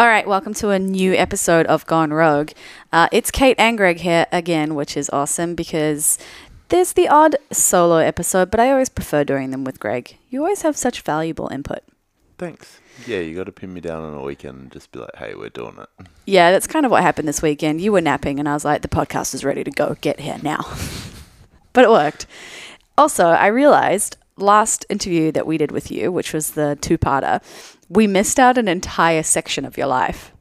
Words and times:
All 0.00 0.06
right, 0.06 0.28
welcome 0.28 0.54
to 0.54 0.70
a 0.70 0.78
new 0.78 1.12
episode 1.14 1.66
of 1.66 1.84
Gone 1.86 2.12
Rogue. 2.12 2.52
Uh, 2.92 3.08
it's 3.10 3.32
Kate 3.32 3.56
and 3.58 3.76
Greg 3.76 3.98
here 3.98 4.26
again, 4.30 4.76
which 4.76 4.96
is 4.96 5.10
awesome 5.10 5.56
because 5.56 6.18
there's 6.68 6.92
the 6.92 7.08
odd 7.08 7.34
solo 7.50 7.96
episode, 7.96 8.48
but 8.48 8.60
I 8.60 8.70
always 8.70 8.88
prefer 8.88 9.24
doing 9.24 9.50
them 9.50 9.64
with 9.64 9.80
Greg. 9.80 10.16
You 10.30 10.42
always 10.42 10.62
have 10.62 10.76
such 10.76 11.00
valuable 11.00 11.48
input. 11.48 11.80
Thanks. 12.38 12.78
Yeah, 13.08 13.18
you 13.18 13.34
got 13.34 13.46
to 13.46 13.52
pin 13.52 13.74
me 13.74 13.80
down 13.80 14.04
on 14.04 14.14
a 14.14 14.22
weekend 14.22 14.60
and 14.60 14.70
just 14.70 14.92
be 14.92 15.00
like, 15.00 15.16
"Hey, 15.16 15.34
we're 15.34 15.48
doing 15.48 15.78
it." 15.78 16.06
Yeah, 16.26 16.52
that's 16.52 16.68
kind 16.68 16.86
of 16.86 16.92
what 16.92 17.02
happened 17.02 17.26
this 17.26 17.42
weekend. 17.42 17.80
You 17.80 17.90
were 17.90 18.00
napping, 18.00 18.38
and 18.38 18.48
I 18.48 18.54
was 18.54 18.64
like, 18.64 18.82
"The 18.82 18.88
podcast 18.88 19.34
is 19.34 19.44
ready 19.44 19.64
to 19.64 19.70
go. 19.72 19.96
Get 20.00 20.20
here 20.20 20.38
now." 20.44 20.60
but 21.72 21.82
it 21.82 21.90
worked. 21.90 22.28
Also, 22.96 23.26
I 23.26 23.48
realized 23.48 24.16
last 24.36 24.86
interview 24.88 25.32
that 25.32 25.44
we 25.44 25.58
did 25.58 25.72
with 25.72 25.90
you, 25.90 26.12
which 26.12 26.32
was 26.32 26.52
the 26.52 26.78
two-parter, 26.80 27.42
we 27.88 28.06
missed 28.06 28.38
out 28.38 28.58
an 28.58 28.68
entire 28.68 29.22
section 29.22 29.64
of 29.64 29.76
your 29.76 29.86
life. 29.86 30.32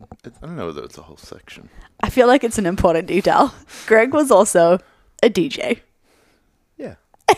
I 0.00 0.30
don't 0.40 0.56
know 0.56 0.66
whether 0.66 0.82
it's 0.82 0.98
a 0.98 1.02
whole 1.02 1.16
section. 1.18 1.68
I 2.00 2.10
feel 2.10 2.26
like 2.26 2.44
it's 2.44 2.58
an 2.58 2.66
important 2.66 3.06
detail. 3.08 3.54
Greg 3.86 4.12
was 4.12 4.30
also 4.30 4.78
a 5.22 5.28
DJ. 5.28 5.80
Yeah, 6.76 6.94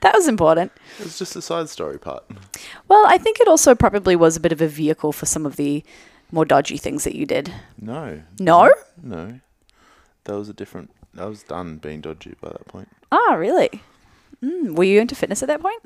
That 0.00 0.14
was 0.14 0.28
important. 0.28 0.72
it's 0.98 1.18
just 1.18 1.34
a 1.36 1.42
side 1.42 1.68
story 1.68 1.98
part. 1.98 2.24
Well, 2.88 3.04
I 3.06 3.18
think 3.18 3.40
it 3.40 3.48
also 3.48 3.74
probably 3.74 4.16
was 4.16 4.36
a 4.36 4.40
bit 4.40 4.52
of 4.52 4.60
a 4.60 4.68
vehicle 4.68 5.12
for 5.12 5.26
some 5.26 5.46
of 5.46 5.56
the 5.56 5.84
more 6.30 6.44
dodgy 6.44 6.76
things 6.76 7.04
that 7.04 7.14
you 7.14 7.26
did. 7.26 7.52
No, 7.80 8.22
No? 8.38 8.72
no, 9.02 9.40
that 10.24 10.34
was 10.36 10.48
a 10.48 10.52
different. 10.54 10.90
I 11.18 11.26
was 11.26 11.42
done 11.42 11.76
being 11.78 12.00
dodgy 12.00 12.34
by 12.40 12.48
that 12.50 12.66
point. 12.66 12.88
Ah, 13.10 13.34
really? 13.34 13.82
Mm, 14.42 14.74
were 14.76 14.84
you 14.84 15.00
into 15.00 15.14
fitness 15.14 15.42
at 15.42 15.48
that 15.48 15.60
point? 15.60 15.82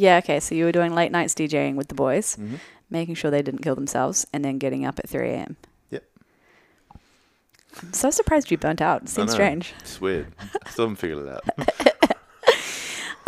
Yeah, 0.00 0.18
okay. 0.18 0.38
So 0.38 0.54
you 0.54 0.64
were 0.64 0.72
doing 0.72 0.94
late 0.94 1.10
nights 1.10 1.34
DJing 1.34 1.74
with 1.74 1.88
the 1.88 1.94
boys, 1.94 2.36
hmm 2.36 2.54
making 2.90 3.14
sure 3.14 3.30
they 3.30 3.42
didn't 3.42 3.60
kill 3.60 3.74
themselves, 3.74 4.26
and 4.32 4.42
then 4.42 4.56
getting 4.56 4.86
up 4.86 4.98
at 4.98 5.06
3 5.06 5.28
a.m. 5.28 5.56
Yep. 5.90 6.04
I'm 7.82 7.92
so 7.92 8.10
surprised 8.10 8.50
you 8.50 8.56
burnt 8.56 8.80
out. 8.80 9.02
It 9.02 9.08
seems 9.10 9.30
strange. 9.32 9.74
It's 9.80 10.00
weird. 10.00 10.32
I 10.40 10.70
still 10.70 10.86
haven't 10.86 10.96
figured 10.96 11.26
it 11.26 11.28
out. 11.28 12.08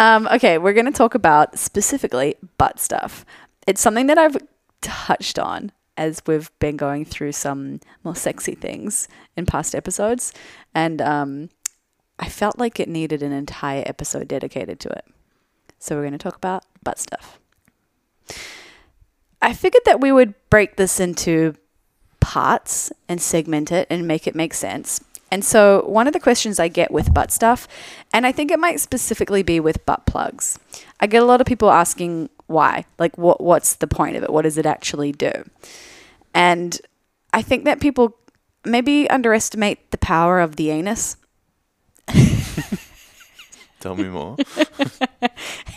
Um, 0.00 0.26
okay, 0.32 0.56
we're 0.56 0.72
going 0.72 0.86
to 0.86 0.92
talk 0.92 1.14
about 1.14 1.58
specifically 1.58 2.36
butt 2.56 2.80
stuff. 2.80 3.26
It's 3.66 3.82
something 3.82 4.06
that 4.06 4.16
I've 4.16 4.38
touched 4.80 5.38
on 5.38 5.72
as 5.98 6.22
we've 6.26 6.50
been 6.58 6.78
going 6.78 7.04
through 7.04 7.32
some 7.32 7.80
more 8.02 8.16
sexy 8.16 8.54
things 8.54 9.08
in 9.36 9.44
past 9.44 9.74
episodes, 9.74 10.32
and 10.74 11.02
um, 11.02 11.50
I 12.18 12.30
felt 12.30 12.58
like 12.58 12.80
it 12.80 12.88
needed 12.88 13.22
an 13.22 13.32
entire 13.32 13.82
episode 13.84 14.26
dedicated 14.26 14.80
to 14.80 14.88
it. 14.88 15.04
So 15.80 15.96
we're 15.96 16.02
going 16.02 16.12
to 16.12 16.18
talk 16.18 16.36
about 16.36 16.64
butt 16.84 16.98
stuff. 16.98 17.40
I 19.42 19.52
figured 19.54 19.82
that 19.86 20.00
we 20.00 20.12
would 20.12 20.34
break 20.50 20.76
this 20.76 21.00
into 21.00 21.54
parts 22.20 22.92
and 23.08 23.20
segment 23.20 23.72
it 23.72 23.86
and 23.90 24.06
make 24.06 24.26
it 24.26 24.34
make 24.34 24.54
sense. 24.54 25.02
And 25.32 25.44
so, 25.44 25.84
one 25.86 26.06
of 26.06 26.12
the 26.12 26.20
questions 26.20 26.58
I 26.58 26.68
get 26.68 26.90
with 26.90 27.14
butt 27.14 27.30
stuff, 27.30 27.66
and 28.12 28.26
I 28.26 28.32
think 28.32 28.50
it 28.50 28.58
might 28.58 28.80
specifically 28.80 29.42
be 29.42 29.60
with 29.60 29.86
butt 29.86 30.04
plugs, 30.04 30.58
I 30.98 31.06
get 31.06 31.22
a 31.22 31.26
lot 31.26 31.40
of 31.40 31.46
people 31.46 31.70
asking 31.70 32.30
why. 32.46 32.84
Like, 32.98 33.16
what, 33.16 33.40
what's 33.40 33.74
the 33.74 33.86
point 33.86 34.16
of 34.16 34.24
it? 34.24 34.30
What 34.30 34.42
does 34.42 34.58
it 34.58 34.66
actually 34.66 35.12
do? 35.12 35.30
And 36.34 36.80
I 37.32 37.42
think 37.42 37.64
that 37.64 37.80
people 37.80 38.16
maybe 38.64 39.08
underestimate 39.08 39.92
the 39.92 39.98
power 39.98 40.40
of 40.40 40.56
the 40.56 40.70
anus 40.70 41.16
Tell 43.80 43.96
me 43.96 44.04
more. 44.04 44.36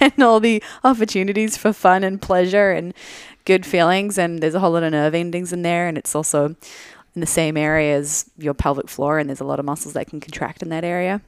and 0.04 0.23
all 0.23 0.40
the 0.40 0.62
opportunities 0.84 1.58
for 1.58 1.73
fun 1.73 2.04
and 2.04 2.22
pleasure 2.22 2.72
and 2.72 2.94
good 3.46 3.66
feelings. 3.66 4.18
And 4.18 4.42
there's 4.42 4.56
a 4.56 4.59
whole 4.59 4.72
lot 4.72 4.84
of 4.84 4.92
nerve 4.92 5.16
endings 5.16 5.54
in 5.54 5.62
there. 5.62 5.88
And 5.88 5.98
it's 5.98 6.16
also 6.16 6.56
in 7.16 7.22
the 7.22 7.28
same 7.28 7.58
area 7.58 7.96
as 7.96 8.30
your 8.38 8.54
pelvic 8.54 8.90
floor. 8.90 9.20
And 9.20 9.30
there's 9.30 9.42
a 9.42 9.46
lot 9.46 9.59
of 9.59 9.66
muscles 9.66 9.94
that 9.94 10.08
can 10.08 10.20
contract 10.20 10.62
in 10.62 10.70
that 10.70 10.84
area. 10.84 11.22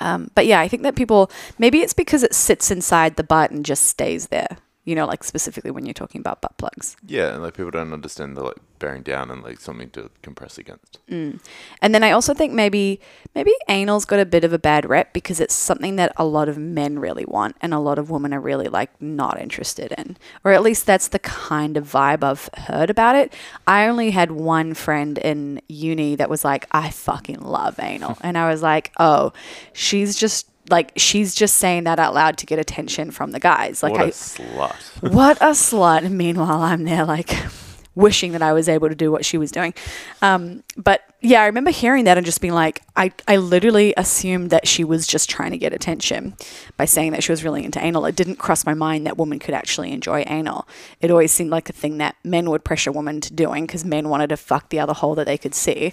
Um, 0.00 0.30
but 0.34 0.46
yeah, 0.46 0.60
I 0.60 0.68
think 0.68 0.82
that 0.82 0.96
people, 0.96 1.30
maybe 1.58 1.80
it's 1.80 1.92
because 1.92 2.22
it 2.22 2.34
sits 2.34 2.70
inside 2.70 3.16
the 3.16 3.24
butt 3.24 3.50
and 3.50 3.64
just 3.64 3.84
stays 3.84 4.28
there, 4.28 4.58
you 4.88 4.94
know, 4.94 5.04
like 5.04 5.22
specifically 5.22 5.70
when 5.70 5.84
you're 5.84 5.92
talking 5.92 6.18
about 6.18 6.40
butt 6.40 6.56
plugs. 6.56 6.96
yeah, 7.06 7.34
and 7.34 7.42
like 7.42 7.54
people 7.54 7.70
don't 7.70 7.92
understand 7.92 8.38
the 8.38 8.42
like 8.42 8.56
bearing 8.78 9.02
down 9.02 9.30
and 9.30 9.42
like 9.42 9.60
something 9.60 9.90
to 9.90 10.10
compress 10.22 10.56
against. 10.56 10.98
Mm. 11.10 11.40
And 11.82 11.94
then 11.94 12.02
I 12.02 12.12
also 12.12 12.32
think 12.32 12.54
maybe 12.54 12.98
maybe 13.34 13.52
anal's 13.68 14.06
got 14.06 14.18
a 14.18 14.24
bit 14.24 14.44
of 14.44 14.54
a 14.54 14.58
bad 14.58 14.88
rep 14.88 15.12
because 15.12 15.40
it's 15.40 15.52
something 15.52 15.96
that 15.96 16.12
a 16.16 16.24
lot 16.24 16.48
of 16.48 16.56
men 16.56 16.98
really 16.98 17.26
want 17.26 17.56
and 17.60 17.74
a 17.74 17.78
lot 17.78 17.98
of 17.98 18.08
women 18.08 18.32
are 18.32 18.40
really 18.40 18.68
like 18.68 18.90
not 18.98 19.38
interested 19.38 19.92
in. 19.98 20.16
Or 20.42 20.52
at 20.52 20.62
least 20.62 20.86
that's 20.86 21.08
the 21.08 21.18
kind 21.18 21.76
of 21.76 21.84
vibe 21.84 22.24
I've 22.24 22.48
heard 22.56 22.88
about 22.88 23.14
it. 23.14 23.34
I 23.66 23.88
only 23.88 24.12
had 24.12 24.30
one 24.30 24.72
friend 24.72 25.18
in 25.18 25.60
uni 25.68 26.16
that 26.16 26.30
was 26.30 26.46
like, 26.46 26.66
I 26.72 26.88
fucking 26.88 27.42
love 27.42 27.78
anal. 27.78 28.16
and 28.22 28.38
I 28.38 28.48
was 28.48 28.62
like, 28.62 28.90
oh, 28.98 29.34
she's 29.74 30.16
just 30.16 30.48
like 30.70 30.92
she's 30.96 31.34
just 31.34 31.56
saying 31.56 31.84
that 31.84 31.98
out 31.98 32.14
loud 32.14 32.38
to 32.38 32.46
get 32.46 32.58
attention 32.58 33.10
from 33.10 33.32
the 33.32 33.40
guys. 33.40 33.82
Like 33.82 33.92
what 33.92 34.00
a 34.00 34.04
I 34.04 34.10
slut. 34.10 34.74
what 35.12 35.36
a 35.38 35.50
slut. 35.50 36.04
And 36.04 36.16
meanwhile, 36.16 36.62
I'm 36.62 36.84
there 36.84 37.04
like 37.04 37.34
wishing 37.94 38.32
that 38.32 38.42
I 38.42 38.52
was 38.52 38.68
able 38.68 38.88
to 38.88 38.94
do 38.94 39.10
what 39.10 39.24
she 39.24 39.38
was 39.38 39.50
doing. 39.50 39.74
Um, 40.22 40.62
but 40.76 41.02
yeah, 41.20 41.42
I 41.42 41.46
remember 41.46 41.72
hearing 41.72 42.04
that 42.04 42.16
and 42.16 42.24
just 42.24 42.40
being 42.40 42.54
like, 42.54 42.82
I, 42.94 43.10
I 43.26 43.38
literally 43.38 43.92
assumed 43.96 44.50
that 44.50 44.68
she 44.68 44.84
was 44.84 45.04
just 45.04 45.28
trying 45.28 45.50
to 45.50 45.58
get 45.58 45.72
attention 45.72 46.36
by 46.76 46.84
saying 46.84 47.10
that 47.10 47.24
she 47.24 47.32
was 47.32 47.42
really 47.42 47.64
into 47.64 47.84
anal. 47.84 48.06
It 48.06 48.14
didn't 48.14 48.36
cross 48.36 48.64
my 48.64 48.74
mind 48.74 49.04
that 49.06 49.18
women 49.18 49.40
could 49.40 49.54
actually 49.54 49.90
enjoy 49.90 50.22
anal. 50.28 50.68
It 51.00 51.10
always 51.10 51.32
seemed 51.32 51.50
like 51.50 51.68
a 51.68 51.72
thing 51.72 51.98
that 51.98 52.14
men 52.22 52.48
would 52.50 52.62
pressure 52.62 52.92
women 52.92 53.20
to 53.22 53.32
doing 53.32 53.66
because 53.66 53.84
men 53.84 54.08
wanted 54.08 54.28
to 54.28 54.36
fuck 54.36 54.68
the 54.68 54.78
other 54.78 54.92
hole 54.92 55.16
that 55.16 55.26
they 55.26 55.36
could 55.38 55.56
see. 55.56 55.92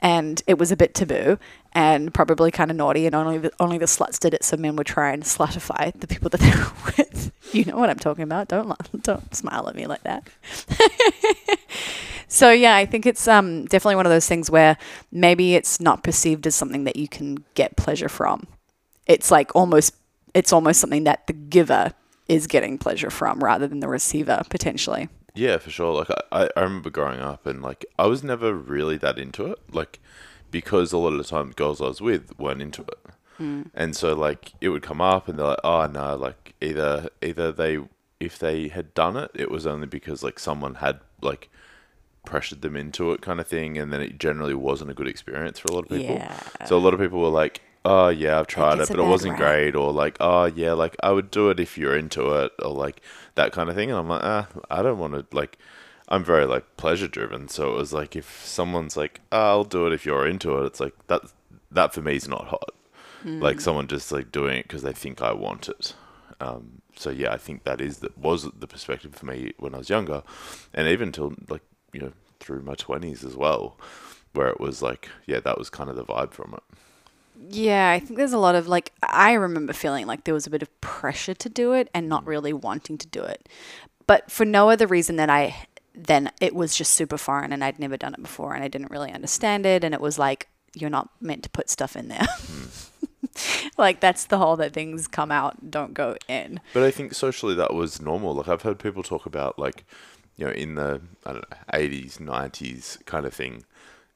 And 0.00 0.42
it 0.46 0.58
was 0.58 0.70
a 0.70 0.76
bit 0.76 0.94
taboo 0.94 1.38
and 1.72 2.12
probably 2.12 2.50
kind 2.50 2.70
of 2.70 2.76
naughty, 2.76 3.06
and 3.06 3.14
only 3.14 3.38
the, 3.38 3.52
only 3.60 3.76
the 3.76 3.86
sluts 3.86 4.18
did 4.18 4.32
it, 4.32 4.42
so 4.44 4.56
men 4.56 4.76
would 4.76 4.86
try 4.86 5.12
and 5.12 5.22
slutify 5.22 5.92
the 6.00 6.06
people 6.06 6.30
that 6.30 6.40
they 6.40 6.50
were 6.50 6.72
with. 6.98 7.32
You 7.52 7.64
know 7.64 7.76
what 7.76 7.90
I'm 7.90 7.98
talking 7.98 8.24
about? 8.24 8.48
Don't 8.48 8.74
don't 9.02 9.34
smile 9.34 9.68
at 9.68 9.74
me 9.74 9.86
like 9.86 10.02
that. 10.02 10.28
so 12.28 12.50
yeah, 12.50 12.76
I 12.76 12.86
think 12.86 13.04
it's 13.06 13.28
um, 13.28 13.66
definitely 13.66 13.96
one 13.96 14.06
of 14.06 14.10
those 14.10 14.26
things 14.26 14.50
where 14.50 14.78
maybe 15.12 15.54
it's 15.54 15.80
not 15.80 16.02
perceived 16.02 16.46
as 16.46 16.54
something 16.54 16.84
that 16.84 16.96
you 16.96 17.08
can 17.08 17.44
get 17.54 17.76
pleasure 17.76 18.08
from. 18.08 18.46
It's 19.06 19.30
like 19.30 19.54
almost 19.54 19.94
it's 20.34 20.52
almost 20.52 20.80
something 20.80 21.04
that 21.04 21.26
the 21.26 21.32
giver 21.32 21.92
is 22.28 22.46
getting 22.46 22.78
pleasure 22.78 23.10
from 23.10 23.42
rather 23.42 23.66
than 23.66 23.80
the 23.80 23.88
receiver 23.88 24.42
potentially. 24.48 25.08
Yeah, 25.36 25.58
for 25.58 25.70
sure. 25.70 25.92
Like 25.94 26.10
I, 26.32 26.48
I- 26.56 26.60
remember 26.62 26.90
growing 26.90 27.20
up 27.20 27.46
and 27.46 27.62
like 27.62 27.84
I 27.98 28.06
was 28.06 28.24
never 28.24 28.54
really 28.54 28.96
that 28.98 29.18
into 29.18 29.46
it. 29.46 29.58
Like 29.72 30.00
because 30.50 30.92
a 30.92 30.98
lot 30.98 31.12
of 31.12 31.18
the 31.18 31.24
time 31.24 31.48
the 31.48 31.54
girls 31.54 31.80
I 31.80 31.84
was 31.88 32.00
with 32.00 32.36
weren't 32.38 32.62
into 32.62 32.82
it. 32.82 32.98
Hmm. 33.36 33.62
And 33.74 33.94
so 33.94 34.14
like 34.14 34.52
it 34.60 34.70
would 34.70 34.82
come 34.82 35.00
up 35.00 35.28
and 35.28 35.38
they're 35.38 35.46
like, 35.48 35.60
Oh 35.64 35.86
no, 35.86 36.16
like 36.16 36.54
either 36.60 37.08
either 37.22 37.52
they 37.52 37.78
if 38.18 38.38
they 38.38 38.68
had 38.68 38.94
done 38.94 39.16
it, 39.16 39.30
it 39.34 39.50
was 39.50 39.66
only 39.66 39.86
because 39.86 40.22
like 40.22 40.38
someone 40.38 40.76
had 40.76 41.00
like 41.20 41.50
pressured 42.24 42.62
them 42.62 42.74
into 42.76 43.12
it 43.12 43.20
kind 43.20 43.38
of 43.38 43.46
thing 43.46 43.78
and 43.78 43.92
then 43.92 44.00
it 44.00 44.18
generally 44.18 44.54
wasn't 44.54 44.90
a 44.90 44.94
good 44.94 45.06
experience 45.06 45.58
for 45.58 45.68
a 45.70 45.74
lot 45.74 45.84
of 45.84 45.90
people. 45.90 46.16
Yeah. 46.16 46.40
So 46.66 46.76
a 46.76 46.80
lot 46.80 46.92
of 46.94 46.98
people 47.00 47.20
were 47.20 47.28
like, 47.28 47.60
"Oh 47.88 48.08
yeah, 48.08 48.38
I've 48.40 48.46
tried 48.48 48.80
it, 48.80 48.90
a 48.90 48.92
but 48.92 49.00
it 49.00 49.06
wasn't 49.06 49.38
rap. 49.38 49.40
great," 49.40 49.74
or 49.76 49.92
like, 49.92 50.16
"Oh 50.20 50.44
yeah, 50.46 50.72
like 50.72 50.96
I 51.02 51.12
would 51.12 51.30
do 51.30 51.50
it 51.50 51.60
if 51.60 51.78
you're 51.78 51.96
into 51.96 52.32
it," 52.32 52.52
or 52.60 52.72
like 52.72 53.00
that 53.36 53.52
kind 53.52 53.68
of 53.70 53.76
thing. 53.76 53.90
And 53.90 53.98
I'm 53.98 54.08
like, 54.08 54.22
ah, 54.24 54.48
I 54.70 54.82
don't 54.82 54.98
want 54.98 55.14
to 55.14 55.36
like. 55.36 55.58
I'm 56.08 56.22
very 56.24 56.46
like 56.46 56.76
pleasure 56.76 57.08
driven, 57.08 57.48
so 57.48 57.72
it 57.72 57.76
was 57.76 57.92
like 57.92 58.14
if 58.16 58.44
someone's 58.44 58.96
like, 58.96 59.20
oh, 59.32 59.38
"I'll 59.50 59.64
do 59.64 59.86
it 59.86 59.92
if 59.92 60.04
you're 60.06 60.26
into 60.26 60.58
it," 60.58 60.66
it's 60.66 60.80
like 60.80 60.94
that. 61.06 61.22
That 61.70 61.92
for 61.94 62.00
me 62.00 62.16
is 62.16 62.28
not 62.28 62.46
hot. 62.48 62.70
Like 63.24 63.60
someone 63.60 63.88
just 63.88 64.12
like 64.12 64.30
doing 64.30 64.58
it 64.58 64.62
because 64.68 64.82
they 64.82 64.92
think 64.92 65.20
I 65.20 65.32
want 65.32 65.68
it. 65.68 65.94
Um, 66.40 66.82
so 66.94 67.10
yeah, 67.10 67.32
I 67.32 67.38
think 67.38 67.64
that 67.64 67.80
is 67.80 67.98
that 67.98 68.16
was 68.16 68.44
the 68.44 68.68
perspective 68.68 69.14
for 69.16 69.26
me 69.26 69.52
when 69.58 69.74
I 69.74 69.78
was 69.78 69.90
younger, 69.90 70.22
and 70.72 70.86
even 70.86 71.10
till 71.12 71.34
like 71.48 71.62
you 71.92 72.00
know 72.00 72.12
through 72.40 72.62
my 72.62 72.74
twenties 72.74 73.24
as 73.24 73.34
well, 73.34 73.78
where 74.32 74.48
it 74.48 74.60
was 74.60 74.80
like 74.80 75.08
yeah, 75.26 75.40
that 75.40 75.58
was 75.58 75.70
kind 75.70 75.90
of 75.90 75.96
the 75.96 76.04
vibe 76.04 76.32
from 76.32 76.54
it. 76.54 76.62
Yeah, 77.48 77.90
I 77.90 78.00
think 78.00 78.16
there's 78.16 78.32
a 78.32 78.38
lot 78.38 78.54
of 78.54 78.68
like 78.68 78.92
I 79.02 79.32
remember 79.32 79.72
feeling 79.72 80.06
like 80.06 80.24
there 80.24 80.34
was 80.34 80.46
a 80.46 80.50
bit 80.50 80.62
of 80.62 80.80
pressure 80.80 81.34
to 81.34 81.48
do 81.48 81.72
it 81.72 81.88
and 81.94 82.08
not 82.08 82.24
mm. 82.24 82.28
really 82.28 82.52
wanting 82.52 82.98
to 82.98 83.06
do 83.06 83.22
it. 83.22 83.48
But 84.06 84.30
for 84.30 84.44
no 84.44 84.70
other 84.70 84.86
reason 84.86 85.16
than 85.16 85.30
I 85.30 85.66
then 85.94 86.30
it 86.40 86.54
was 86.54 86.76
just 86.76 86.92
super 86.92 87.16
foreign 87.16 87.52
and 87.52 87.64
I'd 87.64 87.78
never 87.78 87.96
done 87.96 88.12
it 88.12 88.22
before 88.22 88.54
and 88.54 88.62
I 88.62 88.68
didn't 88.68 88.90
really 88.90 89.12
understand 89.12 89.64
it 89.64 89.82
and 89.82 89.94
it 89.94 90.00
was 90.00 90.18
like 90.18 90.48
you're 90.74 90.90
not 90.90 91.08
meant 91.20 91.42
to 91.44 91.50
put 91.50 91.70
stuff 91.70 91.96
in 91.96 92.08
there. 92.08 92.26
Hmm. 92.28 92.66
like 93.78 94.00
that's 94.00 94.26
the 94.26 94.38
hole 94.38 94.56
that 94.56 94.72
things 94.72 95.08
come 95.08 95.32
out, 95.32 95.70
don't 95.70 95.94
go 95.94 96.16
in. 96.28 96.60
But 96.74 96.82
I 96.82 96.90
think 96.90 97.14
socially 97.14 97.54
that 97.54 97.74
was 97.74 98.00
normal. 98.00 98.34
Like 98.34 98.48
I've 98.48 98.62
heard 98.62 98.78
people 98.78 99.02
talk 99.02 99.26
about 99.26 99.58
like, 99.58 99.84
you 100.36 100.46
know, 100.46 100.52
in 100.52 100.74
the 100.74 101.00
I 101.24 101.32
don't 101.32 101.50
know 101.50 101.56
eighties, 101.72 102.20
nineties 102.20 102.98
kind 103.06 103.24
of 103.24 103.32
thing. 103.32 103.64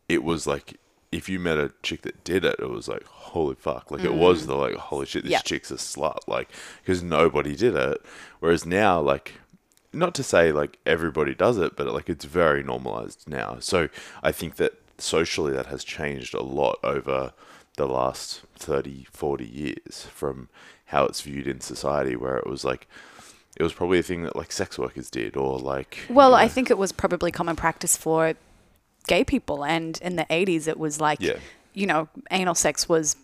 It 0.09 0.23
was 0.23 0.47
like 0.47 0.79
if 1.13 1.29
you 1.29 1.41
met 1.41 1.59
a 1.59 1.73
chick 1.83 2.03
that 2.03 2.23
did 2.25 2.45
it, 2.45 2.57
it 2.59 2.71
was 2.71 2.89
like 2.89 3.05
holy 3.05 3.55
fuck. 3.55 3.91
Like 3.91 4.05
it 4.05 4.11
mm. 4.11 4.19
was 4.19 4.47
the 4.47 4.55
like 4.55 4.75
holy 4.75 5.07
shit, 5.07 5.25
this 5.25 5.33
Yeah. 5.33 5.41
chick's 5.41 5.71
a 5.71 5.75
slut. 5.75 6.27
Like 6.27 6.51
because 6.83 7.03
nobody 7.03 7.57
did 7.57 7.75
it. 7.75 8.01
Whereas 8.41 8.65
now, 8.65 9.01
like 9.01 9.35
not 9.93 10.15
to 10.15 10.23
say 10.23 10.53
like 10.53 10.79
everybody 10.87 11.35
does 11.35 11.59
it, 11.59 11.77
but 11.77 11.87
like 11.93 12.09
it's 12.09 12.25
very 12.25 12.63
normalized 12.63 13.29
now. 13.29 13.59
So 13.61 13.89
I 14.23 14.33
think 14.33 14.57
that 14.57 14.75
socially 14.99 15.53
that 15.53 15.67
has 15.67 15.85
changed 15.85 16.35
a 16.35 16.43
lot 16.43 16.79
over 16.85 17.33
the 17.77 17.87
last 17.87 18.43
30, 18.57 19.07
40 19.11 19.47
years 19.47 20.07
from 20.13 20.49
how 20.87 21.07
it's 21.07 21.21
viewed 21.21 21.47
in 21.47 21.61
society, 21.61 22.17
where 22.17 22.37
it 22.37 22.47
was 22.47 22.65
like, 22.65 22.87
it 23.57 23.63
was 23.63 23.73
probably 23.73 23.99
a 23.99 24.03
thing 24.03 24.23
that 24.23 24.37
like 24.37 24.53
sex 24.53 24.79
workers 24.79 25.11
did, 25.11 25.37
or 25.37 25.59
like. 25.59 25.99
you 26.09 26.15
Well, 26.15 26.35
I 26.35 26.49
think 26.49 26.71
it 26.71 26.79
was 26.79 26.93
probably 26.93 27.31
common 27.31 27.57
practice 27.57 27.97
for 27.97 28.35
gay 29.07 29.25
people, 29.25 29.65
and 29.65 29.99
in 30.03 30.17
the 30.17 30.25
'80s, 30.31 30.69
it 30.69 30.79
was 30.79 31.01
like, 31.01 31.21
Yeah. 31.21 31.37
you 31.75 31.87
know, 31.87 32.09
anal 32.31 32.55
sex 32.55 32.89
was 32.89 33.17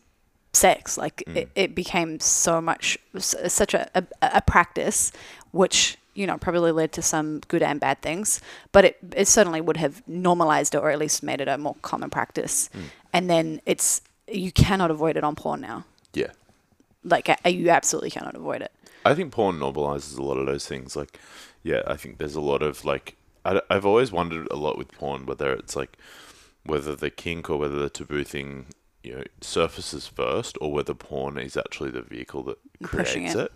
sex. 0.53 0.97
Like 0.97 1.23
Mm. 1.27 1.37
it, 1.37 1.49
it 1.55 1.75
became 1.75 2.19
so 2.21 2.61
much, 2.61 2.99
such 3.19 3.75
a, 3.75 3.91
a, 3.95 4.05
a 4.23 4.43
practice, 4.43 5.13
which 5.53 5.99
you 6.15 6.27
know 6.27 6.39
probably 6.39 6.73
led 6.73 6.93
to 6.93 7.03
some 7.03 7.41
good 7.49 7.63
and 7.63 7.79
bad 7.79 8.01
things, 8.01 8.41
but 8.73 8.85
it 8.85 8.97
it 9.15 9.29
certainly 9.29 9.61
would 9.61 9.77
have 9.77 10.03
normalized 10.09 10.75
it 10.75 10.79
or 10.79 10.91
at 10.91 10.99
least 10.99 11.23
made 11.23 11.41
it 11.41 11.49
a 11.49 11.59
more 11.59 11.77
common 11.83 12.09
practice. 12.11 12.71
Mm. 12.75 12.81
And 13.13 13.31
then 13.31 13.61
it's 13.67 14.01
you 14.29 14.51
cannot 14.51 14.91
avoid 14.91 15.17
it 15.17 15.25
on 15.25 15.37
porn 15.37 15.61
now. 15.61 15.85
Yeah. 16.15 16.31
Like 17.05 17.29
you 17.45 17.71
absolutely 17.71 18.11
cannot 18.11 18.35
avoid 18.35 18.63
it. 18.63 18.73
I 19.05 19.15
think 19.15 19.31
porn 19.33 19.61
normalizes 19.61 20.19
a 20.19 20.23
lot 20.23 20.37
of 20.39 20.47
those 20.47 20.67
things. 20.67 20.97
Like, 20.97 21.21
yeah, 21.63 21.83
I 21.87 21.95
think 21.97 22.19
there's 22.19 22.35
a 22.35 22.41
lot 22.41 22.61
of 22.63 22.85
like, 22.85 23.15
I, 23.47 23.75
have 23.75 23.87
always 23.87 24.13
wondered 24.13 24.49
a 24.51 24.57
lot 24.57 24.77
with 24.77 24.93
porn 24.93 25.27
whether 25.27 25.53
it's 25.53 25.77
like, 25.77 25.97
whether 26.65 26.97
the 26.97 27.11
kink 27.11 27.49
or 27.49 27.59
whether 27.59 27.77
the 27.79 27.91
taboo 27.91 28.25
thing, 28.25 28.67
you 29.03 29.17
know, 29.17 29.25
surfaces 29.41 30.07
first 30.07 30.59
or 30.61 30.73
whether 30.73 30.95
porn 30.95 31.39
is 31.39 31.57
actually 31.57 31.91
the 31.91 32.03
vehicle 32.03 32.43
that 32.45 32.59
creates 32.83 33.35
it. 33.35 33.39
it. 33.39 33.53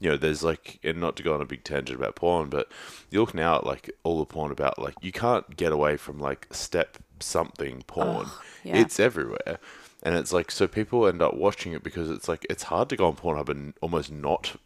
You 0.00 0.10
know, 0.10 0.16
there's 0.16 0.42
like, 0.42 0.78
and 0.84 1.00
not 1.00 1.16
to 1.16 1.22
go 1.22 1.34
on 1.34 1.40
a 1.40 1.44
big 1.44 1.64
tangent 1.64 1.98
about 1.98 2.16
porn, 2.16 2.48
but 2.48 2.70
you 3.10 3.20
look 3.20 3.34
now 3.34 3.56
at 3.56 3.66
like 3.66 3.90
all 4.04 4.18
the 4.18 4.26
porn 4.26 4.52
about 4.52 4.78
like, 4.78 4.94
you 5.00 5.12
can't 5.12 5.56
get 5.56 5.72
away 5.72 5.96
from 5.96 6.18
like 6.18 6.46
step 6.52 6.98
something 7.20 7.82
porn. 7.86 8.26
yeah. 8.64 8.76
It's 8.76 9.00
everywhere. 9.00 9.58
And 10.02 10.14
it's 10.14 10.32
like, 10.32 10.50
so 10.50 10.68
people 10.68 11.06
end 11.06 11.20
up 11.20 11.34
watching 11.34 11.72
it 11.72 11.82
because 11.82 12.10
it's 12.10 12.28
like, 12.28 12.46
it's 12.48 12.64
hard 12.64 12.88
to 12.90 12.96
go 12.96 13.06
on 13.06 13.16
Pornhub 13.16 13.48
and 13.48 13.74
almost 13.80 14.12
not 14.12 14.56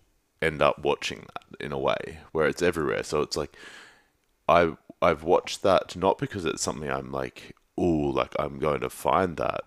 end 0.42 0.60
up 0.60 0.84
watching 0.84 1.20
that 1.20 1.64
in 1.64 1.72
a 1.72 1.78
way 1.78 2.18
where 2.32 2.46
it's 2.46 2.60
everywhere. 2.60 3.02
So 3.02 3.22
it's 3.22 3.36
like, 3.36 3.56
I, 4.48 4.72
I've 5.00 5.22
watched 5.22 5.62
that 5.62 5.96
not 5.96 6.18
because 6.18 6.44
it's 6.44 6.62
something 6.62 6.90
I'm 6.90 7.12
like, 7.12 7.54
oh, 7.76 7.82
like 7.82 8.34
I'm 8.38 8.58
going 8.58 8.80
to 8.80 8.90
find 8.90 9.36
that, 9.36 9.64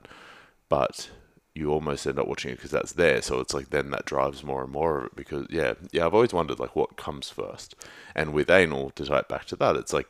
but 0.70 1.10
you 1.54 1.72
almost 1.72 2.06
end 2.06 2.20
up 2.20 2.28
watching 2.28 2.52
it 2.52 2.58
because 2.58 2.72
that's 2.72 2.94
there. 2.94 3.22
So 3.22 3.40
it's 3.40 3.54
like, 3.54 3.70
then 3.70 3.90
that 3.92 4.06
drives 4.06 4.44
more 4.44 4.64
and 4.64 4.72
more 4.72 5.00
of 5.00 5.06
it 5.06 5.16
because, 5.16 5.48
yeah, 5.50 5.76
yeah, 5.92 6.06
I've 6.06 6.14
always 6.14 6.34
wondered 6.34 6.60
like 6.60 6.76
what 6.76 6.98
comes 6.98 7.30
first. 7.30 7.76
And 8.14 8.34
with 8.34 8.50
anal, 8.50 8.90
to 8.92 9.06
tie 9.06 9.20
it 9.20 9.30
back 9.30 9.46
to 9.46 9.56
that, 9.56 9.78
it's 9.78 9.94
like, 9.94 10.08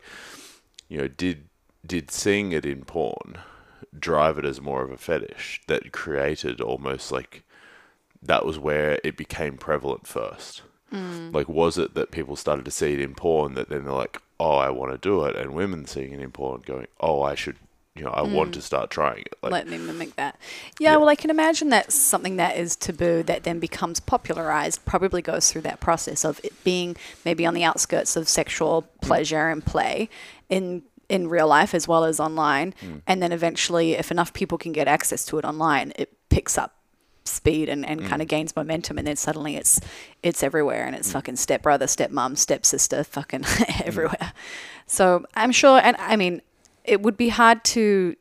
you 0.88 0.98
know, 0.98 1.08
did 1.08 1.48
did 1.84 2.10
seeing 2.10 2.50
it 2.50 2.66
in 2.66 2.84
porn 2.84 3.38
drive 3.96 4.38
it 4.38 4.44
as 4.44 4.60
more 4.60 4.82
of 4.82 4.90
a 4.90 4.98
fetish 4.98 5.62
that 5.68 5.92
created 5.92 6.60
almost 6.60 7.12
like 7.12 7.42
that 8.22 8.44
was 8.44 8.58
where 8.58 8.98
it 9.04 9.16
became 9.16 9.56
prevalent 9.56 10.06
first? 10.06 10.62
Mm. 10.92 11.32
Like, 11.32 11.48
was 11.48 11.78
it 11.78 11.94
that 11.94 12.10
people 12.10 12.34
started 12.36 12.64
to 12.64 12.70
see 12.70 12.94
it 12.94 13.00
in 13.00 13.14
porn 13.14 13.54
that 13.54 13.68
then 13.68 13.84
they're 13.84 13.92
like, 13.92 14.20
oh, 14.38 14.56
I 14.56 14.70
want 14.70 14.92
to 14.92 14.98
do 14.98 15.24
it, 15.24 15.36
and 15.36 15.54
women 15.54 15.86
seeing 15.86 16.12
it 16.12 16.20
in 16.20 16.30
porn 16.30 16.62
going, 16.64 16.86
oh, 17.00 17.22
I 17.22 17.34
should, 17.34 17.56
you 17.94 18.04
know, 18.04 18.10
I 18.10 18.22
want 18.22 18.52
to 18.54 18.58
mm. 18.58 18.62
start 18.62 18.90
trying 18.90 19.20
it. 19.20 19.34
Like, 19.42 19.52
Let 19.52 19.68
me 19.68 19.78
mimic 19.78 20.16
that. 20.16 20.36
Yeah, 20.78 20.92
Yeah. 20.92 20.96
well, 20.98 21.08
I 21.08 21.14
can 21.14 21.30
imagine 21.30 21.70
that 21.70 21.90
something 21.90 22.36
that 22.36 22.56
is 22.56 22.76
taboo 22.76 23.22
that 23.22 23.44
then 23.44 23.58
becomes 23.58 24.00
popularized 24.00 24.84
probably 24.84 25.22
goes 25.22 25.50
through 25.50 25.62
that 25.62 25.80
process 25.80 26.24
of 26.24 26.40
it 26.44 26.52
being 26.64 26.96
maybe 27.24 27.46
on 27.46 27.54
the 27.54 27.64
outskirts 27.64 28.16
of 28.16 28.28
sexual 28.28 28.82
mm. 28.82 29.00
pleasure 29.00 29.48
and 29.48 29.64
play 29.64 30.08
in 30.48 30.82
in 31.08 31.28
real 31.28 31.46
life 31.46 31.72
as 31.72 31.86
well 31.86 32.04
as 32.04 32.18
online, 32.18 32.74
mm. 32.82 33.00
and 33.06 33.22
then 33.22 33.32
eventually, 33.32 33.92
if 33.92 34.10
enough 34.10 34.32
people 34.32 34.58
can 34.58 34.72
get 34.72 34.88
access 34.88 35.24
to 35.24 35.38
it 35.38 35.44
online, 35.44 35.92
it 35.96 36.12
picks 36.28 36.58
up 36.58 36.75
speed 37.26 37.68
and, 37.68 37.84
and 37.84 38.04
kind 38.06 38.22
of 38.22 38.26
mm. 38.26 38.30
gains 38.30 38.54
momentum 38.56 38.98
and 38.98 39.06
then 39.06 39.16
suddenly 39.16 39.56
it's 39.56 39.80
it's 40.22 40.42
everywhere 40.42 40.84
and 40.86 40.94
it's 40.94 41.08
mm. 41.08 41.12
fucking 41.12 41.36
stepbrother 41.36 41.86
stepmom 41.86 41.90
step 41.90 42.10
mom 42.10 42.36
step 42.36 42.66
sister 42.66 43.04
fucking 43.04 43.40
mm. 43.42 43.86
everywhere. 43.86 44.32
So 44.86 45.26
i'm 45.34 45.52
sure 45.52 45.80
and 45.82 45.96
i 45.98 46.16
mean 46.16 46.42
it 46.84 47.02
would 47.02 47.16
be 47.16 47.28
hard 47.28 47.64
to 47.64 48.16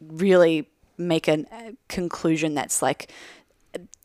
really 0.00 0.68
make 0.96 1.28
a 1.28 1.44
conclusion 1.88 2.54
that's 2.54 2.80
like 2.82 3.10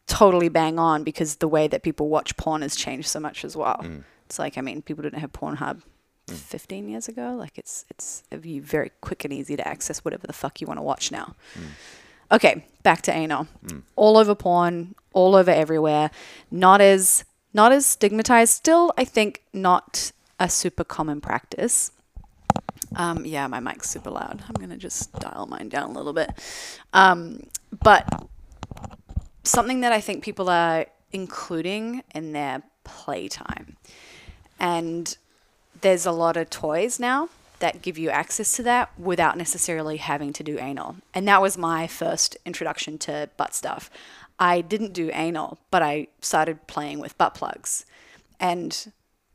totally 0.08 0.50
bang 0.50 0.80
on 0.80 1.04
because 1.04 1.36
the 1.36 1.48
way 1.48 1.68
that 1.68 1.84
people 1.84 2.10
watch 2.10 2.36
porn 2.36 2.62
has 2.62 2.76
changed 2.76 3.08
so 3.08 3.20
much 3.20 3.46
as 3.46 3.56
well. 3.56 3.80
It's 4.26 4.38
like 4.38 4.58
I 4.58 4.62
mean, 4.62 4.82
people 4.82 5.02
didn't 5.02 5.20
have 5.20 5.32
Pornhub 5.32 5.82
15 6.28 6.88
years 6.88 7.08
ago. 7.08 7.36
Like 7.38 7.58
it's 7.58 7.86
it's 7.90 8.24
you 8.44 8.62
very 8.62 8.92
quick 9.02 9.26
and 9.26 9.34
easy 9.34 9.56
to 9.56 9.68
access 9.68 10.06
whatever 10.06 10.28
the 10.28 10.34
fuck 10.34 10.62
you 10.62 10.68
want 10.68 10.78
to 10.78 10.84
watch 10.84 11.12
now. 11.12 11.36
Okay, 12.32 12.66
back 12.84 13.02
to 13.04 13.12
anal. 13.12 13.48
All 13.96 14.18
over 14.18 14.36
porn, 14.36 14.96
all 15.14 15.36
over 15.36 15.52
everywhere. 15.52 16.12
Not 16.52 16.82
as 16.82 17.26
not 17.54 17.72
as 17.72 17.86
stigmatized. 17.86 18.54
Still, 18.54 18.94
I 18.98 19.06
think 19.06 19.42
not 19.54 20.12
a 20.40 20.50
super 20.50 20.84
common 20.84 21.22
practice. 21.22 21.92
Um, 22.96 23.26
yeah, 23.26 23.48
my 23.48 23.60
mic's 23.60 23.90
super 23.90 24.12
loud. 24.12 24.44
I'm 24.48 24.56
gonna 24.56 24.78
just 24.78 25.12
dial 25.14 25.48
mine 25.48 25.70
down 25.70 25.92
a 25.92 25.94
little 25.94 26.14
bit. 26.14 26.32
Um, 26.94 27.48
but 27.84 28.28
something 29.44 29.82
that 29.82 29.92
I 29.92 30.02
think 30.02 30.24
people 30.24 30.50
are 30.50 30.86
including 31.12 32.04
in 32.14 32.34
their 32.34 32.62
playtime, 32.84 33.78
and 34.60 35.18
there's 35.82 36.06
a 36.06 36.12
lot 36.12 36.38
of 36.38 36.50
toys 36.50 37.00
now 37.00 37.30
that 37.60 37.82
give 37.82 37.98
you 37.98 38.10
access 38.10 38.56
to 38.56 38.64
that 38.64 38.98
without 39.00 39.38
necessarily 39.38 39.98
having 39.98 40.34
to 40.34 40.44
do 40.44 40.60
anal. 40.60 40.96
And 41.14 41.28
that 41.28 41.42
was 41.42 41.58
my 41.58 41.88
first 41.88 42.38
introduction 42.46 42.98
to 43.00 43.30
butt 43.38 43.54
stuff. 43.54 43.90
I 44.40 44.62
didn't 44.62 44.94
do 44.94 45.12
anal, 45.14 45.60
but 45.70 45.82
I 45.82 46.08
started 46.22 46.66
playing 46.68 47.00
with 47.00 47.18
butt 47.18 47.36
plugs. 47.36 47.86
And 48.40 48.94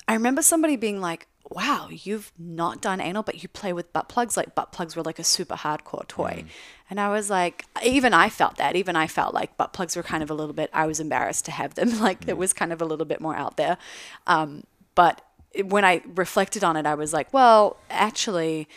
I 0.09 0.15
remember 0.15 0.43
somebody 0.43 0.77
being 0.77 1.01
like, 1.01 1.27
wow, 1.51 1.89
you've 1.91 2.33
not 2.39 2.81
done 2.81 3.01
anal, 3.01 3.23
but 3.23 3.43
you 3.43 3.49
play 3.49 3.73
with 3.73 3.93
butt 3.93 4.09
plugs? 4.09 4.37
Like, 4.37 4.55
butt 4.55 4.73
plugs 4.73 4.97
were 4.97 5.03
like 5.03 5.19
a 5.19 5.25
super 5.25 5.55
hardcore 5.55 6.07
toy. 6.09 6.45
And 6.89 6.99
I 6.99 7.11
was 7.11 7.29
like, 7.29 7.67
even 7.85 8.15
I 8.15 8.31
felt 8.31 8.57
that. 8.57 8.77
Even 8.77 8.97
I 8.97 9.07
felt 9.07 9.35
like 9.35 9.57
butt 9.57 9.73
plugs 9.75 9.95
were 9.95 10.03
kind 10.03 10.23
of 10.23 10.31
a 10.31 10.35
little 10.35 10.55
bit, 10.55 10.71
I 10.73 10.87
was 10.87 11.01
embarrassed 11.01 11.45
to 11.47 11.51
have 11.51 11.75
them. 11.75 11.99
Like, 12.05 12.27
it 12.27 12.37
was 12.37 12.53
kind 12.53 12.73
of 12.73 12.83
a 12.83 12.85
little 12.85 13.07
bit 13.07 13.21
more 13.21 13.37
out 13.37 13.57
there. 13.57 13.79
Um, 14.27 14.65
but 14.95 15.21
when 15.63 15.85
I 15.85 16.03
reflected 16.15 16.65
on 16.65 16.77
it, 16.77 16.87
I 16.87 16.95
was 16.95 17.13
like, 17.13 17.33
well, 17.33 17.77
actually, 17.91 18.69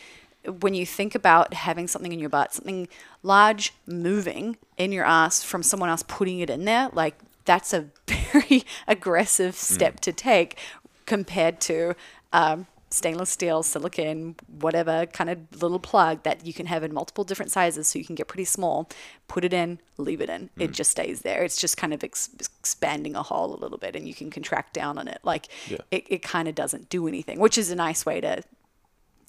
when 0.62 0.74
you 0.74 0.86
think 0.86 1.16
about 1.16 1.54
having 1.54 1.88
something 1.88 2.12
in 2.12 2.20
your 2.20 2.30
butt, 2.30 2.54
something 2.54 2.88
large 3.24 3.74
moving 3.86 4.58
in 4.78 4.92
your 4.92 5.06
ass 5.06 5.44
from 5.44 5.64
someone 5.64 5.90
else 5.90 6.04
putting 6.08 6.40
it 6.40 6.50
in 6.50 6.66
there, 6.66 6.90
like 6.94 7.16
that's 7.46 7.74
a 7.74 7.88
very 8.08 8.64
aggressive 8.88 9.56
step 9.56 10.00
to 10.02 10.14
take 10.14 10.58
compared 11.06 11.60
to 11.62 11.96
um, 12.34 12.68
stainless 12.90 13.30
steel, 13.30 13.64
silicon, 13.64 14.36
whatever 14.48 15.06
kind 15.08 15.30
of 15.30 15.62
little 15.62 15.80
plug 15.80 16.24
that 16.24 16.46
you 16.46 16.54
can 16.54 16.68
have 16.68 16.84
in 16.84 16.94
multiple 16.94 17.24
different 17.24 17.52
sizes 17.52 17.88
so 17.88 18.00
you 18.00 18.06
can 18.06 18.16
get 18.16 18.28
pretty 18.28 18.46
small, 18.46 18.90
put 19.28 19.44
it 19.44 19.54
in, 19.54 19.80
leave 19.98 20.22
it 20.22 20.30
in. 20.30 20.50
It 20.58 20.68
hmm. 20.68 20.74
just 20.74 20.92
stays 20.92 21.22
there. 21.22 21.44
It's 21.44 21.60
just 21.60 21.76
kind 21.76 21.94
of 21.94 22.04
ex- 22.04 22.30
expanding 22.40 23.16
a 23.16 23.24
hole 23.24 23.54
a 23.54 23.60
little 23.60 23.78
bit 23.78 23.96
and 23.96 24.08
you 24.08 24.14
can 24.14 24.30
contract 24.30 24.74
down 24.74 24.98
on 24.98 25.08
it. 25.08 25.20
Like 25.24 25.48
Yeah. 25.68 25.80
it, 25.92 26.06
it 26.10 26.22
kind 26.22 26.48
of 26.48 26.56
doesn't 26.56 26.90
do 26.90 27.08
anything, 27.08 27.40
which 27.40 27.58
is 27.58 27.72
a 27.72 27.76
nice 27.76 28.06
way 28.06 28.22
to 28.22 28.44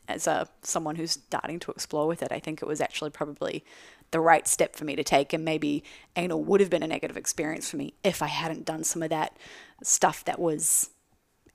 as 0.09 0.27
a 0.27 0.49
someone 0.63 0.97
who's 0.97 1.13
starting 1.13 1.61
to 1.61 1.71
explore 1.71 2.07
with 2.07 2.23
it, 2.23 2.33
I 2.33 2.41
think 2.41 2.63
it 2.63 2.67
was 2.67 2.81
actually 2.81 3.11
probably 3.11 3.63
the 4.11 4.21
right 4.21 4.49
step 4.49 4.75
for 4.75 4.85
me 4.85 4.97
to 4.97 5.05
take, 5.05 5.33
and 5.33 5.45
maybe 5.45 5.85
anal 6.17 6.43
would 6.43 6.61
have 6.61 6.71
been 6.71 6.83
a 6.83 6.87
negative 6.87 7.17
experience 7.17 7.71
for 7.71 7.77
me 7.77 7.93
if 8.03 8.23
I 8.23 8.27
hadn't 8.27 8.65
done 8.65 8.85
some 8.85 9.03
of 9.03 9.11
that 9.11 9.37
stuff 9.83 10.25
that 10.25 10.39
was, 10.39 10.91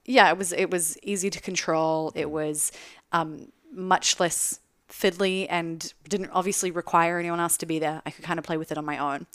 yeah, 0.06 0.30
it 0.30 0.38
was 0.38 0.52
it 0.52 0.70
was 0.70 0.98
easy 1.04 1.30
to 1.30 1.40
control. 1.40 2.12
It 2.16 2.30
was 2.30 2.72
um, 3.12 3.52
much 3.72 4.20
less 4.20 4.60
fiddly 4.90 5.48
and 5.50 5.94
didn't 6.08 6.30
obviously 6.32 6.70
require 6.72 7.18
anyone 7.18 7.40
else 7.40 7.58
to 7.58 7.66
be 7.66 7.80
there. 7.80 8.02
I 8.06 8.12
could 8.12 8.24
kind 8.24 8.38
of 8.38 8.46
play 8.46 8.58
with 8.58 8.72
it 8.72 8.78
on 8.78 8.86
my 8.86 8.98
own, 8.98 9.28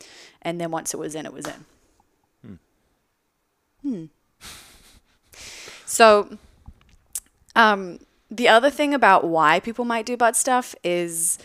and 0.42 0.60
then 0.60 0.70
once 0.70 0.94
it 0.94 0.98
was 0.98 1.14
in, 1.14 1.26
it 1.26 1.32
was 1.32 1.46
in. 1.46 1.64
Hmm. 2.44 2.54
hmm. 3.82 4.04
So, 5.86 6.36
um, 7.56 8.00
the 8.30 8.48
other 8.48 8.68
thing 8.68 8.92
about 8.92 9.24
why 9.24 9.60
people 9.60 9.86
might 9.86 10.04
do 10.04 10.16
butt 10.16 10.36
stuff 10.36 10.74
is 10.84 11.38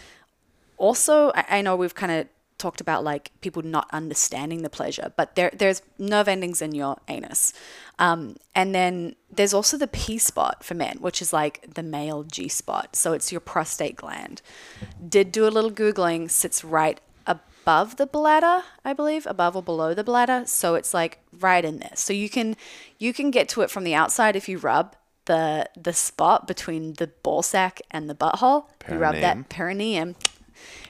also 0.77 1.32
I, 1.34 1.46
I 1.50 1.62
know 1.62 1.75
we've 1.75 1.96
kind 1.96 2.12
of 2.12 2.27
talked 2.63 2.82
about 2.82 3.03
like 3.03 3.32
people 3.41 3.62
not 3.62 3.88
understanding 3.91 4.63
the 4.63 4.70
pleasure, 4.70 5.12
but 5.17 5.36
there 5.36 5.51
there's 5.62 5.82
nerve 5.98 6.27
endings 6.27 6.62
in 6.62 6.74
your 6.74 6.96
anus, 7.08 7.53
um, 8.00 8.38
and 8.55 8.74
then 8.74 9.15
there's 9.29 9.53
also 9.53 9.75
the 9.77 9.88
P 9.88 10.17
spot 10.17 10.63
for 10.63 10.74
men, 10.74 10.98
which 11.00 11.22
is 11.22 11.34
like 11.34 11.55
the 11.74 11.84
male 11.84 12.24
G 12.24 12.48
spot. 12.48 12.96
So 12.96 13.13
it's 13.13 13.32
your 13.34 13.41
prostate 13.41 13.98
gland. 13.98 14.41
Did 15.15 15.32
do 15.32 15.46
a 15.46 15.51
little 15.58 15.72
googling. 15.72 16.32
Sits 16.32 16.63
right 16.63 17.00
above 17.27 17.98
the 17.98 18.05
bladder, 18.05 18.63
I 18.86 18.93
believe, 18.93 19.25
above 19.27 19.55
or 19.55 19.63
below 19.63 19.93
the 19.93 20.03
bladder. 20.03 20.43
So 20.46 20.75
it's 20.75 20.93
like 20.93 21.20
right 21.39 21.65
in 21.65 21.79
there. 21.79 21.96
So 21.96 22.13
you 22.13 22.29
can 22.29 22.55
you 22.98 23.12
can 23.13 23.29
get 23.29 23.50
to 23.50 23.62
it 23.62 23.70
from 23.70 23.84
the 23.84 23.93
outside 23.93 24.36
if 24.36 24.48
you 24.48 24.58
rub 24.58 24.96
the 25.25 25.70
the 25.75 25.93
spot 25.93 26.48
between 26.48 26.93
the 26.93 27.08
ball 27.08 27.41
sack 27.41 27.82
and 27.91 28.10
the 28.10 28.15
butthole. 28.15 28.65
You 28.89 28.98
rub 28.98 29.15
that 29.15 29.50
perineum. 29.50 30.15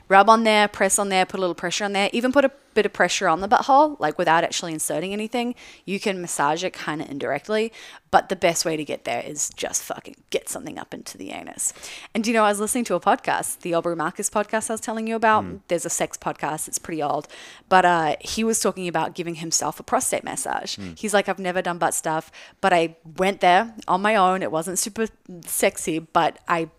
Rub 0.10 0.30
on 0.30 0.44
there, 0.44 0.68
press 0.68 1.00
on 1.00 1.10
there, 1.10 1.26
put 1.26 1.40
a 1.40 1.42
little 1.42 1.56
pressure 1.56 1.86
on 1.86 1.94
there. 1.94 2.10
Even 2.14 2.32
put 2.32 2.46
a 2.46 2.52
bit 2.74 2.86
of 2.86 2.94
pressure 2.94 3.28
on 3.28 3.42
the 3.42 3.48
butthole, 3.48 4.00
like 4.00 4.18
without 4.18 4.44
actually 4.44 4.74
inserting 4.74 5.14
anything. 5.14 5.56
You 5.86 6.00
can 6.00 6.22
massage 6.22 6.64
it 6.64 6.74
kind 6.74 7.02
of 7.02 7.10
indirectly, 7.10 7.72
but 8.12 8.30
the 8.30 8.36
best 8.36 8.66
way 8.66 8.76
to 8.78 8.84
get 8.84 9.06
there 9.06 9.22
is 9.22 9.50
just 9.56 9.84
fucking 9.84 10.16
get 10.30 10.50
something 10.50 10.78
up 10.78 10.94
into 10.94 11.18
the 11.18 11.32
anus. 11.32 11.74
And 12.14 12.26
you 12.26 12.34
know, 12.34 12.44
I 12.44 12.50
was 12.50 12.60
listening 12.60 12.84
to 12.86 12.96
a 12.96 13.00
podcast, 13.00 13.60
the 13.60 13.74
Aubrey 13.74 13.96
Marcus 13.96 14.30
podcast 14.30 14.70
I 14.70 14.74
was 14.74 14.82
telling 14.82 15.08
you 15.08 15.16
about. 15.16 15.44
Mm. 15.44 15.62
There's 15.68 15.86
a 15.86 15.90
sex 15.90 16.18
podcast, 16.18 16.68
it's 16.68 16.80
pretty 16.80 17.02
old, 17.02 17.28
but 17.70 17.86
uh, 17.86 18.16
he 18.20 18.44
was 18.44 18.60
talking 18.60 18.88
about 18.88 19.16
giving 19.16 19.36
himself 19.36 19.80
a 19.80 19.84
prostate 19.84 20.24
massage. 20.24 20.78
Mm. 20.78 20.98
He's 20.98 21.14
like, 21.14 21.30
I've 21.30 21.40
never 21.40 21.62
done 21.62 21.78
butt 21.78 21.94
stuff, 21.94 22.32
but 22.62 22.74
I 22.74 22.98
went 23.18 23.42
there 23.42 23.74
on 23.88 24.02
my 24.02 24.16
own. 24.16 24.44
It 24.44 24.52
wasn't 24.52 24.80
super 24.80 25.08
sexy, 25.46 26.00
but 26.00 26.40
I 26.48 26.70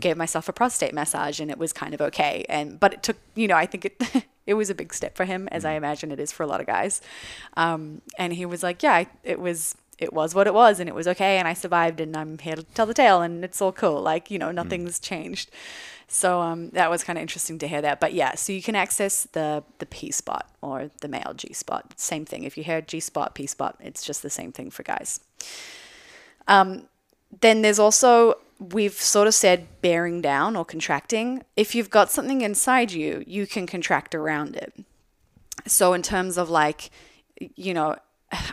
gave 0.00 0.16
myself 0.16 0.48
a 0.48 0.52
prostate 0.52 0.94
massage 0.94 1.40
and 1.40 1.50
it 1.50 1.58
was 1.58 1.72
kind 1.72 1.94
of 1.94 2.00
okay. 2.00 2.44
And 2.48 2.78
but 2.78 2.92
it 2.94 3.02
took 3.02 3.16
you 3.34 3.48
know 3.48 3.56
i 3.56 3.66
think 3.66 3.84
it 3.84 4.26
it 4.46 4.54
was 4.54 4.70
a 4.70 4.74
big 4.74 4.92
step 4.92 5.16
for 5.16 5.24
him 5.24 5.48
as 5.50 5.64
i 5.64 5.74
mm. 5.74 5.76
imagine 5.76 6.12
it 6.12 6.20
is 6.20 6.32
for 6.32 6.42
a 6.42 6.46
lot 6.46 6.60
of 6.60 6.66
guys. 6.66 7.00
Um, 7.56 8.02
and 8.18 8.32
he 8.32 8.46
was 8.46 8.62
like 8.62 8.82
yeah 8.82 9.04
it 9.22 9.40
was 9.40 9.74
it 9.98 10.12
was 10.12 10.34
what 10.34 10.46
it 10.46 10.54
was 10.54 10.80
and 10.80 10.88
it 10.88 10.94
was 10.94 11.06
okay 11.06 11.38
and 11.38 11.46
i 11.46 11.52
survived 11.52 12.00
and 12.00 12.16
i'm 12.16 12.38
here 12.38 12.56
to 12.56 12.62
tell 12.62 12.86
the 12.86 12.94
tale 12.94 13.22
and 13.22 13.44
it's 13.44 13.60
all 13.60 13.72
cool. 13.72 14.00
Like 14.00 14.30
you 14.30 14.38
know 14.38 14.48
mm. 14.48 14.54
nothing's 14.54 14.98
mm. 14.98 15.02
changed. 15.02 15.50
So 16.08 16.42
um, 16.42 16.68
that 16.70 16.90
was 16.90 17.02
kind 17.04 17.18
of 17.18 17.22
interesting 17.22 17.58
to 17.60 17.66
hear 17.66 17.80
that. 17.80 17.98
But 17.98 18.12
yeah 18.12 18.34
so 18.34 18.52
you 18.52 18.62
can 18.62 18.76
access 18.76 19.24
the 19.32 19.64
the 19.78 19.86
p 19.86 20.10
spot 20.10 20.48
or 20.60 20.90
the 21.00 21.08
male 21.08 21.32
g 21.34 21.52
spot. 21.52 21.98
Same 21.98 22.24
thing. 22.24 22.44
If 22.44 22.56
you 22.56 22.64
hear 22.64 22.80
g 22.80 23.00
spot 23.00 23.34
p 23.34 23.46
spot 23.46 23.76
it's 23.80 24.04
just 24.04 24.22
the 24.22 24.30
same 24.30 24.52
thing 24.52 24.70
for 24.70 24.82
guys. 24.82 25.20
Um, 26.48 26.88
then 27.40 27.62
there's 27.62 27.78
also 27.78 28.34
we've 28.58 28.92
sort 28.92 29.26
of 29.26 29.34
said 29.34 29.66
bearing 29.80 30.20
down 30.20 30.54
or 30.56 30.64
contracting. 30.64 31.44
If 31.56 31.74
you've 31.74 31.90
got 31.90 32.10
something 32.10 32.42
inside 32.42 32.92
you, 32.92 33.24
you 33.26 33.46
can 33.46 33.66
contract 33.66 34.14
around 34.14 34.56
it. 34.56 34.72
So, 35.66 35.92
in 35.92 36.02
terms 36.02 36.38
of 36.38 36.50
like, 36.50 36.90
you 37.38 37.74
know, 37.74 37.96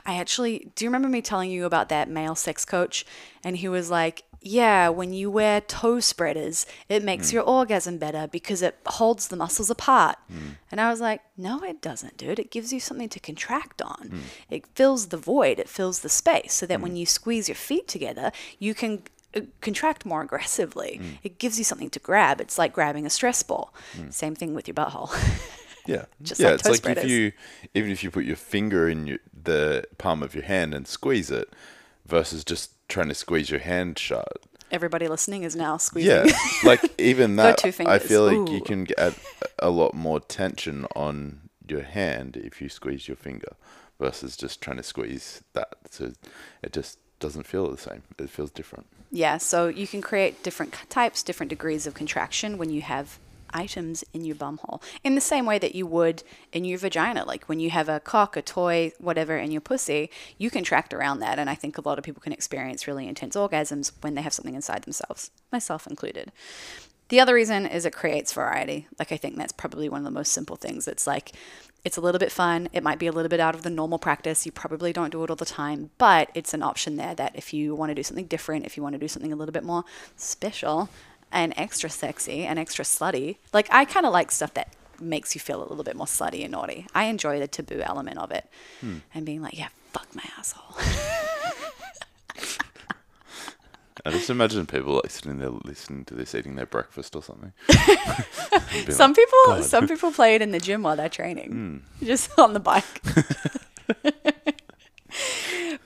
I 0.05 0.17
actually 0.17 0.71
do 0.75 0.85
you 0.85 0.89
remember 0.89 1.07
me 1.07 1.21
telling 1.21 1.49
you 1.51 1.65
about 1.65 1.89
that 1.89 2.09
male 2.09 2.35
sex 2.35 2.65
coach? 2.65 3.05
And 3.43 3.57
he 3.57 3.67
was 3.67 3.89
like, 3.89 4.23
Yeah, 4.41 4.89
when 4.89 5.13
you 5.13 5.31
wear 5.31 5.61
toe 5.61 5.99
spreaders, 5.99 6.65
it 6.89 7.03
makes 7.03 7.29
mm. 7.29 7.33
your 7.33 7.43
orgasm 7.43 7.97
better 7.97 8.27
because 8.27 8.61
it 8.61 8.77
holds 8.85 9.27
the 9.27 9.37
muscles 9.37 9.69
apart. 9.69 10.17
Mm. 10.31 10.57
And 10.71 10.81
I 10.81 10.89
was 10.89 11.01
like, 11.01 11.21
No, 11.37 11.63
it 11.63 11.81
doesn't, 11.81 12.17
dude. 12.17 12.39
It 12.39 12.51
gives 12.51 12.73
you 12.73 12.79
something 12.79 13.09
to 13.09 13.19
contract 13.19 13.81
on. 13.81 14.09
Mm. 14.09 14.19
It 14.49 14.67
fills 14.67 15.07
the 15.07 15.17
void, 15.17 15.59
it 15.59 15.69
fills 15.69 15.99
the 15.99 16.09
space 16.09 16.53
so 16.53 16.65
that 16.65 16.81
when 16.81 16.95
you 16.95 17.05
squeeze 17.05 17.47
your 17.47 17.55
feet 17.55 17.87
together, 17.87 18.31
you 18.59 18.73
can 18.73 19.03
uh, 19.35 19.41
contract 19.61 20.05
more 20.05 20.21
aggressively. 20.21 20.99
Mm. 21.01 21.17
It 21.23 21.37
gives 21.39 21.57
you 21.57 21.63
something 21.63 21.89
to 21.91 21.99
grab. 21.99 22.41
It's 22.41 22.57
like 22.57 22.73
grabbing 22.73 23.05
a 23.05 23.09
stress 23.09 23.43
ball. 23.43 23.73
Mm. 23.95 24.13
Same 24.13 24.35
thing 24.35 24.53
with 24.53 24.67
your 24.67 24.75
butthole. 24.75 25.11
yeah, 25.85 26.05
just 26.21 26.39
yeah. 26.41 26.49
Like 26.49 26.59
it's 26.59 26.69
like 26.69 26.77
spreaders. 26.77 27.03
if 27.03 27.09
you 27.09 27.31
even 27.73 27.91
if 27.91 28.03
you 28.03 28.11
put 28.11 28.25
your 28.25 28.35
finger 28.35 28.89
in 28.89 29.07
your, 29.07 29.19
the 29.43 29.85
palm 29.97 30.23
of 30.23 30.35
your 30.35 30.43
hand 30.43 30.73
and 30.73 30.87
squeeze 30.87 31.31
it, 31.31 31.49
versus 32.05 32.43
just 32.43 32.71
trying 32.87 33.07
to 33.09 33.15
squeeze 33.15 33.49
your 33.49 33.59
hand 33.59 33.97
shut. 33.97 34.45
Everybody 34.71 35.07
listening 35.07 35.43
is 35.43 35.55
now 35.55 35.77
squeezing. 35.77 36.27
Yeah, 36.27 36.37
like 36.63 36.81
even 36.99 37.37
that, 37.37 37.63
I 37.65 37.99
feel 37.99 38.25
like 38.25 38.49
Ooh. 38.49 38.53
you 38.53 38.61
can 38.61 38.83
get 38.83 39.17
a 39.57 39.69
lot 39.69 39.93
more 39.93 40.19
tension 40.19 40.85
on 40.95 41.49
your 41.67 41.83
hand 41.83 42.37
if 42.37 42.61
you 42.61 42.69
squeeze 42.69 43.07
your 43.07 43.17
finger 43.17 43.55
versus 43.99 44.37
just 44.37 44.61
trying 44.61 44.77
to 44.77 44.83
squeeze 44.83 45.41
that. 45.53 45.75
So 45.89 46.13
it 46.61 46.73
just 46.73 46.99
doesn't 47.19 47.45
feel 47.45 47.69
the 47.69 47.77
same. 47.77 48.03
It 48.17 48.29
feels 48.29 48.51
different. 48.51 48.87
Yeah, 49.11 49.37
so 49.37 49.67
you 49.67 49.87
can 49.87 50.01
create 50.01 50.43
different 50.43 50.73
types, 50.89 51.23
different 51.23 51.49
degrees 51.49 51.87
of 51.87 51.93
contraction 51.93 52.57
when 52.57 52.69
you 52.69 52.81
have 52.81 53.19
items 53.53 54.03
in 54.13 54.25
your 54.25 54.35
bum 54.35 54.59
hole 54.63 54.81
in 55.03 55.15
the 55.15 55.21
same 55.21 55.45
way 55.45 55.57
that 55.57 55.75
you 55.75 55.85
would 55.85 56.23
in 56.51 56.65
your 56.65 56.77
vagina 56.77 57.23
like 57.25 57.47
when 57.47 57.59
you 57.59 57.69
have 57.69 57.89
a 57.89 57.99
cock 57.99 58.35
a 58.35 58.41
toy 58.41 58.91
whatever 58.99 59.37
in 59.37 59.51
your 59.51 59.61
pussy 59.61 60.09
you 60.37 60.49
contract 60.49 60.93
around 60.93 61.19
that 61.19 61.39
and 61.39 61.49
i 61.49 61.55
think 61.55 61.77
a 61.77 61.81
lot 61.81 61.97
of 61.97 62.03
people 62.03 62.21
can 62.21 62.33
experience 62.33 62.87
really 62.87 63.07
intense 63.07 63.35
orgasms 63.35 63.91
when 64.01 64.15
they 64.15 64.21
have 64.21 64.33
something 64.33 64.55
inside 64.55 64.83
themselves 64.83 65.31
myself 65.51 65.87
included 65.87 66.31
the 67.09 67.19
other 67.19 67.33
reason 67.33 67.65
is 67.65 67.85
it 67.85 67.93
creates 67.93 68.33
variety 68.33 68.87
like 68.97 69.11
i 69.11 69.17
think 69.17 69.35
that's 69.35 69.53
probably 69.53 69.89
one 69.89 69.99
of 69.99 70.05
the 70.05 70.11
most 70.11 70.31
simple 70.31 70.55
things 70.55 70.87
it's 70.87 71.07
like 71.07 71.33
it's 71.85 71.97
a 71.97 72.01
little 72.01 72.19
bit 72.19 72.31
fun. 72.31 72.67
It 72.73 72.83
might 72.83 72.99
be 72.99 73.07
a 73.07 73.11
little 73.11 73.29
bit 73.29 73.39
out 73.39 73.55
of 73.55 73.63
the 73.63 73.69
normal 73.69 73.99
practice. 73.99 74.45
You 74.45 74.51
probably 74.51 74.91
don't 74.91 75.11
do 75.11 75.23
it 75.23 75.29
all 75.29 75.35
the 75.35 75.45
time, 75.45 75.91
but 75.97 76.29
it's 76.33 76.53
an 76.53 76.61
option 76.61 76.97
there 76.97 77.15
that 77.15 77.35
if 77.35 77.53
you 77.53 77.73
want 77.73 77.89
to 77.89 77.95
do 77.95 78.03
something 78.03 78.25
different, 78.25 78.65
if 78.65 78.75
you 78.75 78.83
want 78.83 78.93
to 78.93 78.99
do 78.99 79.07
something 79.07 79.31
a 79.31 79.35
little 79.35 79.53
bit 79.53 79.63
more 79.63 79.85
special 80.15 80.89
and 81.31 81.53
extra 81.57 81.89
sexy 81.89 82.43
and 82.43 82.59
extra 82.59 82.85
slutty, 82.85 83.37
like 83.53 83.67
I 83.71 83.85
kind 83.85 84.05
of 84.05 84.13
like 84.13 84.31
stuff 84.31 84.53
that 84.55 84.73
makes 84.99 85.33
you 85.35 85.41
feel 85.41 85.59
a 85.61 85.67
little 85.67 85.83
bit 85.83 85.95
more 85.95 86.07
slutty 86.07 86.43
and 86.43 86.51
naughty. 86.51 86.85
I 86.93 87.05
enjoy 87.05 87.39
the 87.39 87.47
taboo 87.47 87.81
element 87.81 88.17
of 88.17 88.31
it 88.31 88.49
hmm. 88.81 88.97
and 89.13 89.25
being 89.25 89.41
like, 89.41 89.57
yeah, 89.57 89.69
fuck 89.91 90.13
my 90.15 90.23
asshole. 90.37 90.75
I 94.05 94.11
just 94.11 94.29
imagine 94.29 94.65
people 94.65 94.95
like 94.95 95.11
sitting 95.11 95.39
there 95.39 95.49
listening 95.49 96.05
to 96.05 96.15
this, 96.15 96.33
eating 96.33 96.55
their 96.55 96.65
breakfast 96.65 97.15
or 97.15 97.23
something. 97.23 97.51
some 98.89 99.11
like, 99.11 99.15
people, 99.15 99.39
God. 99.45 99.65
some 99.65 99.87
people 99.87 100.11
play 100.11 100.35
it 100.35 100.41
in 100.41 100.51
the 100.51 100.59
gym 100.59 100.83
while 100.83 100.95
they're 100.95 101.09
training, 101.09 101.83
mm. 102.01 102.05
just 102.05 102.37
on 102.39 102.53
the 102.53 102.59
bike. 102.59 102.85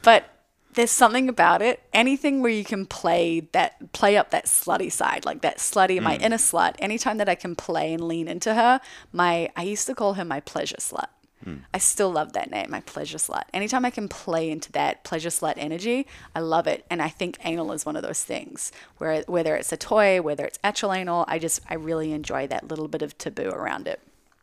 but 0.04 0.26
there's 0.74 0.92
something 0.92 1.30
about 1.30 1.62
it. 1.62 1.82
Anything 1.94 2.42
where 2.42 2.52
you 2.52 2.64
can 2.64 2.86
play 2.86 3.42
that, 3.52 3.92
play 3.94 4.18
up 4.18 4.32
that 4.32 4.46
slutty 4.46 4.92
side, 4.92 5.26
like 5.26 5.42
that 5.42 5.58
slutty, 5.58 6.00
mm. 6.00 6.04
my 6.04 6.16
inner 6.18 6.38
slut. 6.38 6.76
Anytime 6.80 7.18
that 7.18 7.30
I 7.30 7.36
can 7.36 7.56
play 7.56 7.94
and 7.94 8.08
lean 8.08 8.28
into 8.28 8.54
her, 8.54 8.82
my 9.12 9.50
I 9.56 9.64
used 9.64 9.88
to 9.88 9.96
call 9.96 10.16
her 10.16 10.26
my 10.26 10.40
pleasure 10.40 10.78
slut. 10.78 11.08
Mm. 11.46 11.62
I 11.74 11.78
still 11.78 12.12
love 12.12 12.34
that 12.34 12.50
name, 12.50 12.72
my 12.72 12.82
pleasure 12.82 13.18
slut. 13.18 13.44
Anytime 13.54 13.86
I 13.86 13.90
can 13.90 14.08
play 14.08 14.50
into 14.50 14.72
that 14.72 15.04
pleasure 15.04 15.30
slut 15.30 15.56
energy, 15.58 16.08
I 16.36 16.40
love 16.40 16.68
it. 16.68 16.86
And 16.90 17.02
I 17.02 17.10
think 17.10 17.38
anal 17.44 17.72
is 17.74 17.86
one 17.86 17.96
of 17.96 18.04
those 18.04 18.24
things 18.24 18.72
where 18.98 19.24
whether 19.28 19.56
it's 19.56 19.72
a 19.72 19.78
toy, 19.78 20.22
whether 20.22 20.46
it's 20.46 20.60
actual 20.64 20.94
anal, 20.94 21.26
I 21.28 21.40
just 21.40 21.62
I 21.70 21.76
really 21.76 22.14
enjoy 22.14 22.48
that 22.48 22.68
little 22.68 22.88
bit 22.88 23.02
of 23.02 23.18
taboo 23.18 23.50
around 23.50 23.88
it. 23.88 24.00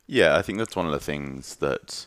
Yeah, 0.07 0.37
I 0.37 0.43
think 0.43 0.59
that's 0.59 0.77
one 0.77 0.87
of 0.87 0.93
the 0.93 1.01
things 1.01 1.57
that 1.57 2.07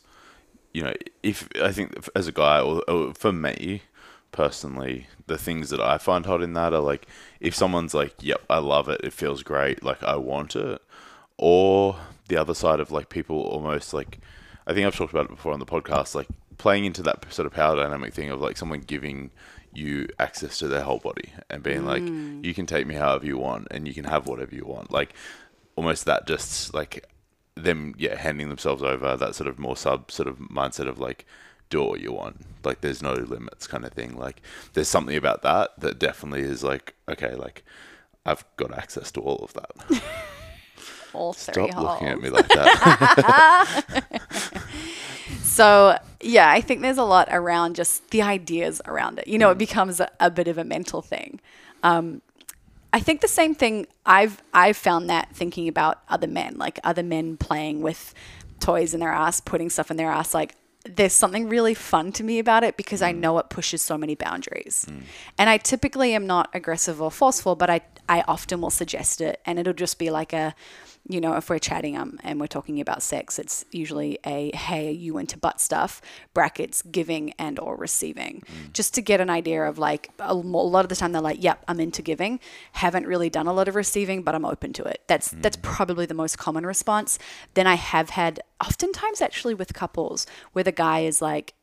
you 0.74 0.84
know, 0.84 0.94
if 1.22 1.48
I 1.62 1.72
think 1.72 2.10
as 2.16 2.28
a 2.28 2.32
guy 2.32 2.60
or, 2.60 2.84
or 2.90 3.14
for 3.14 3.32
me 3.32 3.84
personally, 4.34 5.08
the 5.28 5.38
things 5.38 5.70
that 5.70 5.80
I 5.80 5.98
find 5.98 6.26
hot 6.26 6.42
in 6.42 6.54
that 6.54 6.74
are 6.74 6.82
like 6.82 7.08
if 7.40 7.56
someone's 7.56 7.94
like, 7.94 8.16
"Yep, 8.20 8.42
I 8.50 8.58
love 8.58 8.90
it. 8.90 9.02
It 9.04 9.14
feels 9.14 9.44
great. 9.44 9.84
Like 9.84 10.04
I 10.04 10.18
want 10.18 10.56
it." 10.56 10.82
Or 11.38 11.96
the 12.28 12.38
other 12.38 12.54
side 12.54 12.80
of 12.82 12.92
like 12.92 13.10
people 13.10 13.42
almost 13.42 13.94
like 13.94 14.20
I 14.68 14.74
think 14.74 14.86
I've 14.86 14.96
talked 14.96 15.14
about 15.14 15.26
it 15.26 15.32
before 15.32 15.54
on 15.54 15.60
the 15.60 15.66
podcast, 15.66 16.16
like 16.16 16.28
playing 16.58 16.86
into 16.86 17.02
that 17.04 17.32
sort 17.32 17.46
of 17.46 17.54
power 17.54 17.76
dynamic 17.76 18.14
thing 18.14 18.30
of 18.30 18.42
like 18.42 18.58
someone 18.58 18.80
giving 18.82 19.32
you 19.74 20.08
access 20.20 20.60
to 20.60 20.68
their 20.68 20.84
whole 20.84 21.00
body 21.00 21.34
and 21.50 21.64
being 21.64 21.82
mm. 21.82 21.86
like, 21.86 22.46
you 22.46 22.54
can 22.54 22.66
take 22.66 22.88
me 22.88 22.96
however 22.96 23.26
you 23.26 23.38
want 23.38 23.68
and 23.72 23.88
you 23.88 23.94
can 23.94 24.06
have 24.06 24.28
whatever 24.28 24.56
you 24.56 24.66
want. 24.66 24.92
Like 24.92 25.14
almost 25.76 26.06
that 26.06 26.28
just 26.28 26.74
like 26.74 27.06
them, 27.56 27.96
yeah, 27.98 28.16
handing 28.16 28.50
themselves 28.50 28.84
over, 28.84 29.18
that 29.18 29.36
sort 29.36 29.48
of 29.48 29.60
more 29.60 29.76
sub 29.76 30.12
sort 30.12 30.28
of 30.28 30.38
mindset 30.38 30.88
of 30.88 31.00
like, 31.00 31.26
do 31.74 31.84
what 31.84 32.02
you 32.02 32.14
want. 32.14 32.46
Like 32.64 32.82
there's 32.82 33.02
no 33.02 33.14
limits 33.14 33.68
kind 33.68 33.84
of 33.84 33.92
thing. 33.94 34.16
Like 34.16 34.42
there's 34.74 34.88
something 34.88 35.18
about 35.18 35.42
that 35.42 35.80
that 35.80 36.00
definitely 36.00 36.42
is 36.42 36.64
like, 36.64 36.94
okay, 37.10 37.36
like 37.36 37.64
I've 38.26 38.46
got 38.58 38.78
access 38.78 39.12
to 39.14 39.22
all 39.22 39.38
of 39.38 39.54
that. 39.54 40.04
all 41.14 41.34
three 41.34 41.68
Stop 41.68 41.84
looking 41.84 42.08
at 42.08 42.22
me 42.22 42.30
like 42.30 42.48
that. 42.50 44.04
so 45.44 45.98
yeah, 46.22 46.50
I 46.50 46.62
think 46.62 46.82
there's 46.82 46.98
a 47.00 47.04
lot 47.04 47.28
around 47.32 47.76
just 47.76 48.10
the 48.12 48.22
ideas 48.22 48.82
around 48.86 49.20
it. 49.20 49.28
You 49.28 49.40
know, 49.40 49.50
mm. 49.50 49.54
it 49.54 49.58
becomes 49.58 50.00
a, 50.00 50.10
a, 50.20 50.30
bit 50.30 50.48
of 50.48 50.58
a 50.58 50.64
mental 50.64 51.02
thing. 51.02 51.42
Um, 51.82 52.22
I 52.94 53.00
think 53.00 53.22
the 53.22 53.28
same 53.28 53.56
thing. 53.56 53.88
I've 54.06 54.42
I've 54.54 54.78
found 54.78 55.10
that 55.10 55.36
thinking 55.36 55.68
about 55.68 56.02
other 56.08 56.28
men, 56.28 56.56
like 56.58 56.80
other 56.84 57.04
men 57.04 57.38
playing 57.38 57.82
with 57.82 58.14
toys 58.60 58.94
in 58.94 59.00
their 59.00 59.12
ass, 59.12 59.42
putting 59.42 59.72
stuff 59.72 59.90
in 59.90 59.98
their 59.98 60.12
ass. 60.12 60.34
Like 60.36 60.56
there's 60.86 61.14
something 61.14 61.48
really 61.48 61.74
fun 61.74 62.12
to 62.12 62.24
me 62.24 62.40
about 62.40 62.64
it 62.64 62.76
because 62.76 63.02
mm. 63.02 63.08
I 63.08 63.12
know 63.14 63.38
it 63.38 63.50
pushes 63.50 63.82
so 63.82 63.98
many 63.98 64.16
boundaries. 64.16 64.86
Mm. 64.90 65.04
And 65.38 65.50
I 65.50 65.58
typically 65.58 66.14
am 66.14 66.28
not 66.28 66.50
aggressive 66.54 67.02
or 67.02 67.12
forceful, 67.12 67.56
but 67.56 67.70
I 67.70 67.82
I 68.10 68.22
often 68.28 68.60
will 68.60 68.70
suggest 68.70 69.22
it, 69.22 69.40
and 69.46 69.58
it'll 69.58 69.74
just 69.74 69.98
be 69.98 70.10
like 70.10 70.34
a 70.34 70.54
you 71.08 71.20
know, 71.20 71.36
if 71.36 71.50
we're 71.50 71.60
chatting 71.60 71.98
um, 71.98 72.18
and 72.24 72.40
we're 72.40 72.48
talking 72.48 72.80
about 72.80 73.04
sex, 73.04 73.38
it's 73.38 73.66
usually 73.72 74.20
a 74.26 74.56
hey, 74.56 74.88
are 74.88 74.92
you 74.92 75.18
into 75.18 75.38
butt 75.38 75.60
stuff? 75.60 76.02
Brackets 76.34 76.82
giving 76.82 77.34
and 77.34 77.60
or 77.60 77.76
receiving, 77.76 78.44
mm. 78.46 78.74
just 78.74 78.94
to 78.94 79.02
get 79.02 79.20
an 79.20 79.30
idea 79.30 79.64
of 79.64 79.78
like 79.78 80.12
a, 80.20 80.34
lot 80.34 80.86
of 80.86 80.90
the 80.90 80.96
time 80.96 81.12
they're 81.12 81.22
like, 81.22 81.44
yep, 81.44 81.64
I'm 81.68 81.80
into 81.80 82.02
giving. 82.02 82.40
Haven't 82.74 83.06
really 83.06 83.30
done 83.30 83.48
a 83.48 83.54
lot 83.54 83.68
of 83.68 83.76
receiving, 83.76 84.24
but 84.24 84.34
I'm 84.34 84.46
open 84.46 84.72
to 84.74 84.84
it. 84.84 85.02
That's 85.08 85.34
mm. 85.34 85.42
that's 85.42 85.58
probably 85.62 86.06
the 86.06 86.14
most 86.14 86.38
common 86.38 86.66
response. 86.66 87.20
Then 87.54 87.68
I 87.68 87.76
have 87.76 88.12
had 88.12 88.40
oftentimes 88.62 89.22
actually 89.22 89.56
with 89.56 89.74
couples 89.74 90.26
where 90.54 90.64
the 90.64 90.72
guy 90.72 91.02
is 91.02 91.22
like, 91.22 91.54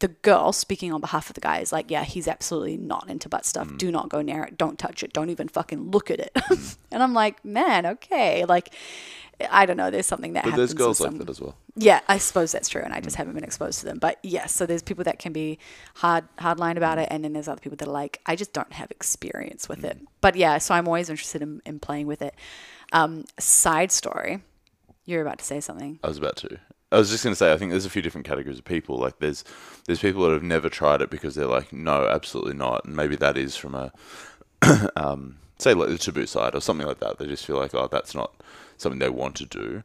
the 0.00 0.08
girl 0.08 0.52
speaking 0.52 0.92
on 0.92 1.00
behalf 1.00 1.30
of 1.30 1.34
the 1.34 1.40
guy 1.40 1.58
is 1.60 1.72
like, 1.72 1.90
yeah, 1.90 2.04
he's 2.04 2.28
absolutely 2.28 2.76
not 2.76 3.08
into 3.08 3.28
butt 3.28 3.46
stuff. 3.46 3.66
Mm. 3.68 3.78
Do 3.78 3.90
not 3.90 4.08
go 4.10 4.20
near 4.20 4.42
it. 4.44 4.58
Don't 4.58 4.78
touch 4.78 5.02
it. 5.02 5.12
Don't 5.12 5.30
even 5.30 5.48
fucking 5.48 5.90
look 5.90 6.10
at 6.10 6.20
it. 6.20 6.36
and 6.92 7.02
I'm 7.02 7.14
like, 7.14 7.42
man, 7.44 7.86
okay. 7.86 8.44
Like, 8.44 8.74
I 9.50 9.64
don't 9.64 9.78
know. 9.78 9.90
There's 9.90 10.04
something 10.04 10.34
that 10.34 10.44
But 10.44 10.50
happens. 10.50 10.70
there's 10.70 10.74
girls 10.74 11.00
like 11.00 11.16
that 11.16 11.30
as 11.30 11.40
well. 11.40 11.56
yeah, 11.76 12.00
I 12.08 12.18
suppose 12.18 12.52
that's 12.52 12.68
true, 12.68 12.82
and 12.82 12.92
I 12.92 13.00
just 13.00 13.16
haven't 13.16 13.32
been 13.32 13.42
exposed 13.42 13.78
to 13.80 13.86
them. 13.86 13.98
But 13.98 14.18
yes, 14.22 14.52
so 14.52 14.66
there's 14.66 14.82
people 14.82 15.04
that 15.04 15.18
can 15.18 15.32
be 15.32 15.58
hard 15.94 16.24
hardline 16.38 16.76
about 16.76 16.98
it, 16.98 17.08
and 17.10 17.24
then 17.24 17.32
there's 17.32 17.48
other 17.48 17.60
people 17.62 17.76
that 17.76 17.88
are 17.88 17.90
like, 17.90 18.20
I 18.26 18.36
just 18.36 18.52
don't 18.52 18.74
have 18.74 18.90
experience 18.90 19.66
with 19.66 19.82
it. 19.82 19.98
But 20.20 20.36
yeah, 20.36 20.58
so 20.58 20.74
I'm 20.74 20.86
always 20.86 21.08
interested 21.08 21.40
in, 21.40 21.62
in 21.64 21.80
playing 21.80 22.06
with 22.06 22.20
it. 22.20 22.34
Um, 22.92 23.24
side 23.38 23.92
story, 23.92 24.42
you're 25.06 25.22
about 25.22 25.38
to 25.38 25.44
say 25.46 25.60
something. 25.60 26.00
I 26.04 26.08
was 26.08 26.18
about 26.18 26.36
to. 26.36 26.58
I 26.92 26.98
was 26.98 27.10
just 27.10 27.22
going 27.22 27.32
to 27.32 27.36
say, 27.36 27.52
I 27.52 27.56
think 27.56 27.70
there's 27.70 27.86
a 27.86 27.90
few 27.90 28.02
different 28.02 28.26
categories 28.26 28.58
of 28.58 28.64
people. 28.64 28.98
Like 28.98 29.18
there's 29.18 29.44
there's 29.86 30.00
people 30.00 30.22
that 30.24 30.32
have 30.32 30.42
never 30.42 30.68
tried 30.68 31.02
it 31.02 31.10
because 31.10 31.34
they're 31.34 31.46
like, 31.46 31.72
no, 31.72 32.06
absolutely 32.08 32.54
not. 32.54 32.84
And 32.84 32.96
maybe 32.96 33.16
that 33.16 33.36
is 33.36 33.56
from 33.56 33.74
a 33.74 33.92
um, 34.96 35.38
say 35.58 35.74
like 35.74 35.88
the 35.88 35.98
taboo 35.98 36.26
side 36.26 36.54
or 36.54 36.60
something 36.60 36.86
like 36.86 37.00
that. 37.00 37.18
They 37.18 37.26
just 37.26 37.46
feel 37.46 37.56
like, 37.56 37.74
oh, 37.74 37.88
that's 37.90 38.14
not 38.14 38.34
something 38.76 38.98
they 38.98 39.08
want 39.08 39.36
to 39.36 39.46
do. 39.46 39.82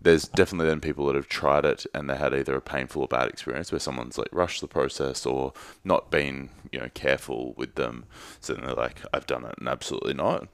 There's 0.00 0.28
definitely 0.28 0.68
then 0.68 0.80
people 0.80 1.06
that 1.06 1.16
have 1.16 1.28
tried 1.28 1.64
it 1.64 1.84
and 1.92 2.08
they 2.08 2.16
had 2.16 2.32
either 2.32 2.54
a 2.54 2.60
painful 2.60 3.02
or 3.02 3.08
bad 3.08 3.28
experience 3.28 3.72
where 3.72 3.80
someone's 3.80 4.16
like 4.16 4.28
rushed 4.30 4.60
the 4.60 4.68
process 4.68 5.26
or 5.26 5.52
not 5.82 6.10
been 6.10 6.50
you 6.70 6.78
know 6.78 6.88
careful 6.94 7.52
with 7.56 7.74
them. 7.74 8.06
So 8.40 8.54
then 8.54 8.64
they're 8.64 8.74
like, 8.74 9.02
I've 9.12 9.26
done 9.26 9.44
it 9.44 9.56
and 9.58 9.68
absolutely 9.68 10.14
not. 10.14 10.48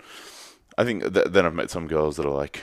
I 0.77 0.85
think 0.85 1.13
th- 1.15 1.27
then 1.29 1.47
I've 1.47 1.55
met 1.55 1.71
some 1.71 1.87
girls 1.87 2.17
that 2.17 2.27
are 2.27 2.35
like 2.35 2.63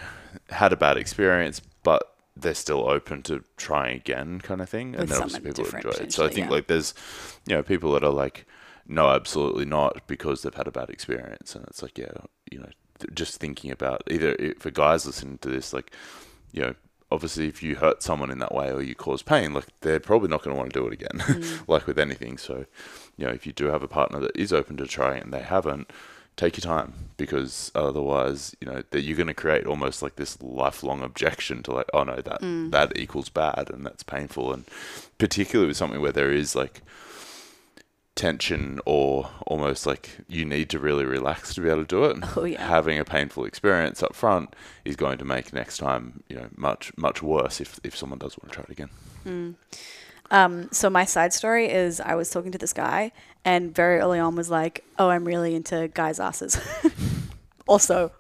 had 0.50 0.74
a 0.74 0.78
bad 0.78 0.98
experience, 0.98 1.62
but 1.84 2.12
they're 2.42 2.54
still 2.54 2.90
open 2.90 3.22
to 3.24 3.44
trying 3.58 3.96
again, 3.98 4.42
kind 4.42 4.62
of 4.62 4.70
thing. 4.70 4.92
With 4.92 5.02
and 5.02 5.10
then 5.10 5.22
obviously 5.22 5.52
people 5.52 5.76
enjoy 5.76 5.90
it. 5.90 6.14
So 6.14 6.26
I 6.26 6.30
think 6.30 6.48
yeah. 6.48 6.52
like 6.54 6.68
there's, 6.68 6.94
you 7.46 7.56
know, 7.56 7.64
people 7.64 7.92
that 7.94 8.04
are 8.04 8.12
like, 8.12 8.46
no, 8.88 9.10
absolutely 9.10 9.66
not, 9.66 10.06
because 10.08 10.42
they've 10.42 10.54
had 10.54 10.68
a 10.68 10.72
bad 10.72 10.90
experience, 10.90 11.56
and 11.56 11.66
it's 11.68 11.82
like, 11.82 11.98
yeah, 11.98 12.12
you 12.52 12.60
know, 12.60 12.70
just 13.14 13.40
thinking 13.40 13.72
about 13.72 14.04
either 14.10 14.54
for 14.60 14.72
guys 14.72 15.06
listening 15.06 15.38
to 15.40 15.50
this, 15.50 15.74
like, 15.74 15.92
you 16.52 16.62
know. 16.62 16.76
Obviously, 17.14 17.50
if 17.50 17.62
you 17.62 17.76
hurt 17.76 18.02
someone 18.02 18.32
in 18.32 18.40
that 18.40 18.56
way 18.56 18.72
or 18.72 18.82
you 18.82 18.96
cause 18.96 19.22
pain, 19.22 19.54
like 19.54 19.66
they're 19.82 20.00
probably 20.00 20.30
not 20.30 20.44
going 20.44 20.56
to 20.56 20.58
want 20.58 20.72
to 20.72 20.80
do 20.80 20.88
it 20.88 20.94
again, 20.94 21.20
Mm. 21.20 21.64
like 21.68 21.86
with 21.86 22.00
anything. 22.00 22.38
So, 22.38 22.66
you 23.18 23.26
know, 23.26 23.34
if 23.34 23.46
you 23.46 23.52
do 23.52 23.66
have 23.66 23.84
a 23.84 23.88
partner 23.90 24.22
that 24.22 24.32
is 24.34 24.54
open 24.54 24.78
to 24.78 24.88
trying 24.88 25.24
and 25.24 25.34
they 25.34 25.42
haven't, 25.42 25.92
take 26.42 26.56
your 26.58 26.68
time 26.76 26.94
because 27.18 27.72
otherwise, 27.76 28.56
you 28.60 28.66
know, 28.70 28.82
that 28.92 29.02
you're 29.04 29.18
going 29.22 29.28
to 29.36 29.42
create 29.46 29.66
almost 29.68 30.02
like 30.02 30.16
this 30.16 30.42
lifelong 30.42 31.00
objection 31.04 31.62
to 31.64 31.72
like, 31.78 31.90
oh 31.94 32.04
no, 32.04 32.16
that 32.30 32.42
Mm. 32.42 32.72
that 32.72 32.98
equals 32.98 33.30
bad 33.30 33.70
and 33.74 33.86
that's 33.86 34.04
painful, 34.04 34.46
and 34.54 34.64
particularly 35.18 35.68
with 35.70 35.78
something 35.78 36.02
where 36.02 36.12
there 36.20 36.32
is 36.32 36.56
like 36.56 36.82
tension 38.16 38.80
or 38.86 39.30
almost 39.48 39.86
like 39.88 40.18
you 40.28 40.44
need 40.44 40.70
to 40.70 40.78
really 40.80 41.06
relax 41.06 41.54
to 41.54 41.62
be 41.62 41.70
able 41.70 41.86
to 41.86 41.96
do 41.98 42.04
it. 42.06 42.18
Oh, 42.36 42.44
yeah. 42.44 42.68
Having 42.68 43.00
a 43.00 43.06
painful 43.06 43.46
experience 43.46 44.04
up 44.04 44.14
front 44.14 44.54
is 44.84 44.96
going 44.96 45.18
to 45.20 45.26
make 45.26 45.54
next 45.54 45.78
time, 45.78 46.24
you 46.28 46.36
know, 46.36 46.48
much 46.56 46.92
much 46.98 47.22
worse 47.24 47.62
if 47.62 47.80
if 47.84 47.96
someone 47.96 48.20
does 48.20 48.36
want 48.38 48.52
to 48.52 48.56
try 48.56 48.64
it 48.68 48.72
again. 48.78 49.56
Um, 50.32 50.70
so 50.72 50.90
my 50.90 51.06
side 51.06 51.34
story 51.34 51.70
is 51.70 52.00
I 52.00 52.16
was 52.16 52.30
talking 52.30 52.52
to 52.54 52.58
this 52.58 52.74
guy, 52.74 53.12
and 53.44 53.74
very 53.74 54.00
early 54.00 54.20
on 54.20 54.36
was 54.36 54.50
like, 54.50 54.84
"Oh, 55.00 55.10
I'm 55.10 55.26
really 55.26 55.56
into 55.56 55.90
guys' 55.94 56.20
asses." 56.20 56.60
also, 57.68 58.12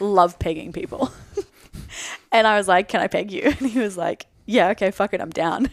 love 0.00 0.38
pegging 0.38 0.72
people. 0.72 1.12
and 2.32 2.46
I 2.46 2.56
was 2.56 2.68
like, 2.68 2.88
"Can 2.88 3.00
I 3.00 3.08
peg 3.08 3.30
you?" 3.30 3.42
And 3.60 3.70
he 3.70 3.78
was 3.78 3.96
like, 3.96 4.26
"Yeah, 4.46 4.68
okay, 4.70 4.90
fuck 4.90 5.14
it, 5.14 5.20
I'm 5.20 5.30
down." 5.30 5.70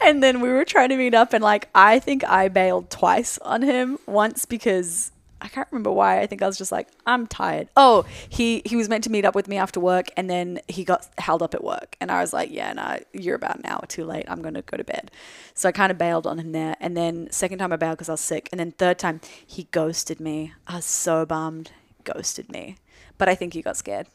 and 0.00 0.22
then 0.22 0.40
we 0.40 0.48
were 0.48 0.64
trying 0.64 0.88
to 0.90 0.96
meet 0.96 1.14
up, 1.14 1.32
and 1.32 1.42
like 1.42 1.68
I 1.74 1.98
think 1.98 2.24
I 2.24 2.48
bailed 2.48 2.90
twice 2.90 3.38
on 3.38 3.62
him. 3.62 3.98
Once 4.06 4.44
because 4.44 5.12
I 5.40 5.48
can't 5.48 5.68
remember 5.70 5.90
why. 5.90 6.20
I 6.20 6.26
think 6.26 6.42
I 6.42 6.46
was 6.46 6.56
just 6.56 6.72
like, 6.72 6.88
I'm 7.06 7.26
tired. 7.26 7.68
Oh, 7.76 8.04
he 8.28 8.62
he 8.64 8.76
was 8.76 8.88
meant 8.88 9.04
to 9.04 9.10
meet 9.10 9.24
up 9.24 9.34
with 9.34 9.48
me 9.48 9.56
after 9.56 9.80
work, 9.80 10.08
and 10.16 10.30
then 10.30 10.60
he 10.68 10.84
got 10.84 11.08
held 11.18 11.42
up 11.42 11.54
at 11.54 11.62
work, 11.62 11.96
and 12.00 12.10
I 12.10 12.20
was 12.20 12.32
like, 12.32 12.50
yeah, 12.50 12.72
no, 12.72 12.98
you're 13.12 13.36
about 13.36 13.56
an 13.56 13.66
hour 13.66 13.84
too 13.86 14.04
late. 14.04 14.24
I'm 14.28 14.42
gonna 14.42 14.62
go 14.62 14.76
to 14.76 14.84
bed. 14.84 15.10
So 15.54 15.68
I 15.68 15.72
kind 15.72 15.92
of 15.92 15.98
bailed 15.98 16.26
on 16.26 16.38
him 16.38 16.52
there, 16.52 16.76
and 16.80 16.96
then 16.96 17.28
second 17.30 17.58
time 17.58 17.72
I 17.72 17.76
bailed 17.76 17.98
because 17.98 18.08
I 18.08 18.12
was 18.12 18.20
sick, 18.20 18.48
and 18.52 18.58
then 18.58 18.72
third 18.72 18.98
time 18.98 19.20
he 19.46 19.64
ghosted 19.70 20.20
me. 20.20 20.54
I 20.66 20.76
was 20.76 20.84
so 20.84 21.26
bummed. 21.26 21.72
Ghosted 22.04 22.50
me, 22.50 22.76
but 23.16 23.28
I 23.28 23.34
think 23.34 23.54
he 23.54 23.62
got 23.62 23.78
scared. 23.78 24.08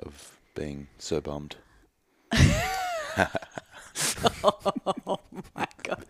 Of 0.00 0.36
being 0.54 0.88
so 0.98 1.20
bummed. 1.20 1.56
Oh 4.44 5.18
my 5.54 5.66
god. 5.82 6.04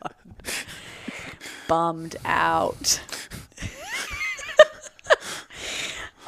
Bummed 1.67 2.17
out. 2.25 3.01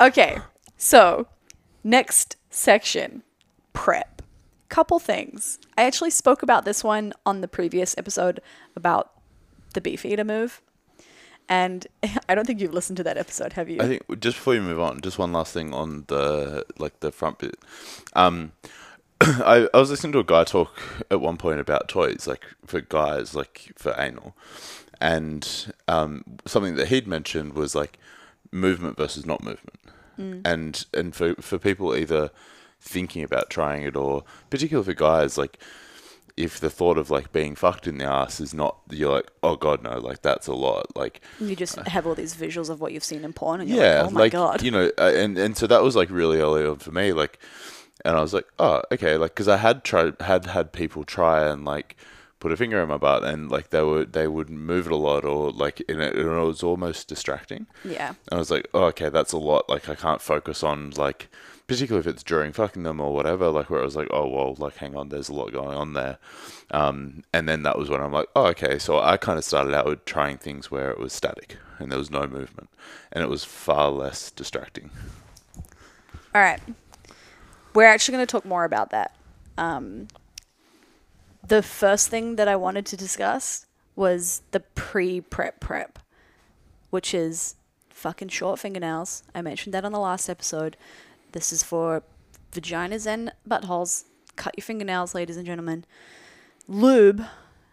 Okay, 0.00 0.38
so 0.76 1.26
next 1.84 2.36
section 2.50 3.22
prep. 3.72 4.22
Couple 4.68 4.98
things. 4.98 5.58
I 5.76 5.82
actually 5.82 6.10
spoke 6.10 6.42
about 6.42 6.64
this 6.64 6.84
one 6.84 7.12
on 7.26 7.40
the 7.40 7.48
previous 7.48 7.96
episode 7.98 8.40
about 8.76 9.12
the 9.74 9.80
beef 9.80 10.04
eater 10.04 10.24
move. 10.24 10.62
And 11.48 11.86
I 12.28 12.34
don't 12.34 12.46
think 12.46 12.60
you've 12.60 12.74
listened 12.74 12.96
to 12.98 13.04
that 13.04 13.18
episode, 13.18 13.54
have 13.54 13.68
you? 13.68 13.80
I 13.80 13.86
think 13.86 14.20
just 14.20 14.36
before 14.36 14.54
you 14.54 14.62
move 14.62 14.80
on, 14.80 15.00
just 15.00 15.18
one 15.18 15.32
last 15.32 15.52
thing 15.52 15.74
on 15.74 16.04
the 16.06 16.64
like 16.78 17.00
the 17.00 17.10
front 17.10 17.38
bit. 17.38 17.56
Um, 18.14 18.52
I 19.20 19.68
I 19.74 19.78
was 19.78 19.90
listening 19.90 20.12
to 20.12 20.20
a 20.20 20.24
guy 20.24 20.44
talk 20.44 20.80
at 21.10 21.20
one 21.20 21.36
point 21.36 21.60
about 21.60 21.88
toys, 21.88 22.26
like 22.26 22.44
for 22.64 22.80
guys, 22.80 23.34
like 23.34 23.72
for 23.76 23.94
anal, 23.98 24.36
and 25.00 25.72
um, 25.88 26.24
something 26.46 26.76
that 26.76 26.88
he'd 26.88 27.08
mentioned 27.08 27.54
was 27.54 27.74
like 27.74 27.98
movement 28.52 28.96
versus 28.96 29.24
not 29.26 29.42
movement, 29.42 29.80
and 30.44 30.86
and 30.92 31.14
for 31.14 31.34
for 31.36 31.58
people 31.58 31.94
either 31.96 32.30
thinking 32.80 33.22
about 33.22 33.50
trying 33.50 33.82
it 33.82 33.96
or 33.96 34.24
particularly 34.48 34.84
for 34.84 34.94
guys 34.94 35.36
like 35.36 35.58
if 36.36 36.58
the 36.60 36.70
thought 36.70 36.96
of 36.96 37.10
like 37.10 37.30
being 37.32 37.54
fucked 37.54 37.86
in 37.86 37.98
the 37.98 38.04
ass 38.04 38.40
is 38.40 38.54
not 38.54 38.78
you're 38.90 39.12
like 39.12 39.30
oh 39.42 39.56
god 39.56 39.82
no 39.82 39.98
like 39.98 40.22
that's 40.22 40.46
a 40.46 40.54
lot 40.54 40.86
like 40.96 41.20
you 41.38 41.54
just 41.54 41.76
have 41.80 42.06
all 42.06 42.14
these 42.14 42.34
visuals 42.34 42.70
of 42.70 42.80
what 42.80 42.92
you've 42.92 43.04
seen 43.04 43.24
in 43.24 43.32
porn, 43.32 43.60
and 43.60 43.68
you're 43.68 43.82
yeah, 43.82 44.02
like, 44.02 44.10
oh 44.10 44.14
my 44.14 44.20
like 44.20 44.32
god. 44.32 44.62
you 44.62 44.70
know, 44.70 44.90
uh, 44.98 45.12
and 45.14 45.36
and 45.38 45.56
so 45.56 45.66
that 45.66 45.82
was 45.82 45.96
like 45.96 46.10
really 46.10 46.38
early 46.38 46.64
on 46.64 46.76
for 46.76 46.92
me, 46.92 47.12
like, 47.12 47.38
and 48.04 48.16
I 48.16 48.20
was 48.20 48.32
like, 48.32 48.46
oh, 48.58 48.82
okay, 48.92 49.16
like 49.16 49.32
because 49.32 49.48
I 49.48 49.58
had 49.58 49.84
tried 49.84 50.14
had 50.20 50.46
had 50.46 50.72
people 50.72 51.04
try 51.04 51.48
and 51.48 51.64
like 51.64 51.96
put 52.40 52.52
a 52.52 52.56
finger 52.56 52.82
in 52.82 52.88
my 52.88 52.96
butt, 52.96 53.22
and 53.22 53.50
like 53.50 53.70
they 53.70 53.82
would 53.82 54.12
they 54.12 54.26
would 54.26 54.50
move 54.50 54.86
it 54.86 54.92
a 54.92 54.96
lot, 54.96 55.24
or 55.24 55.50
like 55.52 55.82
and 55.88 56.00
it, 56.00 56.16
and 56.16 56.26
it 56.26 56.44
was 56.44 56.62
almost 56.62 57.06
distracting. 57.06 57.66
yeah. 57.84 58.08
And 58.08 58.32
I 58.32 58.36
was 58.36 58.50
like, 58.50 58.66
oh, 58.74 58.84
okay, 58.86 59.10
that's 59.10 59.32
a 59.32 59.38
lot. 59.38 59.68
Like 59.68 59.88
I 59.88 59.94
can't 59.94 60.20
focus 60.22 60.62
on 60.64 60.90
like, 60.90 61.28
particularly 61.66 62.00
if 62.08 62.12
it's 62.12 62.22
during 62.24 62.52
fucking 62.52 62.82
them 62.82 63.00
or 63.00 63.14
whatever. 63.14 63.48
Like 63.50 63.70
where 63.70 63.80
I 63.80 63.84
was 63.84 63.96
like, 63.96 64.08
oh 64.10 64.26
well, 64.26 64.54
like 64.58 64.76
hang 64.76 64.96
on, 64.96 65.10
there's 65.10 65.28
a 65.28 65.34
lot 65.34 65.52
going 65.52 65.76
on 65.76 65.92
there. 65.92 66.18
Um, 66.72 67.22
and 67.32 67.48
then 67.48 67.62
that 67.62 67.78
was 67.78 67.90
when 67.90 68.00
I'm 68.00 68.12
like, 68.12 68.28
oh 68.34 68.46
okay. 68.46 68.78
So 68.78 68.98
I 68.98 69.16
kind 69.16 69.38
of 69.38 69.44
started 69.44 69.74
out 69.74 69.86
with 69.86 70.04
trying 70.04 70.38
things 70.38 70.70
where 70.70 70.90
it 70.90 70.98
was 70.98 71.12
static 71.12 71.58
and 71.78 71.90
there 71.92 71.98
was 71.98 72.10
no 72.10 72.26
movement, 72.26 72.68
and 73.12 73.22
it 73.22 73.28
was 73.28 73.44
far 73.44 73.90
less 73.90 74.30
distracting. 74.30 74.90
All 76.34 76.40
right. 76.40 76.60
We're 77.74 77.84
actually 77.86 78.16
going 78.16 78.26
to 78.26 78.30
talk 78.30 78.44
more 78.44 78.64
about 78.64 78.90
that. 78.90 79.14
Um, 79.56 80.08
the 81.46 81.62
first 81.62 82.08
thing 82.08 82.36
that 82.36 82.48
I 82.48 82.56
wanted 82.56 82.86
to 82.86 82.96
discuss 82.96 83.66
was 83.96 84.42
the 84.50 84.60
pre 84.60 85.20
prep 85.20 85.60
prep, 85.60 85.98
which 86.90 87.14
is 87.14 87.56
fucking 87.88 88.28
short 88.28 88.58
fingernails. 88.58 89.22
I 89.34 89.42
mentioned 89.42 89.74
that 89.74 89.84
on 89.84 89.92
the 89.92 90.00
last 90.00 90.28
episode. 90.28 90.76
This 91.32 91.52
is 91.52 91.62
for 91.62 92.02
vaginas 92.52 93.06
and 93.06 93.32
buttholes. 93.48 94.04
Cut 94.36 94.54
your 94.56 94.64
fingernails, 94.64 95.14
ladies 95.14 95.36
and 95.36 95.46
gentlemen. 95.46 95.84
Lube, 96.66 97.24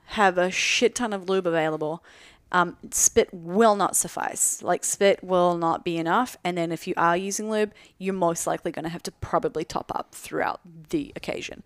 have 0.08 0.38
a 0.38 0.52
shit 0.52 0.96
ton 0.96 1.14
of 1.14 1.30
lube 1.30 1.48
available. 1.48 2.04
Um, 2.52 2.78
spit 2.92 3.30
will 3.34 3.76
not 3.76 3.96
suffice. 3.96 4.64
Like 4.64 4.86
spit 4.86 5.24
will 5.24 5.58
not 5.58 5.84
be 5.84 5.98
enough. 5.98 6.38
And 6.44 6.58
then 6.58 6.72
if 6.72 6.88
you 6.88 6.94
are 6.96 7.18
using 7.18 7.50
lube, 7.50 7.74
you're 7.98 8.14
most 8.14 8.48
likely 8.48 8.72
going 8.72 8.84
to 8.84 8.90
have 8.90 9.04
to 9.04 9.12
probably 9.12 9.66
top 9.66 9.92
up 9.94 10.14
throughout 10.14 10.62
the 10.90 11.12
occasion. 11.16 11.64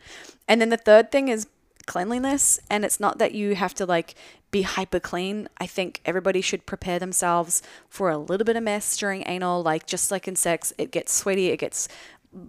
And 0.47 0.59
then 0.59 0.69
the 0.69 0.77
third 0.77 1.11
thing 1.11 1.27
is 1.27 1.47
cleanliness. 1.85 2.59
And 2.69 2.85
it's 2.85 2.99
not 2.99 3.17
that 3.19 3.33
you 3.33 3.55
have 3.55 3.73
to 3.75 3.85
like 3.85 4.15
be 4.51 4.63
hyper 4.63 4.99
clean. 4.99 5.47
I 5.59 5.67
think 5.67 6.01
everybody 6.05 6.41
should 6.41 6.65
prepare 6.65 6.99
themselves 6.99 7.61
for 7.89 8.09
a 8.09 8.17
little 8.17 8.45
bit 8.45 8.55
of 8.55 8.63
mess 8.63 8.97
during 8.97 9.23
anal. 9.27 9.63
Like 9.63 9.85
just 9.85 10.11
like 10.11 10.27
in 10.27 10.35
sex, 10.35 10.73
it 10.77 10.91
gets 10.91 11.13
sweaty, 11.13 11.47
it 11.47 11.57
gets 11.57 11.87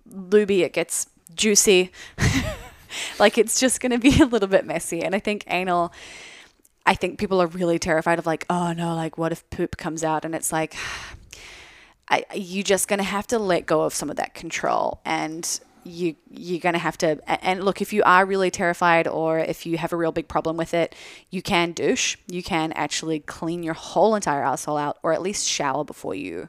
lubey, 0.08 0.60
it 0.60 0.72
gets 0.72 1.06
juicy. 1.34 1.92
like 3.18 3.38
it's 3.38 3.58
just 3.60 3.80
going 3.80 3.92
to 3.92 3.98
be 3.98 4.18
a 4.20 4.26
little 4.26 4.48
bit 4.48 4.66
messy. 4.66 5.02
And 5.02 5.14
I 5.14 5.18
think 5.18 5.44
anal 5.46 5.92
I 6.84 6.94
think 6.94 7.18
people 7.18 7.40
are 7.40 7.46
really 7.46 7.78
terrified 7.78 8.18
of 8.18 8.26
like, 8.26 8.44
oh 8.50 8.72
no, 8.72 8.94
like 8.94 9.16
what 9.16 9.32
if 9.32 9.48
poop 9.50 9.76
comes 9.76 10.02
out? 10.02 10.24
And 10.24 10.34
it's 10.34 10.52
like, 10.52 10.74
I, 12.08 12.24
you 12.34 12.62
just 12.62 12.88
gonna 12.88 13.04
have 13.04 13.26
to 13.28 13.38
let 13.38 13.64
go 13.64 13.82
of 13.82 13.94
some 13.94 14.10
of 14.10 14.16
that 14.16 14.34
control. 14.34 15.00
And 15.04 15.60
you 15.84 16.14
you're 16.30 16.60
gonna 16.60 16.78
have 16.78 16.96
to 16.98 17.18
and 17.44 17.64
look 17.64 17.80
if 17.80 17.92
you 17.92 18.02
are 18.04 18.24
really 18.24 18.50
terrified 18.50 19.06
or 19.08 19.38
if 19.38 19.66
you 19.66 19.78
have 19.78 19.92
a 19.92 19.96
real 19.96 20.12
big 20.12 20.28
problem 20.28 20.56
with 20.56 20.74
it 20.74 20.94
you 21.30 21.42
can 21.42 21.72
douche 21.72 22.16
you 22.26 22.42
can 22.42 22.72
actually 22.72 23.20
clean 23.20 23.62
your 23.62 23.74
whole 23.74 24.14
entire 24.14 24.42
asshole 24.42 24.76
out 24.76 24.98
or 25.02 25.12
at 25.12 25.22
least 25.22 25.46
shower 25.46 25.84
before 25.84 26.14
you 26.14 26.48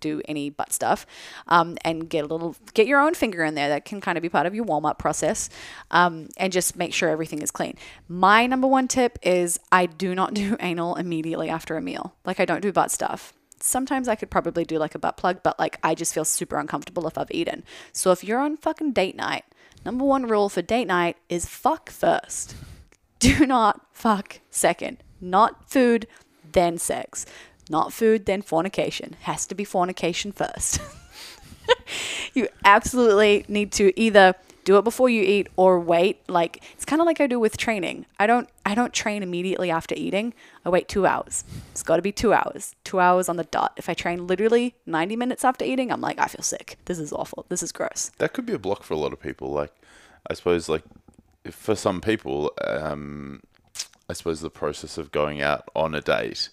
do 0.00 0.20
any 0.26 0.50
butt 0.50 0.72
stuff 0.72 1.06
um, 1.46 1.76
and 1.84 2.08
get 2.08 2.24
a 2.24 2.26
little 2.26 2.56
get 2.74 2.86
your 2.86 3.00
own 3.00 3.14
finger 3.14 3.42
in 3.44 3.54
there. 3.54 3.68
That 3.68 3.84
can 3.84 4.00
kind 4.00 4.18
of 4.18 4.22
be 4.22 4.28
part 4.28 4.46
of 4.46 4.54
your 4.54 4.64
warm-up 4.64 4.98
process 4.98 5.48
um, 5.90 6.28
and 6.36 6.52
just 6.52 6.76
make 6.76 6.92
sure 6.92 7.08
everything 7.08 7.42
is 7.42 7.50
clean. 7.50 7.76
My 8.08 8.46
number 8.46 8.66
one 8.66 8.88
tip 8.88 9.18
is 9.22 9.58
i 9.72 9.86
do 9.86 10.14
not 10.14 10.34
do 10.42 10.56
anal 10.60 10.96
immediately 10.96 11.48
after 11.48 11.76
a 11.76 11.80
meal. 11.80 12.14
Like 12.24 12.40
i 12.40 12.44
don't 12.44 12.60
do 12.60 12.72
butt 12.72 12.90
stuff 12.90 13.32
sometimes 13.60 14.08
I 14.08 14.14
could 14.14 14.30
probably 14.30 14.64
do 14.64 14.78
like 14.78 14.94
a 14.94 14.98
butt 14.98 15.16
plug, 15.16 15.42
but 15.42 15.58
like 15.58 15.78
I 15.82 15.94
just 15.94 16.14
feel 16.14 16.24
super 16.24 16.58
uncomfortable 16.58 17.06
if 17.06 17.18
I've 17.18 17.30
eaten. 17.30 17.64
So 17.92 18.10
if 18.10 18.24
you're 18.24 18.40
on 18.40 18.56
fucking 18.56 18.92
date 18.92 19.16
night, 19.16 19.44
number 19.84 20.04
one 20.04 20.26
rule 20.26 20.48
for 20.48 20.62
date 20.62 20.86
night 20.86 21.16
is 21.28 21.46
fuck 21.46 21.90
first. 21.90 22.54
Do 23.18 23.46
not 23.46 23.80
fuck 23.92 24.40
second. 24.50 24.98
Not 25.20 25.68
food, 25.70 26.06
then 26.52 26.78
sex. 26.78 27.26
Not 27.68 27.92
food, 27.92 28.26
then 28.26 28.42
fornication. 28.42 29.16
Has 29.22 29.46
to 29.46 29.54
be 29.54 29.64
fornication 29.64 30.32
first. 30.32 30.80
you 32.34 32.48
absolutely 32.64 33.44
need 33.48 33.72
to 33.72 33.98
either 34.00 34.34
do 34.68 34.76
it 34.76 34.84
before 34.84 35.08
you 35.08 35.22
eat 35.22 35.48
or 35.56 35.80
wait. 35.80 36.20
Like 36.28 36.62
it's 36.74 36.84
kind 36.84 37.00
of 37.00 37.06
like 37.06 37.22
i 37.22 37.26
do 37.26 37.40
with 37.40 37.56
training. 37.56 38.04
I 38.20 38.26
don't 38.26 38.50
i 38.66 38.74
don't 38.74 38.92
train 38.92 39.22
immediately 39.22 39.70
after 39.70 39.94
eating. 39.94 40.34
I 40.62 40.68
wait 40.68 40.88
two 40.88 41.06
hours. 41.06 41.42
It's 41.72 41.82
got 41.82 41.96
to 41.96 42.02
be 42.02 42.12
two 42.12 42.34
hours. 42.34 42.74
Two 42.84 43.00
hours 43.00 43.30
on 43.30 43.36
the 43.36 43.44
dot. 43.44 43.72
If 43.78 43.88
i 43.88 43.94
train 43.94 44.26
literally 44.26 44.74
90 44.84 45.16
minutes 45.16 45.42
after 45.42 45.64
eating 45.64 45.90
i'm 45.90 46.02
like 46.02 46.18
i 46.18 46.26
feel 46.26 46.42
sick. 46.42 46.76
This 46.84 46.98
is 46.98 47.14
awful. 47.14 47.46
This 47.48 47.62
is 47.62 47.72
gross. 47.72 48.10
That 48.18 48.34
could 48.34 48.44
be 48.44 48.52
a 48.52 48.58
block 48.58 48.82
for 48.82 48.92
a 48.92 48.98
lot 48.98 49.14
of 49.14 49.20
people. 49.20 49.50
Like, 49.50 49.72
I 50.30 50.34
suppose, 50.34 50.68
like, 50.68 50.84
if 51.44 51.54
for 51.54 51.74
some 51.74 52.02
people, 52.02 52.52
um, 52.62 53.40
I 54.10 54.12
suppose 54.12 54.40
the 54.40 54.50
process 54.50 54.98
of 54.98 55.10
going 55.12 55.40
out 55.40 55.64
on 55.74 55.94
a 55.94 56.02
date 56.02 56.50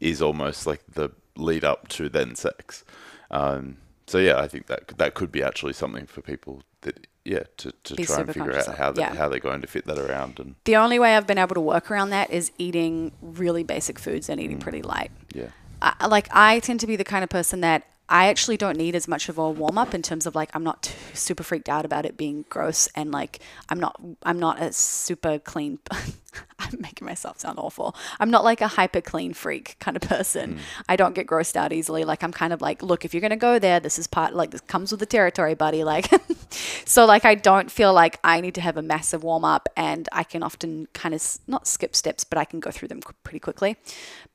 is 0.00 0.22
almost 0.22 0.66
like 0.66 0.82
the 0.94 1.10
lead 1.36 1.64
up 1.64 1.88
to 1.88 2.08
then 2.08 2.34
sex. 2.34 2.84
Um, 3.30 3.76
so 4.06 4.18
yeah, 4.18 4.38
I 4.40 4.48
think 4.48 4.66
that 4.68 4.88
that 4.96 5.12
could 5.14 5.30
be 5.30 5.42
actually 5.42 5.74
something 5.74 6.06
for 6.06 6.22
people 6.22 6.62
that 6.82 7.06
yeah 7.24 7.42
to, 7.56 7.72
to 7.84 7.96
try 7.96 8.20
and 8.20 8.26
figure 8.26 8.56
out 8.56 8.76
how 8.76 8.90
they 8.90 9.00
yeah. 9.00 9.14
how 9.14 9.28
they're 9.28 9.38
going 9.38 9.60
to 9.60 9.66
fit 9.66 9.86
that 9.86 9.98
around 9.98 10.40
and 10.40 10.56
the 10.64 10.76
only 10.76 10.98
way 10.98 11.16
i've 11.16 11.26
been 11.26 11.38
able 11.38 11.54
to 11.54 11.60
work 11.60 11.90
around 11.90 12.10
that 12.10 12.30
is 12.30 12.50
eating 12.58 13.12
really 13.20 13.62
basic 13.62 13.98
foods 13.98 14.28
and 14.28 14.40
eating 14.40 14.58
mm. 14.58 14.62
pretty 14.62 14.82
light 14.82 15.10
yeah. 15.32 15.46
I, 15.82 16.06
like 16.06 16.28
I 16.32 16.60
tend 16.60 16.80
to 16.80 16.86
be 16.86 16.96
the 16.96 17.04
kind 17.04 17.24
of 17.24 17.30
person 17.30 17.60
that 17.60 17.84
I 18.08 18.26
actually 18.26 18.56
don't 18.56 18.76
need 18.76 18.94
as 18.94 19.08
much 19.08 19.28
of 19.28 19.38
a 19.38 19.50
warm 19.50 19.78
up 19.78 19.94
in 19.94 20.02
terms 20.02 20.26
of 20.26 20.34
like 20.34 20.50
I'm 20.54 20.62
not 20.62 20.82
too, 20.82 20.94
super 21.14 21.42
freaked 21.42 21.68
out 21.68 21.84
about 21.84 22.04
it 22.04 22.16
being 22.16 22.44
gross 22.48 22.88
and 22.94 23.10
like 23.10 23.40
I'm 23.68 23.80
not 23.80 24.00
I'm 24.22 24.38
not 24.38 24.60
a 24.60 24.72
super 24.72 25.38
clean 25.38 25.78
I'm 26.58 26.80
making 26.80 27.06
myself 27.06 27.40
sound 27.40 27.58
awful. 27.58 27.94
I'm 28.20 28.30
not 28.30 28.44
like 28.44 28.60
a 28.60 28.68
hyper 28.68 29.00
clean 29.00 29.32
freak 29.32 29.76
kind 29.78 29.96
of 29.96 30.02
person. 30.02 30.58
I 30.88 30.96
don't 30.96 31.14
get 31.14 31.26
grossed 31.26 31.56
out 31.56 31.72
easily. 31.72 32.04
Like 32.04 32.22
I'm 32.22 32.32
kind 32.32 32.52
of 32.52 32.60
like, 32.60 32.82
look, 32.82 33.04
if 33.04 33.12
you're 33.12 33.20
gonna 33.20 33.36
go 33.36 33.58
there, 33.58 33.80
this 33.80 33.98
is 33.98 34.06
part 34.06 34.34
like 34.34 34.50
this 34.50 34.60
comes 34.62 34.90
with 34.90 35.00
the 35.00 35.06
territory, 35.06 35.54
buddy. 35.54 35.84
Like 35.84 36.08
so 36.84 37.04
like 37.04 37.24
I 37.24 37.34
don't 37.34 37.70
feel 37.70 37.92
like 37.92 38.18
I 38.24 38.40
need 38.40 38.54
to 38.56 38.60
have 38.60 38.76
a 38.76 38.82
massive 38.82 39.22
warm 39.24 39.44
up 39.44 39.68
and 39.76 40.08
I 40.12 40.24
can 40.24 40.42
often 40.42 40.86
kind 40.92 41.14
of 41.14 41.38
not 41.46 41.66
skip 41.66 41.94
steps, 41.94 42.24
but 42.24 42.38
I 42.38 42.44
can 42.44 42.60
go 42.60 42.70
through 42.70 42.88
them 42.88 43.00
qu- 43.00 43.14
pretty 43.24 43.40
quickly. 43.40 43.76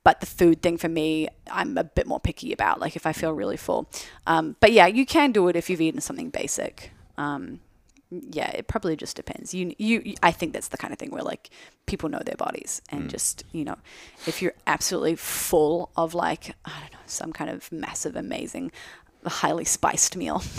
But 0.04 0.20
the 0.22 0.26
food 0.26 0.62
thing 0.62 0.78
for 0.78 0.90
me, 0.90 1.28
I'm 1.52 1.78
a 1.78 1.84
bit 1.84 2.08
more 2.08 2.20
picky 2.20 2.54
about. 2.54 2.80
Like 2.80 2.96
if 2.96 3.06
I 3.06 3.14
feel 3.14 3.34
really 3.34 3.58
full, 3.58 3.90
um, 4.26 4.56
but 4.60 4.72
yeah, 4.72 4.88
you 4.88 5.06
can 5.06 5.32
do 5.32 5.48
it 5.48 5.56
if 5.56 5.70
you've 5.70 5.82
eaten 5.82 6.02
something 6.02 6.30
basic. 6.30 6.92
Um, 7.18 7.60
yeah, 8.10 8.50
it 8.52 8.68
probably 8.68 8.96
just 8.96 9.16
depends. 9.16 9.54
You, 9.54 9.76
you, 9.78 10.16
I 10.24 10.32
think 10.32 10.54
that's 10.54 10.70
the 10.70 10.78
kind 10.78 10.94
of 10.94 11.00
thing 11.00 11.12
where 11.12 11.24
like 11.24 11.50
people 11.88 12.10
know 12.10 12.20
their 12.26 12.36
bodies 12.38 12.82
and 12.90 13.10
just 13.10 13.44
you 13.52 13.64
know, 13.66 13.76
if 14.26 14.42
you're 14.42 14.54
absolutely 14.66 15.16
full 15.16 15.90
of 15.98 16.14
like 16.14 16.56
I 16.66 16.72
don't 16.82 16.94
know 16.94 17.00
some 17.06 17.34
kind 17.34 17.50
of 17.50 17.72
massive, 17.72 18.16
amazing, 18.16 18.72
highly 19.26 19.66
spiced 19.66 20.16
meal. 20.16 20.42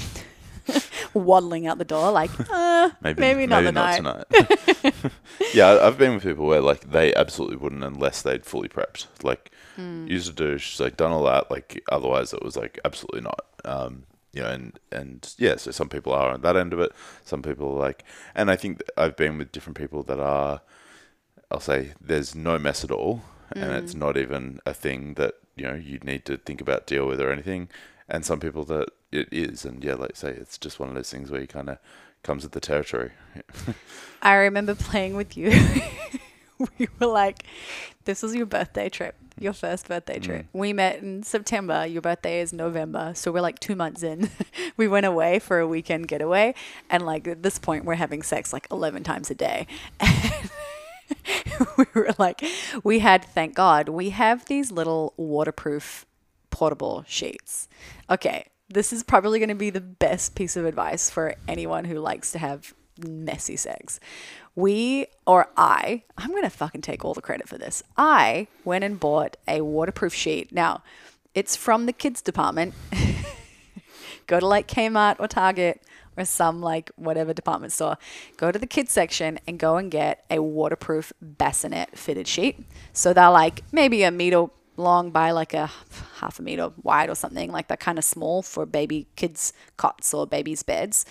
waddling 1.15 1.67
out 1.67 1.79
the 1.79 1.85
door 1.85 2.11
like 2.13 2.31
uh, 2.51 2.91
Maybe 3.01 3.21
maybe, 3.21 3.47
not 3.47 3.65
the 3.65 3.73
night. 3.73 3.97
tonight. 3.97 4.25
yeah, 5.55 5.79
I've 5.83 5.97
been 5.97 6.15
with 6.15 6.23
people 6.23 6.47
where 6.47 6.61
like 6.61 6.91
they 6.91 7.15
absolutely 7.15 7.57
wouldn't 7.57 7.83
unless 7.85 8.23
they'd 8.23 8.45
fully 8.45 8.69
prepped. 8.69 9.07
Like 9.23 9.51
Hmm. 9.77 10.09
used 10.09 10.27
to 10.27 10.33
do, 10.33 10.59
she's 10.59 10.81
like 10.81 10.97
done 10.97 11.13
all 11.13 11.23
that. 11.25 11.53
Like 11.53 11.81
otherwise, 11.93 12.33
it 12.33 12.43
was 12.43 12.57
like 12.57 12.81
absolutely 12.85 13.21
not. 13.21 13.45
Um, 13.65 14.05
you 14.39 14.45
know, 14.45 14.51
and 14.51 14.79
and 14.93 15.35
yeah, 15.39 15.57
so 15.57 15.73
some 15.73 15.89
people 15.91 16.13
are 16.15 16.31
on 16.35 16.43
that 16.43 16.57
end 16.57 16.73
of 16.73 16.81
it. 16.81 16.93
Some 17.25 17.43
people 17.43 17.69
are 17.77 17.81
like, 17.89 18.05
and 18.35 18.51
I 18.51 18.57
think 18.57 18.83
I've 18.97 19.17
been 19.17 19.39
with 19.39 19.53
different 19.53 19.79
people 19.79 20.05
that 20.05 20.21
are. 20.21 20.61
I'll 21.51 21.61
say 21.61 21.93
there's 22.01 22.35
no 22.35 22.59
mess 22.59 22.85
at 22.85 22.91
all, 22.91 23.23
and 23.61 23.73
it's 23.73 23.95
Hmm. 23.95 24.01
not 24.01 24.17
even 24.17 24.61
a 24.67 24.75
thing 24.75 25.15
that 25.15 25.35
you 25.57 25.65
know 25.65 25.75
you 25.75 25.99
need 26.05 26.25
to 26.27 26.37
think 26.37 26.61
about 26.61 26.87
deal 26.87 27.07
with 27.07 27.21
or 27.21 27.33
anything. 27.33 27.69
And 28.09 28.25
some 28.25 28.41
people 28.41 28.65
that 28.67 28.91
it 29.13 29.29
is, 29.33 29.65
and 29.65 29.85
yeah, 29.85 29.95
like 29.95 30.17
say 30.17 30.31
it's 30.31 30.59
just 30.59 30.81
one 30.81 30.91
of 30.91 30.95
those 30.95 31.11
things 31.11 31.31
where 31.31 31.41
you 31.41 31.47
kind 31.49 31.71
of 31.71 31.79
comes 32.23 32.43
with 32.45 32.53
the 32.53 32.61
territory. 32.61 33.13
I 34.23 34.35
remember 34.35 34.75
playing 34.75 35.17
with 35.17 35.37
you. 35.37 35.51
we 36.79 36.89
were 36.99 37.07
like, 37.07 37.45
this 38.05 38.23
was 38.23 38.35
your 38.35 38.47
birthday 38.47 38.89
trip, 38.89 39.15
your 39.41 39.53
first 39.53 39.89
birthday 39.89 40.19
trip. 40.19 40.43
Mm. 40.43 40.49
We 40.53 40.73
met 40.73 40.99
in 41.03 41.23
September. 41.23 41.87
Your 41.87 42.03
birthday 42.03 42.41
is 42.41 42.53
November. 42.53 43.13
So 43.15 43.33
we're 43.33 43.41
like 43.41 43.59
two 43.59 43.77
months 43.77 44.03
in. 44.03 44.31
we 44.77 44.89
went 44.89 45.07
away 45.07 45.39
for 45.39 45.59
a 45.59 45.67
weekend 45.67 46.09
getaway. 46.09 46.55
And 46.91 47.05
like 47.05 47.27
at 47.29 47.43
this 47.43 47.59
point, 47.59 47.85
we're 47.85 47.95
having 47.95 48.23
sex 48.23 48.53
like 48.53 48.67
11 48.71 49.05
times 49.05 49.31
a 49.31 49.35
day. 49.35 49.67
we 51.77 51.85
were 51.95 52.15
like, 52.19 52.43
we 52.85 53.01
had, 53.01 53.25
thank 53.25 53.55
God, 53.55 53.89
we 53.89 54.11
have 54.11 54.47
these 54.47 54.71
little 54.71 55.15
waterproof 55.17 56.07
portable 56.51 57.05
sheets. 57.07 57.69
Okay, 58.11 58.47
this 58.69 58.93
is 58.93 59.03
probably 59.03 59.39
going 59.39 59.49
to 59.49 59.55
be 59.55 59.71
the 59.71 59.81
best 59.81 60.35
piece 60.35 60.57
of 60.57 60.65
advice 60.65 61.11
for 61.11 61.35
anyone 61.47 61.85
who 61.85 61.99
likes 61.99 62.33
to 62.33 62.39
have 62.39 62.75
messy 63.07 63.57
sex. 63.57 64.01
We, 64.59 65.07
or 65.25 65.51
I, 65.57 66.03
I'm 66.17 66.31
going 66.31 66.43
to 66.43 66.51
fucking 66.51 66.81
take 66.81 67.05
all 67.05 67.15
the 67.15 67.23
credit 67.23 67.49
for 67.49 67.57
this. 67.57 67.85
I 67.97 68.49
went 68.65 68.83
and 68.83 68.99
bought 68.99 69.37
a 69.47 69.61
waterproof 69.61 70.13
sheet. 70.13 70.51
Now, 70.51 70.83
it's 71.33 71.55
from 71.55 71.87
the 71.87 71.93
kids 71.93 72.21
department. 72.21 72.75
go 74.27 74.41
to 74.41 74.45
like 74.45 74.67
Kmart 74.67 75.15
or 75.21 75.29
Target 75.29 75.81
or 76.17 76.25
some 76.25 76.61
like 76.61 76.91
whatever 76.97 77.33
department 77.33 77.73
store, 77.73 77.99
go 78.37 78.51
to 78.51 78.59
the 78.59 78.67
kids 78.67 78.91
section 78.91 79.39
and 79.47 79.61
go 79.61 79.77
and 79.77 79.93
get 79.93 80.25
a 80.29 80.43
waterproof 80.43 81.13
bassinet 81.23 81.97
fitted 81.97 82.27
sheet. 82.27 82.59
So 82.93 83.13
they're 83.13 83.31
like 83.31 83.63
maybe 83.71 84.03
a 84.03 84.11
meter 84.11 84.47
long 84.79 85.11
by 85.11 85.31
like 85.31 85.55
a 85.55 85.71
half 86.17 86.39
a 86.39 86.43
meter 86.43 86.73
wide 86.83 87.11
or 87.11 87.15
something 87.15 87.51
like 87.51 87.69
that 87.69 87.81
kind 87.81 87.99
of 87.99 88.05
small 88.05 88.43
for 88.43 88.67
baby 88.67 89.07
kids 89.17 89.53
cots 89.77 90.15
or 90.15 90.27
babies 90.27 90.63
beds. 90.63 91.05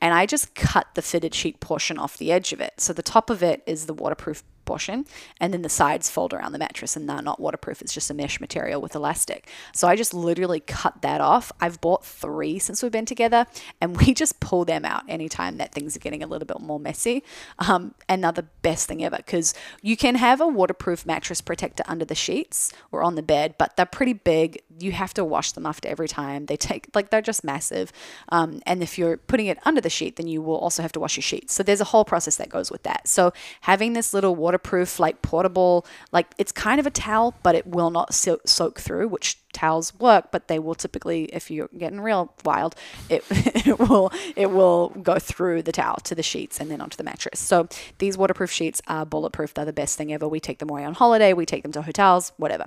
And 0.00 0.14
i 0.14 0.26
just 0.26 0.54
cut 0.54 0.88
the 0.94 1.02
fitted 1.02 1.34
sheet 1.34 1.60
portion 1.60 1.98
off 1.98 2.16
the 2.18 2.32
edge 2.32 2.52
of 2.52 2.60
it. 2.60 2.74
So 2.78 2.92
the 2.92 3.02
top 3.02 3.30
of 3.30 3.42
it 3.42 3.62
is 3.66 3.86
the 3.86 3.94
waterproof 3.94 4.42
portion 4.64 5.04
and 5.40 5.52
then 5.52 5.62
the 5.62 5.68
sides 5.68 6.10
fold 6.10 6.32
around 6.32 6.52
the 6.52 6.58
mattress 6.58 6.96
and 6.96 7.08
they're 7.08 7.22
not 7.22 7.40
waterproof 7.40 7.82
it's 7.82 7.94
just 7.94 8.10
a 8.10 8.14
mesh 8.14 8.40
material 8.40 8.80
with 8.80 8.94
elastic. 8.94 9.48
So 9.72 9.88
i 9.88 9.96
just 9.96 10.14
literally 10.14 10.60
cut 10.60 11.02
that 11.02 11.20
off. 11.20 11.52
I've 11.60 11.80
bought 11.80 12.04
three 12.04 12.58
since 12.58 12.82
we've 12.82 12.92
been 12.92 13.06
together 13.06 13.46
and 13.80 13.96
we 13.96 14.14
just 14.22 14.40
pull 14.40 14.64
them 14.64 14.84
out 14.84 15.02
anytime 15.08 15.58
that 15.58 15.72
things 15.72 15.96
are 15.96 16.00
getting 16.00 16.22
a 16.22 16.26
little 16.26 16.46
bit 16.46 16.60
more 16.60 16.80
messy. 16.80 17.24
Um, 17.58 17.94
and 18.08 18.22
they're 18.22 18.32
the 18.32 18.46
best 18.62 18.86
thing 18.86 19.04
ever 19.04 19.16
because 19.16 19.54
you 19.82 19.96
can 19.96 20.14
have 20.16 20.40
a 20.40 20.46
waterproof 20.46 21.04
mattress 21.06 21.40
protector 21.40 21.84
under 21.86 22.04
the 22.04 22.14
sheets 22.14 22.72
or 22.90 23.02
on 23.02 23.14
the 23.14 23.22
bed 23.22 23.54
but 23.58 23.76
they're 23.76 23.86
pretty 23.86 24.12
big. 24.12 24.62
You 24.78 24.92
have 24.92 25.14
to 25.14 25.24
wash 25.24 25.52
them 25.52 25.66
after 25.66 25.88
every 25.88 26.08
time. 26.08 26.46
They 26.46 26.56
take 26.56 26.88
like 26.94 27.10
they're 27.10 27.22
just 27.22 27.44
massive. 27.44 27.92
Um, 28.30 28.62
and 28.66 28.82
if 28.82 28.98
you're 28.98 29.16
putting 29.16 29.46
it 29.46 29.58
under 29.64 29.80
the 29.80 29.90
sheet 29.90 30.16
then 30.16 30.28
you 30.28 30.42
will 30.42 30.58
also 30.58 30.82
have 30.82 30.92
to 30.92 31.00
wash 31.00 31.16
your 31.16 31.22
sheets. 31.22 31.52
So 31.52 31.62
there's 31.62 31.80
a 31.80 31.84
whole 31.84 32.04
process 32.04 32.36
that 32.36 32.48
goes 32.48 32.70
with 32.70 32.82
that. 32.84 33.08
So 33.08 33.32
having 33.62 33.92
this 33.92 34.14
little 34.14 34.34
waterproof 34.52 35.00
like 35.00 35.22
portable 35.22 35.86
like 36.12 36.26
it's 36.36 36.52
kind 36.52 36.78
of 36.78 36.86
a 36.86 36.90
towel 36.90 37.34
but 37.42 37.54
it 37.54 37.66
will 37.66 37.90
not 37.90 38.12
so- 38.12 38.40
soak 38.44 38.78
through 38.78 39.08
which 39.08 39.38
towels 39.52 39.94
work 39.98 40.30
but 40.30 40.48
they 40.48 40.58
will 40.58 40.74
typically 40.74 41.24
if 41.24 41.50
you're 41.50 41.68
getting 41.78 42.00
real 42.00 42.34
wild 42.44 42.74
it, 43.08 43.24
it 43.30 43.78
will 43.78 44.12
it 44.36 44.50
will 44.50 44.90
go 45.02 45.18
through 45.18 45.62
the 45.62 45.72
towel 45.72 45.96
to 46.04 46.14
the 46.14 46.22
sheets 46.22 46.60
and 46.60 46.70
then 46.70 46.80
onto 46.80 46.96
the 46.96 47.04
mattress. 47.04 47.38
So 47.40 47.68
these 47.98 48.16
waterproof 48.18 48.50
sheets 48.50 48.80
are 48.88 49.04
bulletproof. 49.06 49.54
They're 49.54 49.64
the 49.64 49.72
best 49.72 49.96
thing 49.96 50.12
ever. 50.12 50.26
We 50.26 50.40
take 50.40 50.58
them 50.58 50.70
away 50.70 50.84
on 50.84 50.94
holiday. 50.94 51.32
We 51.32 51.46
take 51.46 51.62
them 51.62 51.72
to 51.72 51.82
hotels 51.82 52.32
whatever. 52.36 52.66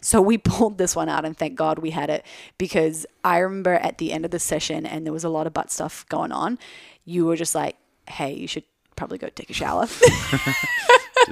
So 0.00 0.20
we 0.20 0.38
pulled 0.52 0.78
this 0.78 0.94
one 0.94 1.08
out 1.08 1.24
and 1.24 1.36
thank 1.36 1.54
god 1.54 1.78
we 1.78 1.90
had 1.90 2.10
it 2.10 2.24
because 2.58 3.06
i 3.24 3.38
remember 3.38 3.74
at 3.74 3.98
the 3.98 4.12
end 4.12 4.24
of 4.24 4.30
the 4.30 4.38
session 4.38 4.84
and 4.84 5.04
there 5.06 5.12
was 5.12 5.24
a 5.24 5.28
lot 5.28 5.46
of 5.46 5.52
butt 5.52 5.70
stuff 5.70 6.04
going 6.08 6.32
on 6.32 6.58
you 7.04 7.24
were 7.24 7.36
just 7.36 7.54
like 7.54 7.76
hey 8.08 8.32
you 8.32 8.46
should 8.46 8.64
probably 8.96 9.18
go 9.18 9.28
take 9.28 9.50
a 9.50 9.54
shower 9.54 9.86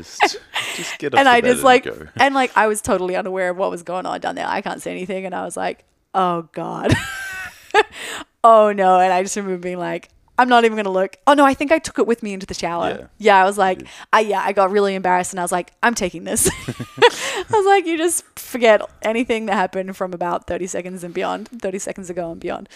just 0.03 0.39
just 0.77 0.99
get 0.99 1.15
up 1.15 1.21
and 1.21 1.29
I 1.29 1.41
just 1.41 1.63
like 1.63 1.85
go. 1.85 2.09
and 2.17 2.35
like 2.35 2.51
I 2.57 2.67
was 2.67 2.81
totally 2.81 3.17
unaware 3.17 3.51
of 3.51 3.57
what 3.57 3.71
was 3.71 3.83
going 3.83 4.07
on 4.07 4.21
down 4.21 4.35
there. 4.35 4.47
I 4.47 4.61
can't 4.61 4.81
say 4.83 4.91
anything, 4.91 5.27
and 5.27 5.35
I 5.35 5.45
was 5.45 5.57
like, 5.57 5.85
oh 6.15 6.49
god, 6.53 6.93
oh 8.45 8.73
no. 8.73 8.99
And 9.01 9.13
I 9.13 9.23
just 9.23 9.37
remember 9.37 9.59
being 9.59 9.79
like, 9.79 10.09
I'm 10.39 10.49
not 10.49 10.65
even 10.65 10.77
gonna 10.77 10.91
look. 10.91 11.17
Oh 11.27 11.35
no, 11.35 11.45
I 11.45 11.55
think 11.55 11.73
I 11.73 11.79
took 11.79 11.99
it 11.99 12.07
with 12.07 12.23
me 12.23 12.33
into 12.33 12.47
the 12.47 12.55
shower. 12.55 12.91
Yeah. 12.91 13.07
Yeah, 13.19 13.43
I 13.43 13.45
was 13.45 13.59
like, 13.59 13.87
I 14.13 14.21
yeah, 14.21 14.43
I 14.43 14.53
got 14.53 14.71
really 14.71 14.95
embarrassed 14.95 15.33
and 15.33 15.41
I 15.41 15.45
was 15.45 15.53
like, 15.53 15.73
I'm 15.83 15.95
taking 15.95 16.25
this. 16.25 16.49
I 16.69 17.45
was 17.51 17.67
like, 17.67 17.87
you 17.87 17.99
just 17.99 18.25
forget 18.39 18.81
anything 19.03 19.47
that 19.47 19.55
happened 19.55 19.97
from 19.97 20.13
about 20.13 20.47
30 20.47 20.67
seconds 20.67 21.05
and 21.05 21.13
beyond, 21.13 21.49
30 21.49 21.79
seconds 21.79 22.11
ago 22.11 22.31
and 22.33 22.41
beyond. 22.41 22.69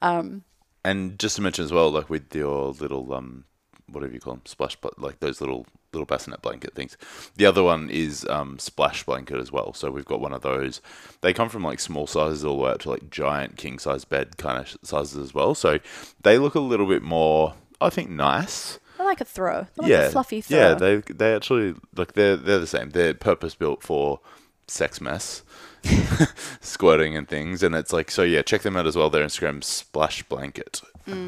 Um, 0.00 0.42
And 0.84 1.18
just 1.18 1.36
to 1.36 1.42
mention 1.42 1.64
as 1.64 1.72
well, 1.72 1.90
like 1.90 2.08
with 2.08 2.34
your 2.34 2.72
little 2.72 3.12
um, 3.12 3.44
whatever 3.86 4.14
you 4.14 4.20
call 4.20 4.34
them, 4.34 4.42
splash, 4.46 4.76
but 4.76 4.98
like 4.98 5.20
those 5.20 5.40
little 5.42 5.66
little 5.92 6.06
bassinet 6.06 6.42
blanket 6.42 6.74
things. 6.74 6.96
The 7.36 7.46
other 7.46 7.62
one 7.62 7.90
is 7.90 8.26
um, 8.28 8.58
splash 8.58 9.04
blanket 9.04 9.38
as 9.38 9.50
well. 9.52 9.72
So 9.72 9.90
we've 9.90 10.04
got 10.04 10.20
one 10.20 10.32
of 10.32 10.42
those. 10.42 10.80
They 11.20 11.32
come 11.32 11.48
from 11.48 11.62
like 11.64 11.80
small 11.80 12.06
sizes 12.06 12.44
all 12.44 12.56
the 12.56 12.62
way 12.64 12.70
up 12.70 12.80
to 12.82 12.90
like 12.90 13.10
giant 13.10 13.56
king 13.56 13.78
size 13.78 14.04
bed 14.04 14.36
kind 14.36 14.58
of 14.58 14.76
sizes 14.82 15.16
as 15.18 15.34
well. 15.34 15.54
So 15.54 15.78
they 16.22 16.38
look 16.38 16.54
a 16.54 16.60
little 16.60 16.86
bit 16.86 17.02
more, 17.02 17.54
I 17.80 17.90
think, 17.90 18.10
nice. 18.10 18.78
I 18.98 19.04
like 19.04 19.20
a 19.20 19.24
throw. 19.24 19.66
Like 19.76 19.88
yeah, 19.88 20.06
a 20.06 20.10
fluffy 20.10 20.40
throw. 20.42 20.58
yeah. 20.58 20.74
They 20.74 20.96
they 20.96 21.34
actually 21.34 21.74
like 21.96 22.12
they're 22.12 22.36
they're 22.36 22.58
the 22.58 22.66
same. 22.66 22.90
They're 22.90 23.14
purpose 23.14 23.54
built 23.54 23.82
for 23.82 24.20
sex 24.66 25.00
mess. 25.00 25.42
squirting 26.60 27.16
and 27.16 27.28
things 27.28 27.62
and 27.62 27.74
it's 27.74 27.92
like 27.92 28.10
so 28.10 28.22
yeah 28.22 28.42
check 28.42 28.62
them 28.62 28.76
out 28.76 28.86
as 28.86 28.96
well 28.96 29.10
their 29.10 29.24
instagram 29.24 29.62
splash 29.64 30.22
blanket 30.24 30.80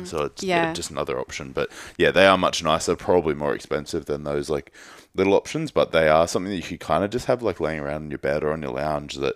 so 0.04 0.26
it's 0.26 0.44
yeah. 0.44 0.64
Mm. 0.64 0.66
yeah. 0.68 0.72
just 0.74 0.90
another 0.90 1.18
option 1.18 1.50
but 1.50 1.68
yeah 1.98 2.12
they 2.12 2.26
are 2.26 2.38
much 2.38 2.62
nicer 2.62 2.94
probably 2.94 3.34
more 3.34 3.52
expensive 3.54 4.04
than 4.04 4.22
those 4.22 4.48
like 4.48 4.72
little 5.14 5.34
options 5.34 5.72
but 5.72 5.90
they 5.90 6.08
are 6.08 6.28
something 6.28 6.50
that 6.50 6.56
you 6.58 6.62
could 6.62 6.78
kind 6.80 7.02
of 7.02 7.10
just 7.10 7.26
have 7.26 7.42
like 7.42 7.58
laying 7.58 7.80
around 7.80 8.04
in 8.04 8.10
your 8.10 8.18
bed 8.18 8.44
or 8.44 8.52
on 8.52 8.62
your 8.62 8.70
lounge 8.70 9.16
that 9.16 9.34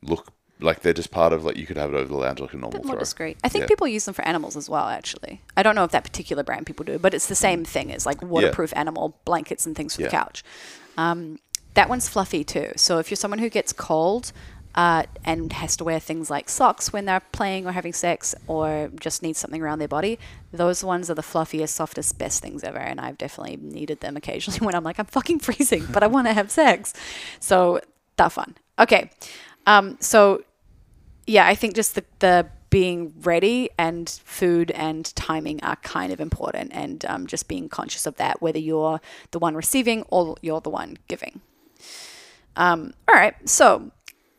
look 0.00 0.32
like 0.60 0.80
they're 0.80 0.94
just 0.94 1.10
part 1.10 1.32
of 1.32 1.44
like 1.44 1.56
you 1.56 1.66
could 1.66 1.76
have 1.76 1.92
it 1.92 1.96
over 1.96 2.08
the 2.08 2.16
lounge 2.16 2.40
like 2.40 2.54
a 2.54 2.56
normal 2.56 2.70
bit 2.80 2.84
more 2.86 2.94
throw 2.94 3.00
discreet. 3.00 3.36
I 3.44 3.48
think 3.48 3.62
Yeah. 3.62 3.68
people 3.68 3.88
use 3.88 4.04
them 4.04 4.14
for 4.14 4.22
animals 4.22 4.56
as 4.56 4.70
well. 4.70 4.88
Actually, 4.88 5.42
I 5.56 5.62
don't 5.62 5.74
know 5.74 5.84
if 5.84 5.90
that 5.90 6.04
particular 6.04 6.42
brand 6.44 6.64
people 6.64 6.84
do, 6.84 6.98
but 6.98 7.12
it's 7.12 7.26
the 7.26 7.34
same 7.34 7.64
thing 7.64 7.92
as 7.92 8.06
like 8.06 8.22
waterproof 8.22 8.72
animal 8.76 9.18
blankets 9.24 9.66
and 9.66 9.76
things 9.76 9.96
for 9.96 10.02
Yeah. 10.02 10.08
the 10.08 10.12
couch. 10.12 10.44
Um, 10.96 11.40
that 11.74 11.88
one's 11.88 12.08
fluffy 12.08 12.44
too. 12.44 12.72
So 12.76 12.98
if 12.98 13.10
you're 13.10 13.16
someone 13.16 13.38
who 13.38 13.50
gets 13.50 13.72
cold 13.72 14.32
uh, 14.74 15.04
and 15.24 15.52
has 15.52 15.76
to 15.76 15.84
wear 15.84 16.00
things 16.00 16.30
like 16.30 16.48
socks 16.48 16.92
when 16.92 17.04
they're 17.04 17.20
playing 17.20 17.66
or 17.66 17.72
having 17.72 17.92
sex, 17.92 18.34
or 18.46 18.90
just 18.98 19.22
needs 19.22 19.38
something 19.38 19.62
around 19.62 19.78
their 19.78 19.88
body, 19.88 20.18
those 20.52 20.82
ones 20.82 21.10
are 21.10 21.14
the 21.14 21.22
fluffiest, 21.22 21.74
softest, 21.74 22.18
best 22.18 22.42
things 22.42 22.64
ever. 22.64 22.78
And 22.78 23.00
I've 23.00 23.18
definitely 23.18 23.56
needed 23.56 24.00
them 24.00 24.16
occasionally 24.16 24.58
when 24.64 24.74
I'm 24.74 24.84
like, 24.84 24.98
I'm 24.98 25.06
fucking 25.06 25.40
freezing, 25.40 25.86
but 25.92 26.02
I 26.02 26.06
want 26.06 26.26
to 26.26 26.32
have 26.32 26.50
sex. 26.50 26.92
So 27.40 27.80
they're 28.16 28.30
fun. 28.30 28.56
Okay. 28.78 29.10
Um, 29.66 29.96
so 30.00 30.42
yeah, 31.26 31.46
I 31.46 31.54
think 31.54 31.74
just 31.74 31.94
the, 31.94 32.04
the 32.18 32.46
being 32.70 33.14
ready 33.22 33.70
and 33.78 34.08
food 34.24 34.72
and 34.72 35.14
timing 35.14 35.62
are 35.62 35.76
kind 35.76 36.12
of 36.12 36.20
important, 36.20 36.72
and 36.74 37.04
um, 37.04 37.26
just 37.26 37.46
being 37.46 37.68
conscious 37.68 38.04
of 38.04 38.16
that, 38.16 38.42
whether 38.42 38.58
you're 38.58 39.00
the 39.30 39.38
one 39.38 39.54
receiving 39.54 40.02
or 40.08 40.36
you're 40.42 40.60
the 40.60 40.70
one 40.70 40.98
giving. 41.06 41.40
Um, 42.56 42.94
all 43.08 43.14
right, 43.14 43.34
so 43.48 43.90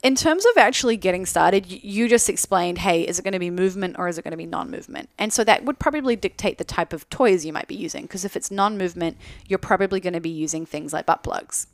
in 0.05 0.13
terms 0.13 0.45
of 0.45 0.57
actually 0.57 0.97
getting 0.97 1.25
started, 1.25 1.65
you 1.65 2.07
just 2.07 2.29
explained, 2.29 2.77
hey, 2.77 3.01
is 3.01 3.17
it 3.17 3.23
going 3.23 3.31
to 3.31 3.39
be 3.39 3.49
movement 3.49 3.95
or 3.97 4.07
is 4.07 4.19
it 4.19 4.23
going 4.23 4.33
to 4.33 4.37
be 4.37 4.45
non 4.45 4.69
movement? 4.69 5.09
And 5.17 5.33
so 5.33 5.43
that 5.43 5.65
would 5.65 5.79
probably 5.79 6.15
dictate 6.15 6.59
the 6.59 6.63
type 6.63 6.93
of 6.93 7.09
toys 7.09 7.43
you 7.43 7.51
might 7.51 7.67
be 7.67 7.73
using. 7.73 8.03
Because 8.03 8.23
if 8.23 8.35
it's 8.35 8.51
non 8.51 8.77
movement, 8.77 9.17
you're 9.47 9.57
probably 9.57 9.99
going 9.99 10.13
to 10.13 10.19
be 10.19 10.29
using 10.29 10.63
things 10.63 10.93
like 10.93 11.07
butt 11.07 11.23
plugs. 11.23 11.65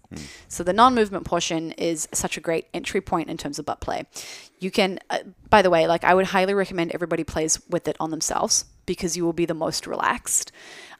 So 0.48 0.64
the 0.64 0.72
non 0.72 0.96
movement 0.96 1.26
portion 1.26 1.74
is 1.74 2.08
such 2.14 2.38
a 2.38 2.40
great 2.40 2.68
entry 2.74 3.02
point 3.02 3.30
in 3.30 3.36
terms 3.36 3.60
of 3.60 3.66
butt 3.66 3.82
play. 3.82 4.06
You 4.60 4.72
can, 4.72 5.00
uh, 5.10 5.20
by 5.50 5.62
the 5.62 5.70
way, 5.70 5.86
like 5.86 6.06
I 6.06 6.14
would 6.14 6.28
highly 6.28 6.54
recommend 6.54 6.92
everybody 6.92 7.26
plays 7.26 7.60
with 7.70 7.86
it 7.90 7.98
on 8.00 8.12
themselves 8.12 8.64
because 8.86 9.18
you 9.18 9.26
will 9.26 9.34
be 9.34 9.46
the 9.46 9.54
most 9.54 9.86
relaxed 9.86 10.54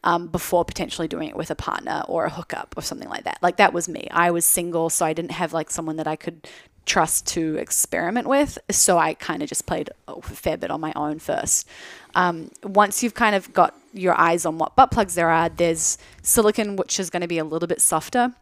um, 0.04 0.28
before 0.28 0.66
potentially 0.66 1.08
doing 1.08 1.30
it 1.30 1.36
with 1.36 1.52
a 1.52 1.56
partner 1.56 2.04
or 2.08 2.26
a 2.26 2.30
hookup 2.30 2.74
or 2.78 2.82
something 2.82 3.10
like 3.10 3.24
that. 3.26 3.38
Like 3.42 3.58
that 3.58 3.74
was 3.74 3.88
me. 3.88 4.08
I 4.12 4.32
was 4.32 4.46
single, 4.46 4.90
so 4.90 5.06
I 5.06 5.14
didn't 5.14 5.32
have 5.32 5.54
like 5.54 5.70
someone 5.70 5.98
that 5.98 6.08
I 6.08 6.16
could 6.16 6.48
trust 6.86 7.28
to 7.28 7.56
experiment 7.58 8.28
with. 8.28 8.58
So 8.70 8.98
I 8.98 9.14
kind 9.14 9.44
of 9.44 9.50
just 9.50 9.66
played 9.66 9.90
a 10.08 10.22
fair 10.22 10.58
bit 10.58 10.72
on 10.72 10.82
my 10.82 10.94
own 10.96 11.20
first. 11.20 11.68
Um, 12.16 12.52
once 12.64 13.04
you've 13.04 13.14
kind 13.14 13.36
of 13.36 13.54
got 13.54 13.76
your 13.94 14.20
eyes 14.20 14.46
on 14.46 14.58
what 14.58 14.76
butt 14.76 14.92
plugs 14.92 15.16
there 15.16 15.30
are, 15.30 15.50
there's 15.50 15.98
silicon, 16.24 16.76
which 16.76 17.00
is 17.00 17.10
going 17.10 17.22
to 17.22 17.28
be 17.28 17.38
a 17.38 17.44
little 17.44 17.68
bit 17.68 17.82
softer. 17.82 18.34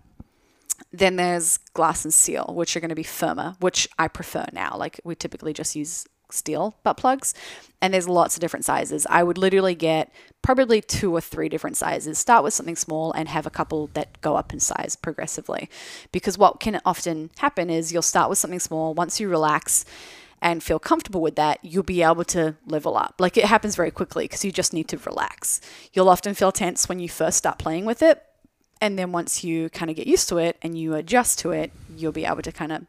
Then 0.92 1.18
there's 1.18 1.58
glass 1.74 2.06
and 2.06 2.14
steel, 2.14 2.54
which 2.56 2.76
are 2.76 2.80
going 2.80 2.90
to 2.90 2.96
be 2.96 3.04
firmer, 3.04 3.56
which 3.60 3.88
I 4.00 4.08
prefer 4.08 4.46
now. 4.54 4.78
Like 4.78 5.02
we 5.04 5.16
typically 5.16 5.54
just 5.54 5.76
use 5.76 6.08
steel 6.32 6.76
butt 6.84 6.98
plugs, 6.98 7.34
and 7.82 7.94
there's 7.94 8.08
lots 8.08 8.36
of 8.36 8.42
different 8.42 8.66
sizes. 8.66 9.08
I 9.10 9.24
would 9.24 9.38
literally 9.38 9.76
get 9.76 10.12
probably 10.42 10.82
two 10.82 11.14
or 11.14 11.22
three 11.22 11.50
different 11.50 11.78
sizes. 11.78 12.18
Start 12.18 12.44
with 12.44 12.54
something 12.54 12.76
small 12.76 13.12
and 13.14 13.28
have 13.30 13.46
a 13.46 13.52
couple 13.52 13.88
that 13.94 14.20
go 14.22 14.36
up 14.36 14.54
in 14.54 14.60
size 14.60 14.96
progressively. 14.96 15.70
Because 16.12 16.38
what 16.38 16.60
can 16.60 16.82
often 16.86 17.32
happen 17.38 17.70
is 17.70 17.92
you'll 17.92 18.02
start 18.02 18.30
with 18.30 18.38
something 18.38 18.60
small. 18.60 18.94
Once 18.94 19.20
you 19.20 19.30
relax, 19.30 19.86
and 20.42 20.64
feel 20.64 20.80
comfortable 20.80 21.22
with 21.22 21.36
that, 21.36 21.60
you'll 21.64 21.84
be 21.84 22.02
able 22.02 22.24
to 22.24 22.56
level 22.66 22.98
up. 22.98 23.16
Like 23.20 23.38
it 23.38 23.46
happens 23.46 23.76
very 23.76 23.92
quickly 23.92 24.26
because 24.26 24.46
you 24.46 24.52
just 24.52 24.74
need 24.74 24.88
to 24.90 24.98
relax. 25.00 25.60
You'll 25.94 26.10
often 26.10 26.34
feel 26.34 26.52
tense 26.52 26.88
when 26.88 27.00
you 27.00 27.10
first 27.10 27.38
start 27.38 27.60
playing 27.60 27.86
with 27.86 28.02
it. 28.02 28.24
And 28.82 28.98
then 28.98 29.12
once 29.12 29.44
you 29.44 29.70
kind 29.70 29.92
of 29.92 29.98
get 29.98 30.08
used 30.08 30.30
to 30.30 30.38
it 30.38 30.58
and 30.62 30.78
you 30.78 30.96
adjust 30.96 31.40
to 31.40 31.52
it, 31.52 31.72
you'll 31.96 32.14
be 32.14 32.26
able 32.26 32.42
to 32.42 32.52
kind 32.52 32.72
of 32.72 32.86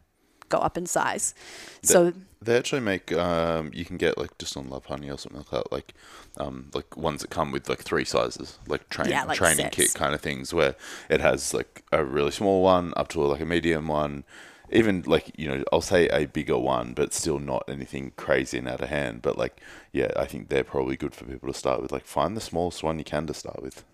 go 0.51 0.59
up 0.59 0.77
in 0.77 0.87
size. 0.87 1.35
So 1.83 2.13
They 2.43 2.57
actually 2.57 2.81
make 2.81 3.13
um, 3.13 3.71
you 3.75 3.85
can 3.85 3.97
get 3.99 4.17
like 4.19 4.37
just 4.39 4.57
on 4.57 4.69
Lovehoney 4.71 5.13
or 5.13 5.19
something 5.19 5.41
like 5.41 5.51
that, 5.51 5.73
like 5.73 5.95
um, 6.39 6.71
like 6.75 6.97
ones 6.97 7.21
that 7.23 7.31
come 7.31 7.53
with 7.53 7.69
like 7.69 7.81
three 7.81 8.05
sizes, 8.05 8.59
like 8.67 8.89
train 8.89 9.11
Yeah, 9.11 9.25
like 9.25 9.37
training 9.37 9.59
sets. 9.67 9.77
kit 9.77 9.95
kind 9.95 10.15
of 10.15 10.21
things, 10.23 10.55
where 10.55 10.75
it 11.11 11.21
has 11.21 11.53
like 11.55 11.83
a 11.93 12.05
really 12.05 12.31
small 12.31 12.63
one 12.63 12.93
up 12.97 13.09
to 13.09 13.21
like 13.21 13.41
a 13.43 13.47
medium 13.47 13.89
one, 13.89 14.25
even 14.71 15.03
like 15.07 15.33
you 15.39 15.49
know 15.49 15.65
I'll 15.73 15.83
say 15.83 16.09
a 16.09 16.27
bigger 16.27 16.57
one, 16.59 16.95
but 16.95 17.13
still 17.13 17.39
not 17.39 17.65
anything 17.69 18.13
crazy 18.17 18.59
and 18.59 18.69
out 18.69 18.81
of 18.81 18.89
hand. 18.89 19.21
But 19.23 19.37
like 19.37 19.61
yeah, 19.93 20.11
I 20.17 20.25
think 20.27 20.49
they're 20.49 20.65
probably 20.65 20.97
good 20.97 21.15
for 21.15 21.25
people 21.27 21.53
to 21.53 21.59
start 21.59 21.83
with. 21.83 21.93
Like 21.93 22.07
find 22.07 22.37
the 22.37 22.41
smallest 22.41 22.83
one 22.83 22.99
you 22.99 23.05
can 23.05 23.27
to 23.27 23.35
start 23.35 23.63
with. 23.63 23.85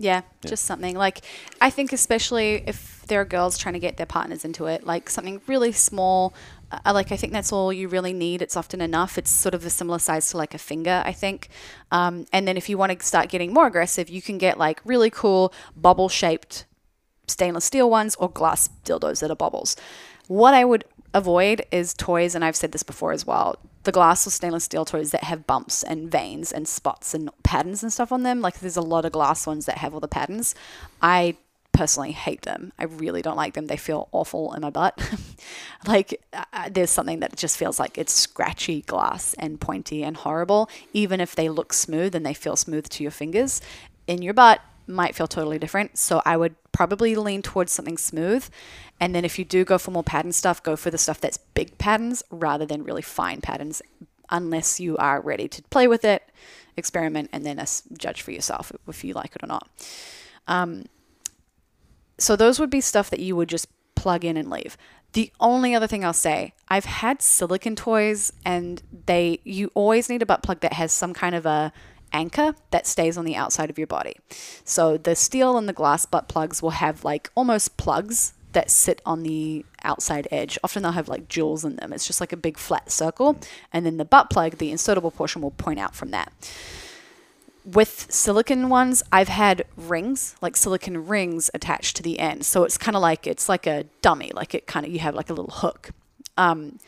Yeah, 0.00 0.22
just 0.46 0.64
something 0.64 0.96
like 0.96 1.22
I 1.60 1.70
think 1.70 1.92
especially 1.92 2.62
if 2.66 3.04
there 3.08 3.20
are 3.20 3.24
girls 3.24 3.58
trying 3.58 3.72
to 3.72 3.80
get 3.80 3.96
their 3.96 4.06
partners 4.06 4.44
into 4.44 4.66
it, 4.66 4.86
like 4.86 5.10
something 5.10 5.40
really 5.48 5.72
small. 5.72 6.34
Uh, 6.70 6.92
like 6.92 7.10
I 7.10 7.16
think 7.16 7.32
that's 7.32 7.52
all 7.52 7.72
you 7.72 7.88
really 7.88 8.12
need. 8.12 8.40
It's 8.40 8.56
often 8.56 8.80
enough. 8.80 9.18
It's 9.18 9.30
sort 9.30 9.54
of 9.54 9.64
a 9.64 9.70
similar 9.70 9.98
size 9.98 10.30
to 10.30 10.36
like 10.36 10.54
a 10.54 10.58
finger, 10.58 11.02
I 11.04 11.12
think. 11.12 11.48
Um, 11.90 12.26
and 12.32 12.46
then 12.46 12.56
if 12.56 12.68
you 12.68 12.78
want 12.78 12.96
to 12.96 13.04
start 13.04 13.28
getting 13.28 13.52
more 13.52 13.66
aggressive, 13.66 14.08
you 14.08 14.22
can 14.22 14.38
get 14.38 14.56
like 14.56 14.80
really 14.84 15.10
cool 15.10 15.52
bubble 15.76 16.08
shaped 16.08 16.66
stainless 17.26 17.64
steel 17.64 17.90
ones 17.90 18.14
or 18.16 18.30
glass 18.30 18.70
dildos 18.84 19.20
that 19.20 19.30
are 19.32 19.36
bubbles. 19.36 19.76
What 20.28 20.54
I 20.54 20.64
would 20.64 20.84
avoid 21.12 21.64
is 21.72 21.92
toys, 21.94 22.34
and 22.34 22.44
I've 22.44 22.56
said 22.56 22.70
this 22.70 22.82
before 22.84 23.12
as 23.12 23.26
well 23.26 23.58
the 23.84 23.92
glass 23.92 24.26
or 24.26 24.30
stainless 24.30 24.64
steel 24.64 24.84
toys 24.84 25.10
that 25.12 25.24
have 25.24 25.46
bumps 25.46 25.82
and 25.82 26.10
veins 26.10 26.52
and 26.52 26.66
spots 26.66 27.14
and 27.14 27.30
patterns 27.42 27.82
and 27.82 27.92
stuff 27.92 28.12
on 28.12 28.22
them. 28.22 28.40
Like 28.40 28.60
there's 28.60 28.76
a 28.76 28.82
lot 28.82 29.04
of 29.04 29.12
glass 29.12 29.46
ones 29.46 29.66
that 29.66 29.78
have 29.78 29.94
all 29.94 30.00
the 30.00 30.08
patterns. 30.08 30.54
I 31.00 31.36
personally 31.72 32.10
hate 32.10 32.42
them. 32.42 32.72
I 32.76 32.84
really 32.84 33.22
don't 33.22 33.36
like 33.36 33.54
them. 33.54 33.68
They 33.68 33.76
feel 33.76 34.08
awful 34.10 34.52
in 34.54 34.62
my 34.62 34.70
butt. 34.70 34.98
like 35.86 36.20
uh, 36.32 36.68
there's 36.70 36.90
something 36.90 37.20
that 37.20 37.36
just 37.36 37.56
feels 37.56 37.78
like 37.78 37.96
it's 37.96 38.12
scratchy 38.12 38.82
glass 38.82 39.34
and 39.34 39.60
pointy 39.60 40.02
and 40.02 40.16
horrible. 40.16 40.68
Even 40.92 41.20
if 41.20 41.36
they 41.36 41.48
look 41.48 41.72
smooth 41.72 42.16
and 42.16 42.26
they 42.26 42.34
feel 42.34 42.56
smooth 42.56 42.88
to 42.88 43.04
your 43.04 43.12
fingers, 43.12 43.60
in 44.08 44.22
your 44.22 44.34
butt 44.34 44.60
might 44.88 45.14
feel 45.14 45.28
totally 45.28 45.58
different. 45.58 45.98
So 45.98 46.20
I 46.24 46.36
would 46.36 46.56
probably 46.78 47.16
lean 47.16 47.42
towards 47.42 47.72
something 47.72 47.98
smooth. 47.98 48.48
And 49.00 49.12
then 49.12 49.24
if 49.24 49.36
you 49.36 49.44
do 49.44 49.64
go 49.64 49.78
for 49.78 49.90
more 49.90 50.04
pattern 50.04 50.30
stuff, 50.30 50.62
go 50.62 50.76
for 50.76 50.92
the 50.92 50.96
stuff 50.96 51.20
that's 51.20 51.36
big 51.36 51.76
patterns 51.76 52.22
rather 52.30 52.64
than 52.64 52.84
really 52.84 53.02
fine 53.02 53.40
patterns, 53.40 53.82
unless 54.30 54.78
you 54.78 54.96
are 54.96 55.20
ready 55.20 55.48
to 55.48 55.62
play 55.70 55.88
with 55.88 56.04
it, 56.04 56.22
experiment, 56.76 57.30
and 57.32 57.44
then 57.44 57.60
judge 57.98 58.22
for 58.22 58.30
yourself 58.30 58.70
if 58.86 59.02
you 59.02 59.12
like 59.12 59.34
it 59.34 59.42
or 59.42 59.48
not. 59.48 59.68
Um, 60.46 60.84
so 62.16 62.36
those 62.36 62.60
would 62.60 62.70
be 62.70 62.80
stuff 62.80 63.10
that 63.10 63.18
you 63.18 63.34
would 63.34 63.48
just 63.48 63.66
plug 63.96 64.24
in 64.24 64.36
and 64.36 64.48
leave. 64.48 64.76
The 65.14 65.32
only 65.40 65.74
other 65.74 65.88
thing 65.88 66.04
I'll 66.04 66.12
say, 66.12 66.54
I've 66.68 66.84
had 66.84 67.22
silicon 67.22 67.74
toys 67.74 68.32
and 68.44 68.80
they 69.06 69.40
you 69.42 69.72
always 69.74 70.08
need 70.08 70.22
a 70.22 70.26
butt 70.26 70.44
plug 70.44 70.60
that 70.60 70.74
has 70.74 70.92
some 70.92 71.12
kind 71.12 71.34
of 71.34 71.44
a 71.44 71.72
anchor 72.12 72.54
that 72.70 72.86
stays 72.86 73.16
on 73.16 73.24
the 73.24 73.36
outside 73.36 73.70
of 73.70 73.78
your 73.78 73.86
body. 73.86 74.16
So 74.64 74.96
the 74.96 75.14
steel 75.14 75.56
and 75.56 75.68
the 75.68 75.72
glass 75.72 76.06
butt 76.06 76.28
plugs 76.28 76.62
will 76.62 76.70
have 76.70 77.04
like 77.04 77.30
almost 77.34 77.76
plugs 77.76 78.34
that 78.52 78.70
sit 78.70 79.02
on 79.04 79.22
the 79.22 79.64
outside 79.82 80.26
edge. 80.30 80.58
Often 80.64 80.82
they'll 80.82 80.92
have 80.92 81.08
like 81.08 81.28
jewels 81.28 81.64
in 81.64 81.76
them. 81.76 81.92
It's 81.92 82.06
just 82.06 82.20
like 82.20 82.32
a 82.32 82.36
big 82.36 82.58
flat 82.58 82.90
circle 82.90 83.38
and 83.72 83.84
then 83.84 83.96
the 83.96 84.04
butt 84.04 84.30
plug, 84.30 84.58
the 84.58 84.72
insertable 84.72 85.14
portion 85.14 85.42
will 85.42 85.50
point 85.50 85.78
out 85.78 85.94
from 85.94 86.10
that 86.10 86.32
with 87.72 88.06
silicon 88.10 88.68
ones, 88.70 89.02
I've 89.12 89.28
had 89.28 89.64
rings, 89.76 90.36
like 90.40 90.56
silicon 90.56 91.06
rings 91.06 91.50
attached 91.52 91.96
to 91.96 92.02
the 92.02 92.18
end. 92.18 92.46
So 92.46 92.64
it's 92.64 92.78
kind 92.78 92.96
of 92.96 93.02
like 93.02 93.26
it's 93.26 93.48
like 93.48 93.66
a 93.66 93.84
dummy, 94.00 94.32
like 94.34 94.54
it 94.54 94.66
kind 94.66 94.86
of 94.86 94.92
you 94.92 95.00
have 95.00 95.14
like 95.14 95.28
a 95.28 95.34
little 95.34 95.50
hook. 95.50 95.90
Um, 96.36 96.78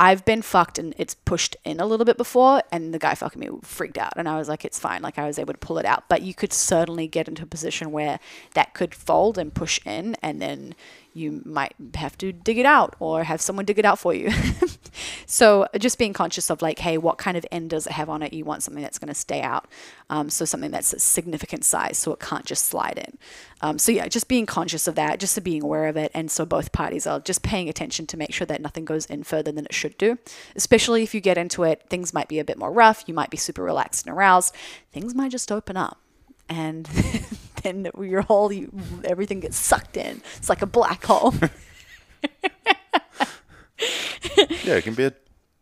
I've 0.00 0.24
been 0.24 0.42
fucked 0.42 0.78
and 0.78 0.94
it's 0.96 1.14
pushed 1.14 1.56
in 1.64 1.80
a 1.80 1.86
little 1.86 2.06
bit 2.06 2.16
before, 2.16 2.62
and 2.70 2.94
the 2.94 3.00
guy 3.00 3.14
fucking 3.14 3.40
me 3.40 3.48
freaked 3.62 3.98
out, 3.98 4.12
and 4.16 4.28
I 4.28 4.38
was 4.38 4.48
like, 4.48 4.64
it's 4.64 4.78
fine. 4.78 5.02
Like 5.02 5.18
I 5.18 5.26
was 5.26 5.38
able 5.38 5.52
to 5.52 5.58
pull 5.58 5.78
it 5.78 5.84
out, 5.84 6.04
but 6.08 6.22
you 6.22 6.34
could 6.34 6.52
certainly 6.52 7.08
get 7.08 7.26
into 7.26 7.42
a 7.42 7.46
position 7.46 7.90
where 7.90 8.20
that 8.54 8.74
could 8.74 8.94
fold 8.94 9.38
and 9.38 9.52
push 9.52 9.80
in, 9.84 10.14
and 10.22 10.40
then 10.40 10.76
you 11.14 11.42
might 11.44 11.74
have 11.96 12.16
to 12.18 12.32
dig 12.32 12.58
it 12.58 12.66
out 12.66 12.94
or 13.00 13.24
have 13.24 13.40
someone 13.40 13.64
dig 13.64 13.78
it 13.78 13.84
out 13.84 13.98
for 13.98 14.14
you. 14.14 14.30
so 15.26 15.66
just 15.78 15.98
being 15.98 16.12
conscious 16.12 16.50
of 16.50 16.62
like, 16.62 16.78
hey, 16.78 16.98
what 16.98 17.18
kind 17.18 17.36
of 17.36 17.44
end 17.50 17.70
does 17.70 17.86
it 17.86 17.92
have 17.92 18.08
on 18.08 18.22
it? 18.22 18.32
You 18.32 18.44
want 18.44 18.62
something 18.62 18.82
that's 18.82 18.98
going 18.98 19.08
to 19.08 19.14
stay 19.14 19.40
out. 19.40 19.66
Um, 20.10 20.30
so 20.30 20.44
something 20.44 20.70
that's 20.70 20.92
a 20.92 20.98
significant 20.98 21.64
size, 21.64 21.98
so 21.98 22.12
it 22.12 22.20
can't 22.20 22.44
just 22.44 22.64
slide 22.64 22.98
in. 22.98 23.18
Um, 23.60 23.78
so 23.78 23.92
yeah, 23.92 24.08
just 24.08 24.28
being 24.28 24.46
conscious 24.46 24.86
of 24.86 24.94
that, 24.94 25.20
just 25.20 25.42
being 25.42 25.62
aware 25.62 25.86
of 25.86 25.96
it, 25.96 26.10
and 26.14 26.30
so 26.30 26.46
both 26.46 26.72
parties 26.72 27.06
are 27.06 27.20
just 27.20 27.42
paying 27.42 27.68
attention 27.68 28.06
to 28.06 28.16
make 28.16 28.32
sure 28.32 28.46
that 28.46 28.60
nothing 28.60 28.84
goes 28.84 29.06
in 29.06 29.22
further 29.22 29.52
than 29.52 29.66
it 29.66 29.74
should 29.74 29.98
do. 29.98 30.18
Especially 30.56 31.02
if 31.02 31.14
you 31.14 31.20
get 31.20 31.36
into 31.36 31.64
it, 31.64 31.84
things 31.88 32.14
might 32.14 32.28
be 32.28 32.38
a 32.38 32.44
bit 32.44 32.58
more 32.58 32.72
rough. 32.72 33.04
You 33.06 33.14
might 33.14 33.30
be 33.30 33.36
super 33.36 33.62
relaxed 33.62 34.06
and 34.06 34.16
aroused. 34.16 34.54
Things 34.92 35.14
might 35.14 35.30
just 35.30 35.52
open 35.52 35.76
up, 35.76 35.98
and 36.48 36.86
then 37.62 37.90
your 38.00 38.22
whole 38.22 38.52
you, 38.52 38.72
everything 39.04 39.40
gets 39.40 39.56
sucked 39.56 39.96
in. 39.96 40.22
It's 40.36 40.48
like 40.48 40.62
a 40.62 40.66
black 40.66 41.04
hole. 41.04 41.34
Yeah, 44.64 44.74
it 44.74 44.84
can 44.84 44.94
be 44.94 45.04
a 45.04 45.12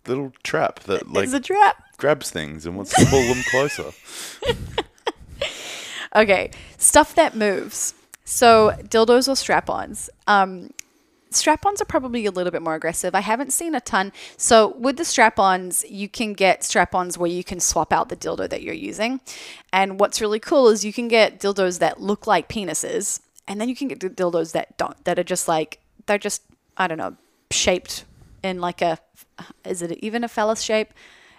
little 0.06 0.32
trap 0.42 0.80
that 0.80 1.10
like 1.12 1.24
it's 1.24 1.32
a 1.32 1.40
trap. 1.40 1.82
grabs 1.96 2.30
things 2.30 2.66
and 2.66 2.76
wants 2.76 2.94
to 2.94 3.04
pull 3.06 3.22
them 3.22 3.42
closer. 3.50 3.92
Okay, 6.16 6.50
stuff 6.78 7.14
that 7.16 7.36
moves. 7.36 7.94
So 8.24 8.72
dildos 8.84 9.28
or 9.28 9.36
strap-ons. 9.36 10.08
Um, 10.26 10.72
strap-ons 11.30 11.82
are 11.82 11.84
probably 11.84 12.24
a 12.24 12.30
little 12.30 12.50
bit 12.50 12.62
more 12.62 12.74
aggressive. 12.74 13.14
I 13.14 13.20
haven't 13.20 13.52
seen 13.52 13.74
a 13.74 13.80
ton. 13.80 14.12
So 14.38 14.68
with 14.78 14.96
the 14.96 15.04
strap-ons, 15.04 15.84
you 15.88 16.08
can 16.08 16.32
get 16.32 16.64
strap-ons 16.64 17.18
where 17.18 17.30
you 17.30 17.44
can 17.44 17.60
swap 17.60 17.92
out 17.92 18.08
the 18.08 18.16
dildo 18.16 18.48
that 18.48 18.62
you're 18.62 18.74
using. 18.74 19.20
And 19.74 20.00
what's 20.00 20.22
really 20.22 20.40
cool 20.40 20.68
is 20.68 20.86
you 20.86 20.92
can 20.92 21.06
get 21.06 21.38
dildos 21.38 21.80
that 21.80 22.00
look 22.00 22.26
like 22.26 22.48
penises, 22.48 23.20
and 23.46 23.60
then 23.60 23.68
you 23.68 23.76
can 23.76 23.88
get 23.88 24.00
dildos 24.00 24.52
that 24.52 24.76
don't. 24.78 25.04
That 25.04 25.18
are 25.18 25.24
just 25.24 25.48
like 25.48 25.80
they're 26.06 26.18
just 26.18 26.42
I 26.78 26.86
don't 26.86 26.98
know 26.98 27.16
shaped 27.50 28.04
in 28.46 28.60
like 28.60 28.80
a 28.80 28.98
is 29.64 29.82
it 29.82 29.92
even 30.02 30.24
a 30.24 30.28
phallus 30.28 30.62
shape? 30.62 30.88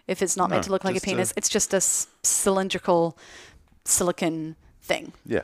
If 0.08 0.22
it's 0.22 0.38
not 0.38 0.50
meant 0.50 0.64
to 0.66 0.72
look 0.72 0.84
like 0.84 0.92
a 0.96 1.00
just 1.00 1.06
a- 1.06 1.10
penis, 1.10 1.34
it's 1.36 1.50
just 1.50 1.74
a 1.74 1.78
s- 1.78 2.08
cylindrical 2.24 3.18
silicon 3.86 4.56
thing 4.82 5.14
Yeah. 5.26 5.42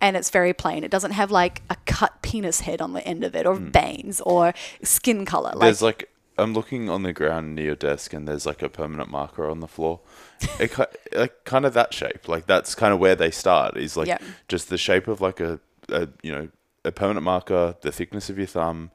and 0.00 0.16
it's 0.16 0.30
very 0.30 0.52
plain. 0.52 0.84
It 0.84 0.90
doesn't 0.90 1.12
have 1.12 1.30
like 1.30 1.62
a 1.70 1.76
cut 1.86 2.22
penis 2.22 2.60
head 2.60 2.80
on 2.80 2.92
the 2.92 3.04
end 3.06 3.24
of 3.24 3.34
it, 3.34 3.46
or 3.46 3.56
Hmm. 3.56 3.70
veins, 3.70 4.20
or 4.20 4.54
skin 4.82 5.24
color. 5.24 5.50
Like, 5.54 5.60
There's 5.60 5.82
like 5.82 6.10
I'm 6.38 6.52
looking 6.52 6.90
on 6.90 7.02
the 7.02 7.14
ground 7.14 7.54
near 7.54 7.64
your 7.66 7.74
desk, 7.76 8.12
and 8.12 8.28
there's 8.28 8.44
like 8.44 8.60
a 8.62 8.68
permanent 8.68 9.08
marker 9.10 9.48
on 9.48 9.60
the 9.60 9.68
floor. 9.68 10.00
It 10.60 10.70
like 11.14 11.44
kind 11.44 11.64
of 11.64 11.72
that 11.74 11.94
shape. 11.94 12.28
Like 12.28 12.46
that's 12.46 12.74
kind 12.74 12.92
of 12.92 12.98
where 13.00 13.16
they 13.16 13.30
start. 13.30 13.76
Is 13.76 13.96
like 13.96 14.08
Yeah. 14.08 14.18
just 14.48 14.68
the 14.68 14.76
shape 14.78 15.08
of 15.08 15.20
like 15.20 15.40
a, 15.40 15.58
a 15.88 16.08
you 16.22 16.30
know 16.32 16.48
a 16.84 16.92
permanent 16.92 17.24
marker, 17.24 17.74
the 17.80 17.90
thickness 17.90 18.28
of 18.30 18.36
your 18.38 18.46
thumb, 18.46 18.90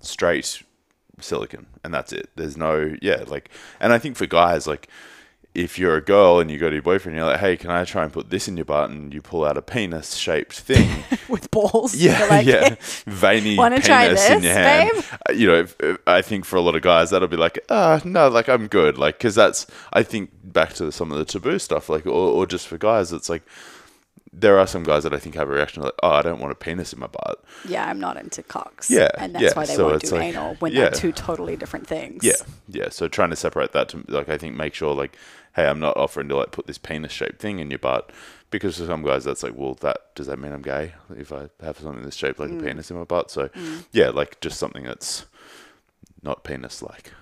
straight 0.00 0.62
silicon, 1.20 1.66
and 1.84 1.92
that's 1.94 2.12
it. 2.12 2.30
There's 2.36 2.56
no 2.56 2.94
yeah 3.02 3.24
like, 3.26 3.50
and 3.80 3.92
I 3.92 3.98
think 3.98 4.16
for 4.16 4.26
guys 4.26 4.66
like. 4.66 4.88
If 5.54 5.76
you're 5.76 5.96
a 5.96 6.02
girl 6.02 6.38
and 6.38 6.50
you 6.52 6.58
go 6.58 6.68
to 6.68 6.76
your 6.76 6.82
boyfriend, 6.82 7.16
you're 7.16 7.26
like, 7.26 7.40
"Hey, 7.40 7.56
can 7.56 7.70
I 7.70 7.82
try 7.84 8.04
and 8.04 8.12
put 8.12 8.30
this 8.30 8.46
in 8.46 8.56
your 8.56 8.66
butt?" 8.66 8.90
And 8.90 9.12
you 9.12 9.20
pull 9.20 9.44
out 9.44 9.56
a 9.56 9.62
penis-shaped 9.62 10.52
thing, 10.52 11.02
with 11.28 11.50
balls. 11.50 11.96
yeah, 11.96 12.26
like, 12.30 12.46
yeah, 12.46 12.76
veiny 13.06 13.56
Wanna 13.56 13.76
penis 13.76 13.86
try 13.86 14.04
in 14.04 14.14
this, 14.14 14.44
your 14.44 14.52
hand. 14.54 14.90
babe? 14.94 15.04
Uh, 15.28 15.32
You 15.32 15.46
know, 15.48 15.54
if, 15.56 15.74
if- 15.80 15.98
I 16.06 16.22
think 16.22 16.44
for 16.44 16.56
a 16.56 16.60
lot 16.60 16.76
of 16.76 16.82
guys 16.82 17.10
that'll 17.10 17.26
be 17.28 17.38
like, 17.38 17.58
ah, 17.70 18.00
no, 18.04 18.28
like 18.28 18.48
I'm 18.48 18.68
good, 18.68 18.98
like 18.98 19.18
because 19.18 19.34
that's 19.34 19.66
I 19.92 20.04
think 20.04 20.30
back 20.44 20.74
to 20.74 20.92
some 20.92 21.10
of 21.10 21.18
the 21.18 21.24
taboo 21.24 21.58
stuff, 21.58 21.88
like 21.88 22.06
or, 22.06 22.10
or 22.12 22.46
just 22.46 22.68
for 22.68 22.78
guys, 22.78 23.10
it's 23.12 23.30
like 23.30 23.42
there 24.32 24.58
are 24.58 24.66
some 24.66 24.82
guys 24.82 25.04
that 25.04 25.14
I 25.14 25.18
think 25.18 25.34
have 25.34 25.48
a 25.48 25.52
reaction 25.52 25.82
like, 25.82 25.94
oh, 26.02 26.10
I 26.10 26.22
don't 26.22 26.40
want 26.40 26.52
a 26.52 26.54
penis 26.54 26.92
in 26.92 27.00
my 27.00 27.06
butt. 27.06 27.42
Yeah, 27.66 27.86
I'm 27.86 27.98
not 27.98 28.16
into 28.16 28.42
cocks. 28.42 28.90
Yeah, 28.90 29.08
and 29.18 29.34
that's 29.34 29.42
yeah, 29.42 29.52
why 29.54 29.66
they 29.66 29.74
so 29.74 29.88
won't 29.88 30.02
do 30.02 30.10
like- 30.10 30.22
anal 30.22 30.54
when 30.56 30.72
yeah. 30.72 30.82
they're 30.82 30.90
two 30.90 31.12
totally 31.12 31.56
different 31.56 31.86
things. 31.86 32.24
Yeah, 32.24 32.34
yeah. 32.68 32.88
So 32.90 33.08
trying 33.08 33.30
to 33.30 33.36
separate 33.36 33.72
that 33.72 33.88
to 33.90 34.04
like 34.08 34.28
I 34.28 34.38
think 34.38 34.54
make 34.54 34.74
sure 34.74 34.94
like, 34.94 35.16
hey, 35.54 35.66
I'm 35.66 35.80
not 35.80 35.96
offering 35.96 36.28
to 36.28 36.36
like 36.36 36.50
put 36.50 36.66
this 36.66 36.78
penis 36.78 37.12
shaped 37.12 37.40
thing 37.40 37.58
in 37.58 37.70
your 37.70 37.78
butt. 37.78 38.10
Because 38.50 38.78
for 38.78 38.86
some 38.86 39.02
guys, 39.02 39.24
that's 39.24 39.42
like, 39.42 39.54
well, 39.54 39.74
that 39.80 40.14
does 40.14 40.26
that 40.26 40.38
mean 40.38 40.52
I'm 40.52 40.62
gay 40.62 40.94
if 41.14 41.32
I 41.32 41.48
have 41.62 41.78
something 41.78 42.02
that's 42.02 42.16
shaped 42.16 42.38
like 42.38 42.48
a 42.48 42.54
mm. 42.54 42.64
penis 42.64 42.90
in 42.90 42.96
my 42.96 43.04
butt? 43.04 43.30
So, 43.30 43.48
mm. 43.48 43.84
yeah, 43.92 44.08
like 44.08 44.40
just 44.40 44.58
something 44.58 44.84
that's 44.84 45.26
not 46.22 46.44
penis 46.44 46.82
like. 46.82 47.12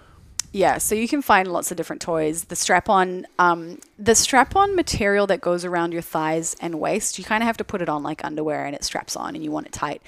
Yeah, 0.57 0.79
so 0.79 0.95
you 0.95 1.07
can 1.07 1.21
find 1.21 1.53
lots 1.53 1.71
of 1.71 1.77
different 1.77 2.01
toys. 2.01 2.45
The 2.45 2.57
strap-on, 2.57 3.27
um, 3.39 3.79
the 3.99 4.15
strap-on 4.15 4.75
material 4.75 5.27
that 5.27 5.43
goes 5.43 5.67
around 5.67 5.93
your 5.93 6.01
thighs 6.01 6.57
and 6.63 6.81
waist, 6.81 7.19
you 7.19 7.27
kind 7.27 7.43
of 7.43 7.47
have 7.47 7.59
to 7.59 7.65
put 7.65 7.83
it 7.83 7.91
on 7.91 8.03
like 8.03 8.25
underwear, 8.25 8.65
and 8.65 8.75
it 8.75 8.83
straps 8.83 9.17
on, 9.17 9.35
and 9.35 9.45
you 9.45 9.51
want 9.51 9.67
it 9.67 9.73
tight. 9.73 10.01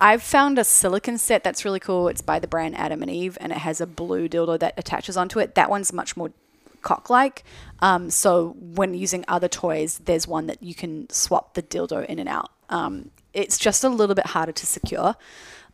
I've 0.00 0.22
found 0.22 0.58
a 0.58 0.64
silicon 0.64 1.18
set 1.18 1.44
that's 1.44 1.66
really 1.66 1.80
cool. 1.80 2.08
It's 2.08 2.22
by 2.22 2.38
the 2.38 2.48
brand 2.48 2.78
Adam 2.78 3.02
and 3.02 3.10
Eve, 3.10 3.36
and 3.42 3.52
it 3.52 3.58
has 3.58 3.78
a 3.82 3.86
blue 3.86 4.26
dildo 4.26 4.58
that 4.58 4.72
attaches 4.78 5.18
onto 5.18 5.38
it. 5.38 5.54
That 5.54 5.68
one's 5.68 5.92
much 5.92 6.16
more 6.16 6.32
cock-like. 6.80 7.44
Um, 7.80 8.08
so 8.08 8.56
when 8.58 8.94
using 8.94 9.22
other 9.28 9.48
toys, 9.48 10.00
there's 10.06 10.26
one 10.26 10.46
that 10.46 10.62
you 10.62 10.74
can 10.74 11.10
swap 11.10 11.52
the 11.52 11.62
dildo 11.62 12.06
in 12.06 12.18
and 12.18 12.28
out. 12.30 12.50
Um, 12.70 13.10
it's 13.34 13.58
just 13.58 13.84
a 13.84 13.90
little 13.90 14.14
bit 14.14 14.28
harder 14.28 14.52
to 14.52 14.64
secure. 14.64 15.14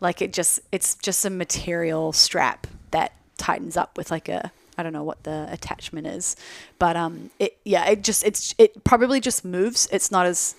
Like 0.00 0.20
it 0.20 0.32
just, 0.32 0.58
it's 0.72 0.96
just 0.96 1.24
a 1.24 1.30
material 1.30 2.12
strap 2.12 2.66
that 2.90 3.12
tightens 3.40 3.76
up 3.76 3.96
with 3.96 4.10
like 4.10 4.28
a 4.28 4.52
I 4.78 4.82
don't 4.82 4.92
know 4.92 5.02
what 5.02 5.24
the 5.24 5.48
attachment 5.50 6.06
is, 6.06 6.36
but 6.78 6.96
um, 6.96 7.30
it 7.38 7.58
yeah, 7.64 7.84
it 7.86 8.02
just 8.02 8.24
it's 8.24 8.54
it 8.56 8.84
probably 8.84 9.20
just 9.20 9.44
moves. 9.44 9.88
It's 9.90 10.10
not 10.10 10.26
as 10.26 10.54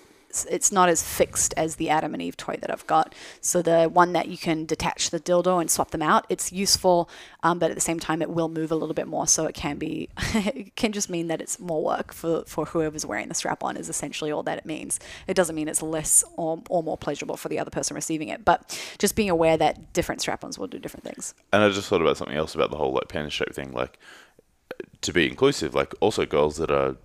it's 0.50 0.72
not 0.72 0.90
as 0.90 1.04
fixed 1.04 1.54
as 1.58 1.76
the 1.76 1.90
Adam 1.90 2.14
and 2.14 2.22
Eve 2.22 2.38
toy 2.38 2.58
that 2.62 2.72
I've 2.72 2.86
got. 2.88 3.14
So 3.42 3.62
the 3.62 3.86
one 3.86 4.14
that 4.14 4.28
you 4.28 4.38
can 4.38 4.66
detach 4.66 5.10
the 5.10 5.20
dildo 5.20 5.60
and 5.60 5.70
swap 5.70 5.92
them 5.92 6.02
out, 6.02 6.26
it's 6.30 6.52
useful, 6.52 7.10
um, 7.44 7.60
but 7.60 7.72
at 7.72 7.76
the 7.76 7.82
same 7.82 8.00
time, 8.00 8.22
it 8.22 8.30
will 8.30 8.50
move 8.50 8.72
a 8.72 8.76
little 8.76 8.94
bit 8.94 9.08
more. 9.08 9.28
So 9.28 9.46
it 9.46 9.56
can 9.56 9.78
be, 9.78 10.10
it 10.34 10.76
can 10.76 10.92
just 10.92 11.10
mean 11.10 11.28
that 11.28 11.42
it's 11.42 11.60
more 11.60 11.84
work 11.84 12.14
for, 12.14 12.44
for 12.46 12.66
whoever's 12.66 13.06
wearing 13.06 13.28
the 13.28 13.36
strap 13.36 13.64
on. 13.64 13.78
Is 13.78 13.90
essentially 13.90 14.32
all 14.32 14.44
that 14.44 14.58
it 14.58 14.66
means. 14.66 15.00
It 15.28 15.34
doesn't 15.36 15.56
mean 15.56 15.68
it's 15.68 15.82
less 15.82 16.24
or, 16.38 16.62
or 16.70 16.84
more 16.84 16.98
pleasurable 16.98 17.38
for 17.38 17.50
the 17.50 17.60
other 17.60 17.72
person 17.72 17.96
receiving 17.96 18.30
it, 18.30 18.46
but 18.46 18.80
just 18.98 19.16
being 19.16 19.30
aware 19.30 19.58
that 19.58 19.94
different 19.94 20.22
strap-ons 20.22 20.58
will 20.58 20.68
do 20.68 20.80
different 20.80 21.04
things. 21.04 21.34
And 21.54 21.64
I 21.64 21.70
just 21.70 21.88
thought 21.88 22.02
about 22.02 22.18
something 22.18 22.38
else 22.38 22.56
about 22.56 22.72
the 22.72 22.78
whole 22.78 22.94
like 22.94 23.08
penis 23.08 23.34
shape 23.34 23.54
thing. 23.54 23.72
Like 23.74 24.00
to 25.02 25.14
be 25.14 25.28
inclusive, 25.28 25.74
like 25.74 25.94
also 26.00 26.26
girls 26.26 26.58
that 26.58 26.72
are 26.72 26.96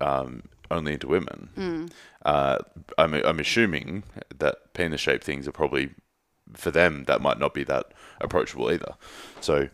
um, 0.00 0.42
only 0.70 0.94
into 0.94 1.06
women. 1.06 1.90
Uh, 2.24 2.58
I'm 2.98 3.14
I'm 3.14 3.40
assuming 3.40 4.04
that 4.38 4.74
penis 4.74 5.00
shaped 5.00 5.24
things 5.24 5.46
are 5.46 5.52
probably 5.52 5.90
for 6.54 6.70
them 6.70 7.04
that 7.04 7.20
might 7.20 7.38
not 7.38 7.54
be 7.54 7.64
that 7.64 7.92
approachable 8.20 8.70
either. 8.70 8.94
So 9.40 9.68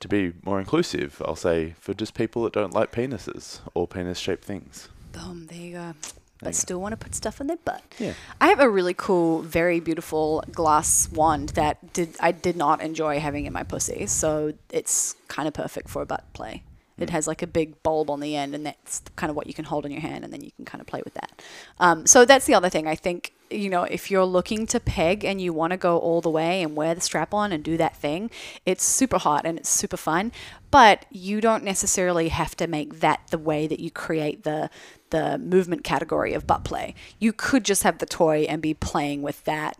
to 0.00 0.08
be 0.08 0.32
more 0.44 0.58
inclusive, 0.58 1.22
I'll 1.24 1.36
say 1.36 1.74
for 1.80 1.94
just 1.94 2.14
people 2.14 2.44
that 2.44 2.52
don't 2.52 2.74
like 2.74 2.92
penises 2.92 3.60
or 3.74 3.86
penis 3.86 4.18
shaped 4.18 4.44
things. 4.44 4.88
Boom, 5.12 5.46
there 5.46 5.58
you 5.58 5.72
go. 5.72 5.94
But 6.42 6.54
still 6.54 6.82
want 6.82 6.92
to 6.92 6.98
put 6.98 7.14
stuff 7.14 7.40
in 7.40 7.46
their 7.46 7.56
butt. 7.56 7.82
Yeah. 7.98 8.12
I 8.42 8.48
have 8.48 8.60
a 8.60 8.68
really 8.68 8.92
cool, 8.92 9.40
very 9.40 9.80
beautiful 9.80 10.44
glass 10.52 11.08
wand 11.10 11.50
that 11.50 11.94
did 11.94 12.14
I 12.20 12.32
did 12.32 12.56
not 12.56 12.82
enjoy 12.82 13.20
having 13.20 13.46
in 13.46 13.54
my 13.54 13.62
pussy, 13.62 14.06
so 14.06 14.52
it's 14.70 15.16
kind 15.28 15.48
of 15.48 15.54
perfect 15.54 15.88
for 15.88 16.02
a 16.02 16.06
butt 16.06 16.24
play. 16.34 16.62
It 16.98 17.10
has 17.10 17.26
like 17.26 17.42
a 17.42 17.46
big 17.46 17.82
bulb 17.82 18.10
on 18.10 18.20
the 18.20 18.36
end, 18.36 18.54
and 18.54 18.64
that's 18.66 19.02
kind 19.16 19.30
of 19.30 19.36
what 19.36 19.46
you 19.46 19.54
can 19.54 19.64
hold 19.64 19.84
in 19.84 19.92
your 19.92 20.00
hand, 20.00 20.24
and 20.24 20.32
then 20.32 20.42
you 20.42 20.50
can 20.52 20.64
kind 20.64 20.80
of 20.80 20.86
play 20.86 21.02
with 21.04 21.14
that. 21.14 21.42
Um, 21.78 22.06
so 22.06 22.24
that's 22.24 22.46
the 22.46 22.54
other 22.54 22.68
thing. 22.68 22.86
I 22.86 22.94
think 22.94 23.32
you 23.50 23.68
know 23.68 23.84
if 23.84 24.10
you're 24.10 24.24
looking 24.24 24.66
to 24.66 24.80
peg 24.80 25.24
and 25.24 25.40
you 25.40 25.52
want 25.52 25.70
to 25.70 25.76
go 25.76 25.98
all 25.98 26.20
the 26.20 26.30
way 26.30 26.62
and 26.62 26.74
wear 26.74 26.94
the 26.94 27.00
strap 27.00 27.32
on 27.34 27.52
and 27.52 27.62
do 27.62 27.76
that 27.76 27.96
thing, 27.96 28.30
it's 28.64 28.84
super 28.84 29.18
hot 29.18 29.44
and 29.44 29.58
it's 29.58 29.68
super 29.68 29.96
fun. 29.96 30.32
But 30.70 31.06
you 31.10 31.40
don't 31.40 31.64
necessarily 31.64 32.28
have 32.28 32.56
to 32.56 32.66
make 32.66 33.00
that 33.00 33.20
the 33.30 33.38
way 33.38 33.66
that 33.66 33.80
you 33.80 33.90
create 33.90 34.44
the 34.44 34.70
the 35.10 35.38
movement 35.38 35.84
category 35.84 36.32
of 36.32 36.46
butt 36.46 36.64
play. 36.64 36.94
You 37.18 37.32
could 37.32 37.64
just 37.64 37.82
have 37.82 37.98
the 37.98 38.06
toy 38.06 38.46
and 38.48 38.60
be 38.60 38.74
playing 38.74 39.22
with 39.22 39.44
that 39.44 39.76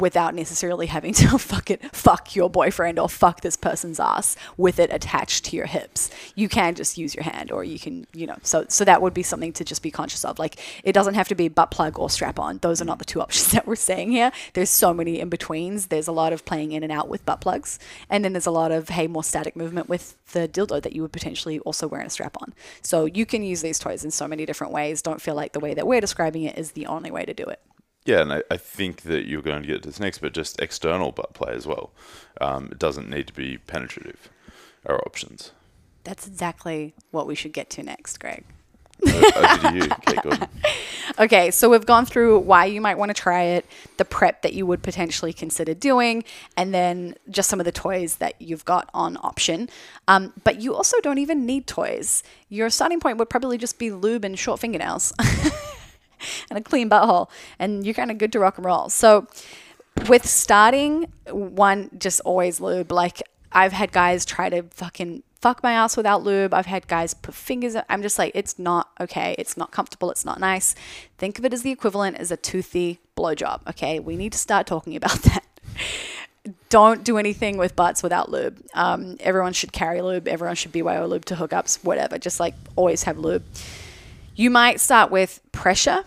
without 0.00 0.34
necessarily 0.34 0.86
having 0.86 1.12
to 1.14 1.38
fuck 1.38 1.70
it 1.70 1.82
fuck 1.94 2.34
your 2.34 2.50
boyfriend 2.50 2.98
or 2.98 3.08
fuck 3.08 3.40
this 3.40 3.56
person's 3.56 4.00
ass 4.00 4.36
with 4.56 4.78
it 4.78 4.92
attached 4.92 5.44
to 5.44 5.56
your 5.56 5.66
hips. 5.66 6.10
You 6.34 6.48
can 6.48 6.74
just 6.74 6.98
use 6.98 7.14
your 7.14 7.24
hand 7.24 7.50
or 7.50 7.64
you 7.64 7.78
can, 7.78 8.06
you 8.12 8.26
know, 8.26 8.36
so 8.42 8.66
so 8.68 8.84
that 8.84 9.02
would 9.02 9.14
be 9.14 9.22
something 9.22 9.52
to 9.54 9.64
just 9.64 9.82
be 9.82 9.90
conscious 9.90 10.24
of. 10.24 10.38
Like 10.38 10.58
it 10.84 10.92
doesn't 10.92 11.14
have 11.14 11.28
to 11.28 11.34
be 11.34 11.48
butt 11.48 11.70
plug 11.70 11.98
or 11.98 12.10
strap 12.10 12.38
on. 12.38 12.58
Those 12.58 12.80
are 12.80 12.84
not 12.84 12.98
the 12.98 13.04
two 13.04 13.20
options 13.24 13.52
that 13.52 13.66
we're 13.66 13.76
saying 13.76 14.12
here. 14.12 14.32
There's 14.54 14.70
so 14.70 14.92
many 14.94 15.20
in 15.20 15.28
betweens. 15.28 15.86
There's 15.86 16.08
a 16.08 16.12
lot 16.12 16.32
of 16.32 16.44
playing 16.44 16.72
in 16.72 16.82
and 16.82 16.92
out 16.92 17.08
with 17.08 17.24
butt 17.24 17.40
plugs. 17.40 17.78
And 18.08 18.24
then 18.24 18.32
there's 18.32 18.46
a 18.46 18.50
lot 18.50 18.72
of 18.72 18.90
hey 18.90 19.06
more 19.06 19.24
static 19.24 19.56
movement 19.56 19.88
with 19.88 20.16
the 20.32 20.48
dildo 20.48 20.82
that 20.82 20.92
you 20.92 21.02
would 21.02 21.12
potentially 21.12 21.58
also 21.60 21.86
wear 21.86 22.00
in 22.00 22.06
a 22.06 22.10
strap 22.10 22.36
on. 22.40 22.54
So 22.82 23.04
you 23.04 23.26
can 23.26 23.42
use 23.42 23.62
these 23.62 23.78
toys 23.78 24.04
in 24.04 24.10
so 24.10 24.26
many 24.26 24.46
different 24.46 24.72
ways. 24.72 25.02
Don't 25.02 25.20
feel 25.20 25.34
like 25.34 25.52
the 25.52 25.60
way 25.60 25.74
that 25.74 25.86
we're 25.86 26.00
describing 26.00 26.44
it 26.44 26.58
is 26.58 26.72
the 26.72 26.86
only 26.86 27.10
way 27.10 27.24
to 27.24 27.34
do 27.34 27.44
it. 27.44 27.60
Yeah, 28.04 28.22
and 28.22 28.32
I, 28.32 28.42
I 28.50 28.56
think 28.56 29.02
that 29.02 29.26
you're 29.26 29.42
going 29.42 29.62
to 29.62 29.68
get 29.68 29.82
to 29.82 29.88
this 29.88 30.00
next, 30.00 30.18
but 30.18 30.34
just 30.34 30.60
external 30.60 31.12
butt 31.12 31.34
play 31.34 31.52
as 31.54 31.66
well. 31.66 31.92
Um, 32.40 32.68
it 32.72 32.78
doesn't 32.78 33.08
need 33.08 33.26
to 33.28 33.32
be 33.32 33.58
penetrative. 33.58 34.28
Our 34.84 34.98
options. 35.06 35.52
That's 36.02 36.26
exactly 36.26 36.94
what 37.12 37.28
we 37.28 37.36
should 37.36 37.52
get 37.52 37.70
to 37.70 37.84
next, 37.84 38.18
Greg. 38.18 38.44
Over 39.06 39.58
to 39.58 39.74
you. 39.74 39.88
Okay. 40.24 40.46
Okay, 41.18 41.50
so 41.50 41.68
we've 41.68 41.84
gone 41.84 42.06
through 42.06 42.38
why 42.38 42.64
you 42.64 42.80
might 42.80 42.96
want 42.96 43.10
to 43.10 43.14
try 43.14 43.42
it, 43.42 43.66
the 43.96 44.04
prep 44.04 44.42
that 44.42 44.54
you 44.54 44.64
would 44.66 44.82
potentially 44.82 45.32
consider 45.32 45.74
doing, 45.74 46.24
and 46.56 46.72
then 46.72 47.16
just 47.28 47.50
some 47.50 47.60
of 47.60 47.64
the 47.64 47.72
toys 47.72 48.16
that 48.16 48.40
you've 48.40 48.64
got 48.64 48.88
on 48.94 49.18
option. 49.22 49.68
Um, 50.08 50.32
but 50.44 50.60
you 50.60 50.74
also 50.74 50.96
don't 51.02 51.18
even 51.18 51.44
need 51.44 51.66
toys. 51.66 52.22
Your 52.48 52.70
starting 52.70 53.00
point 53.00 53.18
would 53.18 53.28
probably 53.28 53.58
just 53.58 53.78
be 53.78 53.90
lube 53.90 54.24
and 54.24 54.38
short 54.38 54.60
fingernails 54.60 55.12
and 56.50 56.58
a 56.58 56.62
clean 56.62 56.88
butthole, 56.88 57.28
and 57.58 57.84
you're 57.84 57.94
kind 57.94 58.10
of 58.10 58.18
good 58.18 58.32
to 58.32 58.40
rock 58.40 58.58
and 58.58 58.64
roll. 58.64 58.88
So, 58.88 59.26
with 60.08 60.26
starting, 60.26 61.12
one, 61.30 61.90
just 61.98 62.20
always 62.20 62.60
lube. 62.60 62.90
Like, 62.90 63.22
I've 63.52 63.72
had 63.72 63.92
guys 63.92 64.24
try 64.24 64.48
to 64.48 64.62
fucking 64.62 65.22
fuck 65.42 65.62
my 65.62 65.72
ass 65.72 65.96
without 65.96 66.22
lube. 66.22 66.54
I've 66.54 66.66
had 66.66 66.86
guys 66.86 67.14
put 67.14 67.34
fingers. 67.34 67.76
I'm 67.88 68.00
just 68.00 68.18
like, 68.18 68.32
it's 68.34 68.58
not 68.58 68.88
okay. 69.00 69.34
It's 69.38 69.56
not 69.56 69.72
comfortable. 69.72 70.10
It's 70.10 70.24
not 70.24 70.40
nice. 70.40 70.74
Think 71.18 71.38
of 71.38 71.44
it 71.44 71.52
as 71.52 71.62
the 71.62 71.72
equivalent 71.72 72.16
as 72.16 72.30
a 72.30 72.36
toothy 72.36 73.00
blowjob. 73.16 73.66
Okay, 73.68 73.98
we 73.98 74.16
need 74.16 74.32
to 74.32 74.38
start 74.38 74.66
talking 74.66 74.96
about 74.96 75.22
that. 75.22 75.44
Don't 76.70 77.04
do 77.04 77.18
anything 77.18 77.58
with 77.58 77.76
butts 77.76 78.02
without 78.02 78.30
lube. 78.30 78.64
Um, 78.74 79.16
everyone 79.20 79.52
should 79.52 79.72
carry 79.72 80.00
lube. 80.00 80.26
Everyone 80.26 80.56
should 80.56 80.72
BYO 80.72 81.06
lube 81.06 81.24
to 81.26 81.34
hookups. 81.34 81.84
Whatever. 81.84 82.18
Just 82.18 82.40
like 82.40 82.54
always 82.76 83.02
have 83.02 83.18
lube. 83.18 83.44
You 84.34 84.50
might 84.50 84.80
start 84.80 85.10
with 85.10 85.40
pressure 85.52 86.04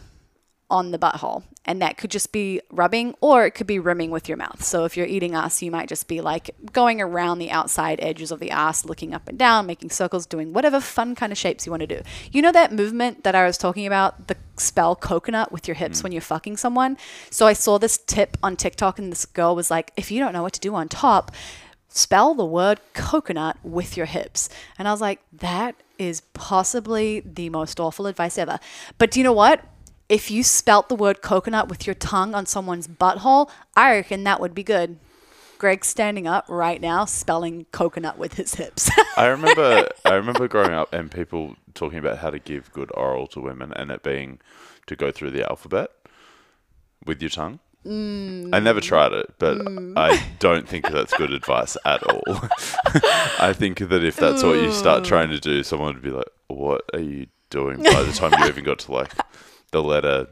on 0.69 0.91
the 0.91 0.99
butthole. 0.99 1.43
And 1.67 1.81
that 1.81 1.97
could 1.97 2.11
just 2.11 2.31
be 2.31 2.61
rubbing 2.69 3.15
or 3.21 3.45
it 3.45 3.51
could 3.51 3.65
be 3.65 3.79
rimming 3.79 4.11
with 4.11 4.29
your 4.29 4.37
mouth. 4.37 4.63
So 4.63 4.85
if 4.85 4.95
you're 4.95 5.07
eating 5.07 5.33
ass, 5.33 5.63
you 5.63 5.71
might 5.71 5.89
just 5.89 6.07
be 6.07 6.21
like 6.21 6.51
going 6.71 7.01
around 7.01 7.39
the 7.39 7.49
outside 7.49 7.99
edges 8.03 8.31
of 8.31 8.39
the 8.39 8.51
ass, 8.51 8.85
looking 8.85 9.15
up 9.15 9.27
and 9.27 9.37
down, 9.37 9.65
making 9.65 9.89
circles, 9.89 10.27
doing 10.27 10.53
whatever 10.53 10.79
fun 10.79 11.15
kind 11.15 11.31
of 11.31 11.39
shapes 11.39 11.65
you 11.65 11.71
want 11.71 11.81
to 11.81 11.87
do. 11.87 12.01
You 12.31 12.43
know 12.43 12.51
that 12.51 12.71
movement 12.71 13.23
that 13.23 13.33
I 13.33 13.45
was 13.47 13.57
talking 13.57 13.87
about, 13.87 14.27
the 14.27 14.37
spell 14.57 14.95
coconut 14.95 15.51
with 15.51 15.67
your 15.67 15.73
hips 15.73 16.01
mm. 16.01 16.03
when 16.03 16.11
you're 16.11 16.21
fucking 16.21 16.57
someone? 16.57 16.97
So 17.31 17.47
I 17.47 17.53
saw 17.53 17.79
this 17.79 17.97
tip 17.97 18.37
on 18.43 18.55
TikTok 18.55 18.99
and 18.99 19.11
this 19.11 19.25
girl 19.25 19.55
was 19.55 19.71
like, 19.71 19.91
if 19.97 20.11
you 20.11 20.19
don't 20.19 20.33
know 20.33 20.43
what 20.43 20.53
to 20.53 20.59
do 20.59 20.75
on 20.75 20.87
top, 20.87 21.31
spell 21.95 22.35
the 22.35 22.45
word 22.45 22.79
coconut 22.93 23.57
with 23.63 23.97
your 23.97 24.05
hips. 24.05 24.49
And 24.77 24.87
I 24.87 24.91
was 24.91 25.01
like, 25.01 25.21
that 25.33 25.75
is 25.97 26.21
possibly 26.33 27.21
the 27.21 27.49
most 27.49 27.79
awful 27.79 28.05
advice 28.05 28.37
ever. 28.37 28.59
But 28.97 29.11
do 29.11 29.19
you 29.19 29.23
know 29.23 29.33
what? 29.33 29.63
If 30.07 30.29
you 30.29 30.43
spelt 30.43 30.89
the 30.89 30.95
word 30.95 31.21
coconut 31.23 31.67
with 31.67 31.87
your 31.87 31.95
tongue 31.95 32.35
on 32.35 32.45
someone's 32.45 32.87
butthole, 32.87 33.49
I 33.75 33.95
reckon 33.95 34.23
that 34.25 34.39
would 34.39 34.53
be 34.53 34.63
good. 34.63 34.99
Greg's 35.57 35.87
standing 35.87 36.27
up 36.27 36.45
right 36.49 36.81
now, 36.81 37.05
spelling 37.05 37.65
coconut 37.71 38.17
with 38.17 38.33
his 38.33 38.55
hips. 38.55 38.91
I 39.17 39.27
remember 39.27 39.87
I 40.03 40.13
remember 40.15 40.47
growing 40.49 40.73
up 40.73 40.93
and 40.93 41.09
people 41.09 41.55
talking 41.73 41.97
about 41.97 42.17
how 42.17 42.29
to 42.29 42.39
give 42.39 42.71
good 42.73 42.91
oral 42.93 43.25
to 43.27 43.39
women 43.39 43.71
and 43.73 43.89
it 43.89 44.03
being 44.03 44.39
to 44.87 44.95
go 44.97 45.11
through 45.11 45.31
the 45.31 45.49
alphabet 45.49 45.91
with 47.05 47.21
your 47.21 47.29
tongue. 47.29 47.59
I 47.87 48.59
never 48.59 48.79
mm. 48.79 48.83
tried 48.83 49.11
it, 49.13 49.33
but 49.37 49.57
mm. 49.57 49.93
I 49.95 50.21
don't 50.39 50.67
think 50.67 50.89
that's 50.89 51.13
good 51.13 51.31
advice 51.39 51.77
at 51.85 52.01
all. 52.03 52.23
I 53.39 53.53
think 53.55 53.77
that 53.77 54.03
if 54.03 54.15
that's 54.15 54.41
what 54.41 54.55
you 54.59 54.71
start 54.71 55.03
mm. 55.03 55.07
trying 55.07 55.29
to 55.29 55.39
do, 55.39 55.61
someone 55.63 55.93
would 55.93 56.03
be 56.03 56.11
like, 56.11 56.29
"What 56.47 56.81
are 56.93 56.99
you 56.99 57.27
doing?" 57.49 57.83
By 57.83 58.03
the 58.03 58.11
time 58.11 58.33
you 58.39 58.47
even 58.47 58.63
got 58.63 58.79
to 58.79 58.91
like 58.91 59.13
the 59.71 59.83
letter 59.83 60.27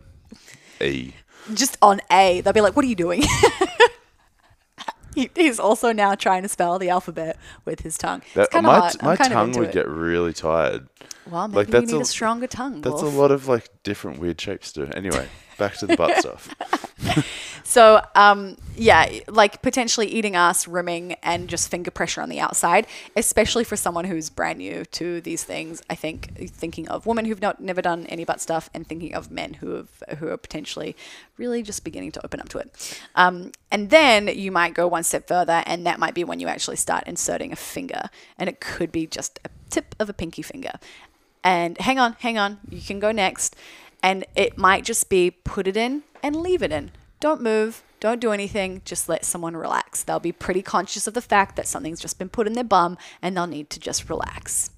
E. 0.82 1.14
just 1.54 1.78
on 1.82 2.01
A, 2.12 2.41
they'll 2.41 2.54
be 2.54 2.62
like, 2.62 2.76
"What 2.76 2.86
are 2.86 2.89
you 2.89 2.95
doing?" 2.95 3.24
He- 5.16 5.30
He's 5.36 5.60
also 5.60 5.91
now 5.91 6.16
trying 6.16 6.41
to 6.43 6.49
spell 6.49 6.80
the 6.80 6.89
alphabet 6.89 7.38
with 7.66 7.82
his 7.82 7.97
tongue. 7.97 8.24
That, 8.34 8.45
it's 8.45 8.54
kind 8.54 8.66
my 8.66 8.78
of 8.78 8.82
hard. 8.82 8.95
I'm 8.99 9.06
my 9.06 9.16
kind 9.16 9.32
tongue 9.32 9.51
would 9.54 9.70
it. 9.70 9.74
get 9.74 9.88
really 9.88 10.34
tired. 10.34 10.88
well, 11.30 11.47
maybe 11.47 11.58
like, 11.58 11.68
you 11.68 11.72
that's 11.72 11.91
need 11.91 11.97
a, 11.99 12.01
a- 12.01 12.06
stronger 12.06 12.47
tongue. 12.47 12.82
That's 12.82 13.01
Wolf. 13.01 13.14
a 13.14 13.18
lot 13.18 13.32
of 13.32 13.47
like 13.47 13.70
different 13.84 14.20
weird 14.20 14.39
shapes 14.41 14.72
to. 14.74 14.88
Anyway, 14.95 15.28
back 15.58 15.76
to 15.78 15.88
the 15.88 15.95
butt 15.95 16.18
stuff. 16.18 16.54
So, 17.74 18.01
um, 18.14 18.58
yeah, 18.76 19.20
like 19.28 19.62
potentially 19.62 20.08
eating 20.08 20.36
ass, 20.36 20.68
rimming, 20.68 21.14
and 21.24 21.47
just 21.47 21.72
finger 21.72 21.91
pressure 21.91 22.22
on 22.22 22.30
the 22.30 22.39
outside, 22.39 22.86
especially 23.16 23.64
for 23.64 23.76
someone 23.76 24.06
who's 24.06 24.30
brand 24.30 24.60
new 24.60 24.86
to 24.86 25.22
these 25.22 25.43
things. 25.43 25.82
I 25.89 25.95
think 25.95 26.49
thinking 26.51 26.88
of 26.89 27.06
women 27.06 27.26
who've 27.26 27.41
not 27.41 27.62
never 27.62 27.82
done 27.82 28.06
any 28.08 28.26
butt 28.26 28.41
stuff, 28.41 28.70
and 28.74 28.86
thinking 28.86 29.16
of 29.16 29.32
men 29.32 29.56
who 29.56 29.72
have 29.72 30.20
who 30.20 30.28
are 30.28 30.38
potentially 30.38 30.95
really 31.38 31.64
just 31.64 31.84
beginning 31.84 32.12
to 32.12 32.26
open 32.26 32.39
up 32.41 32.49
to 32.49 32.60
it. 32.60 33.01
Um, 33.16 33.54
and 33.72 33.89
then 33.89 34.28
you 34.28 34.51
might 34.51 34.74
go 34.74 34.88
one 34.88 35.04
step 35.04 35.28
further, 35.28 35.64
and 35.66 35.86
that 35.88 35.99
might 35.99 36.14
be 36.14 36.24
when 36.24 36.39
you 36.39 36.47
actually 36.47 36.78
start 36.78 37.06
inserting 37.08 37.51
a 37.51 37.56
finger, 37.56 38.04
and 38.38 38.49
it 38.49 38.60
could 38.60 38.91
be 38.91 39.08
just 39.08 39.39
a 39.45 39.49
tip 39.70 39.95
of 39.99 40.10
a 40.10 40.14
pinky 40.14 40.41
finger. 40.41 40.74
And 41.43 41.78
hang 41.78 41.97
on, 41.97 42.16
hang 42.20 42.38
on, 42.38 42.60
you 42.70 42.82
can 42.82 42.99
go 42.99 43.12
next. 43.12 43.56
And 44.04 44.26
it 44.36 44.58
might 44.58 44.84
just 44.84 45.10
be 45.10 45.32
put 45.32 45.68
it 45.68 45.78
in 45.78 46.04
and 46.22 46.36
leave 46.36 46.62
it 46.62 46.72
in. 46.72 46.91
Don't 47.20 47.41
move, 47.41 47.84
don't 48.01 48.20
do 48.20 48.34
anything, 48.34 48.82
just 48.84 49.08
let 49.08 49.24
someone 49.24 49.56
relax. 49.56 50.04
They'll 50.04 50.20
be 50.20 50.34
pretty 50.34 50.62
conscious 50.62 51.08
of 51.08 51.14
the 51.14 51.22
fact 51.22 51.56
that 51.56 51.68
something's 51.68 52.01
just 52.01 52.20
been 52.20 52.28
put 52.28 52.47
in 52.47 52.54
their 52.54 52.66
bum 52.66 52.97
and 53.22 53.36
they'll 53.36 53.47
need 53.47 53.70
to 53.70 53.80
just 53.80 54.10
relax. 54.10 54.72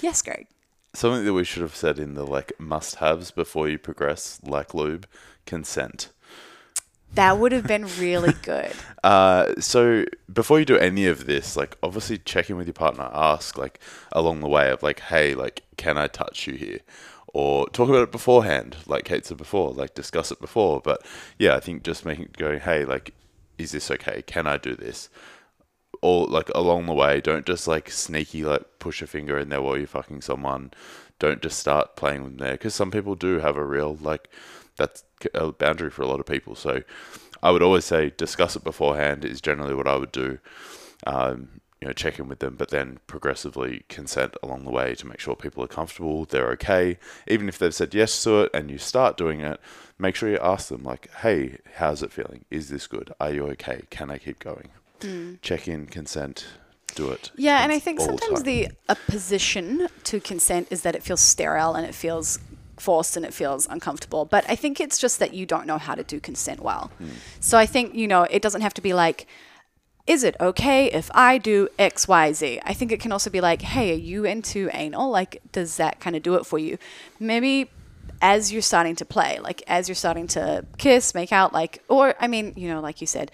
Yes, 0.00 0.20
Greg. 0.20 0.48
Something 0.92 1.24
that 1.24 1.32
we 1.32 1.44
should 1.44 1.62
have 1.62 1.76
said 1.76 2.00
in 2.00 2.14
the 2.14 2.26
like 2.26 2.52
must-haves 2.58 3.30
before 3.30 3.68
you 3.68 3.78
progress, 3.78 4.40
like 4.42 4.74
lube, 4.74 5.06
consent. 5.46 6.10
That 7.14 7.38
would 7.38 7.52
have 7.52 7.66
been 7.66 7.86
really 7.98 8.32
good. 8.42 8.72
Uh, 9.04 9.54
so 9.60 10.04
before 10.32 10.58
you 10.58 10.64
do 10.64 10.76
any 10.76 11.06
of 11.06 11.26
this, 11.26 11.56
like 11.56 11.76
obviously 11.82 12.18
check 12.18 12.50
in 12.50 12.56
with 12.56 12.66
your 12.66 12.74
partner, 12.74 13.08
ask 13.12 13.56
like 13.56 13.78
along 14.10 14.40
the 14.40 14.48
way 14.48 14.70
of 14.70 14.82
like, 14.82 15.00
hey, 15.00 15.34
like, 15.34 15.62
can 15.76 15.96
I 15.96 16.08
touch 16.08 16.46
you 16.48 16.54
here? 16.54 16.80
Or 17.36 17.68
talk 17.70 17.88
about 17.88 18.04
it 18.04 18.12
beforehand, 18.12 18.76
like 18.86 19.04
Kate 19.04 19.26
said 19.26 19.38
before, 19.38 19.72
like 19.72 19.96
discuss 19.96 20.30
it 20.30 20.40
before. 20.40 20.80
But 20.80 21.04
yeah, 21.36 21.56
I 21.56 21.60
think 21.60 21.82
just 21.82 22.04
making 22.04 22.28
going, 22.38 22.60
hey, 22.60 22.84
like, 22.84 23.12
is 23.58 23.72
this 23.72 23.90
okay? 23.90 24.22
Can 24.22 24.46
I 24.46 24.56
do 24.56 24.76
this? 24.76 25.08
Or 26.00 26.26
like 26.28 26.48
along 26.54 26.86
the 26.86 26.92
way, 26.92 27.20
don't 27.20 27.44
just 27.44 27.66
like 27.66 27.90
sneaky 27.90 28.44
like 28.44 28.78
push 28.78 29.02
a 29.02 29.08
finger 29.08 29.36
in 29.36 29.48
there 29.48 29.60
while 29.60 29.76
you're 29.76 29.88
fucking 29.88 30.22
someone. 30.22 30.70
Don't 31.18 31.42
just 31.42 31.58
start 31.58 31.96
playing 31.96 32.22
with 32.22 32.38
them 32.38 32.46
there 32.46 32.52
because 32.52 32.74
some 32.74 32.92
people 32.92 33.16
do 33.16 33.40
have 33.40 33.56
a 33.56 33.64
real 33.64 33.98
like 34.00 34.28
that's 34.76 35.02
a 35.34 35.50
boundary 35.50 35.90
for 35.90 36.02
a 36.02 36.06
lot 36.06 36.20
of 36.20 36.26
people. 36.26 36.54
So 36.54 36.82
I 37.42 37.50
would 37.50 37.62
always 37.62 37.84
say 37.84 38.12
discuss 38.16 38.54
it 38.54 38.62
beforehand 38.62 39.24
is 39.24 39.40
generally 39.40 39.74
what 39.74 39.88
I 39.88 39.96
would 39.96 40.12
do. 40.12 40.38
Um, 41.04 41.60
you 41.84 41.88
know, 41.90 41.92
check 41.92 42.18
in 42.18 42.28
with 42.28 42.38
them, 42.38 42.56
but 42.56 42.70
then 42.70 42.98
progressively 43.06 43.84
consent 43.90 44.34
along 44.42 44.64
the 44.64 44.70
way 44.70 44.94
to 44.94 45.06
make 45.06 45.20
sure 45.20 45.36
people 45.36 45.62
are 45.62 45.68
comfortable, 45.68 46.24
they're 46.24 46.48
okay. 46.52 46.98
Even 47.28 47.46
if 47.46 47.58
they've 47.58 47.74
said 47.74 47.92
yes 47.92 48.24
to 48.24 48.44
it 48.44 48.50
and 48.54 48.70
you 48.70 48.78
start 48.78 49.18
doing 49.18 49.42
it, 49.42 49.60
make 49.98 50.16
sure 50.16 50.30
you 50.30 50.38
ask 50.38 50.68
them 50.68 50.82
like, 50.82 51.10
"Hey, 51.16 51.58
how's 51.74 52.02
it 52.02 52.10
feeling? 52.10 52.46
Is 52.50 52.70
this 52.70 52.86
good? 52.86 53.12
Are 53.20 53.30
you 53.30 53.46
okay? 53.48 53.82
Can 53.90 54.10
I 54.10 54.16
keep 54.16 54.38
going?" 54.38 54.70
Mm. 55.00 55.42
Check 55.42 55.68
in, 55.68 55.84
consent, 55.84 56.46
do 56.94 57.10
it. 57.10 57.30
Yeah, 57.36 57.62
and 57.62 57.70
I 57.70 57.78
think 57.80 58.00
sometimes 58.00 58.38
time. 58.38 58.44
the 58.44 58.68
opposition 58.88 59.88
to 60.04 60.20
consent 60.20 60.68
is 60.70 60.80
that 60.82 60.94
it 60.94 61.02
feels 61.02 61.20
sterile 61.20 61.74
and 61.74 61.86
it 61.86 61.94
feels 61.94 62.38
forced 62.78 63.14
and 63.14 63.26
it 63.26 63.34
feels 63.34 63.68
uncomfortable. 63.68 64.24
But 64.24 64.48
I 64.48 64.56
think 64.56 64.80
it's 64.80 64.96
just 64.96 65.18
that 65.18 65.34
you 65.34 65.44
don't 65.44 65.66
know 65.66 65.76
how 65.76 65.94
to 65.94 66.02
do 66.02 66.18
consent 66.18 66.60
well. 66.60 66.90
Hmm. 66.96 67.08
So 67.40 67.58
I 67.58 67.66
think, 67.66 67.94
you 67.94 68.08
know, 68.08 68.22
it 68.22 68.40
doesn't 68.40 68.62
have 68.62 68.72
to 68.74 68.80
be 68.80 68.94
like, 68.94 69.26
is 70.06 70.22
it 70.22 70.36
okay 70.38 70.86
if 70.86 71.10
I 71.14 71.38
do 71.38 71.68
X, 71.78 72.06
Y, 72.06 72.32
Z? 72.32 72.60
I 72.64 72.74
think 72.74 72.92
it 72.92 73.00
can 73.00 73.12
also 73.12 73.30
be 73.30 73.40
like, 73.40 73.62
hey, 73.62 73.92
are 73.92 73.98
you 73.98 74.24
into 74.24 74.68
anal? 74.72 75.10
Like, 75.10 75.40
does 75.52 75.76
that 75.78 76.00
kind 76.00 76.14
of 76.14 76.22
do 76.22 76.34
it 76.34 76.44
for 76.44 76.58
you? 76.58 76.76
Maybe 77.18 77.70
as 78.20 78.52
you're 78.52 78.62
starting 78.62 78.96
to 78.96 79.04
play, 79.04 79.38
like 79.40 79.62
as 79.66 79.88
you're 79.88 79.94
starting 79.94 80.26
to 80.28 80.64
kiss, 80.78 81.14
make 81.14 81.32
out, 81.32 81.52
like, 81.52 81.82
or 81.88 82.14
I 82.20 82.26
mean, 82.26 82.52
you 82.56 82.68
know, 82.68 82.80
like 82.80 83.00
you 83.00 83.06
said, 83.06 83.30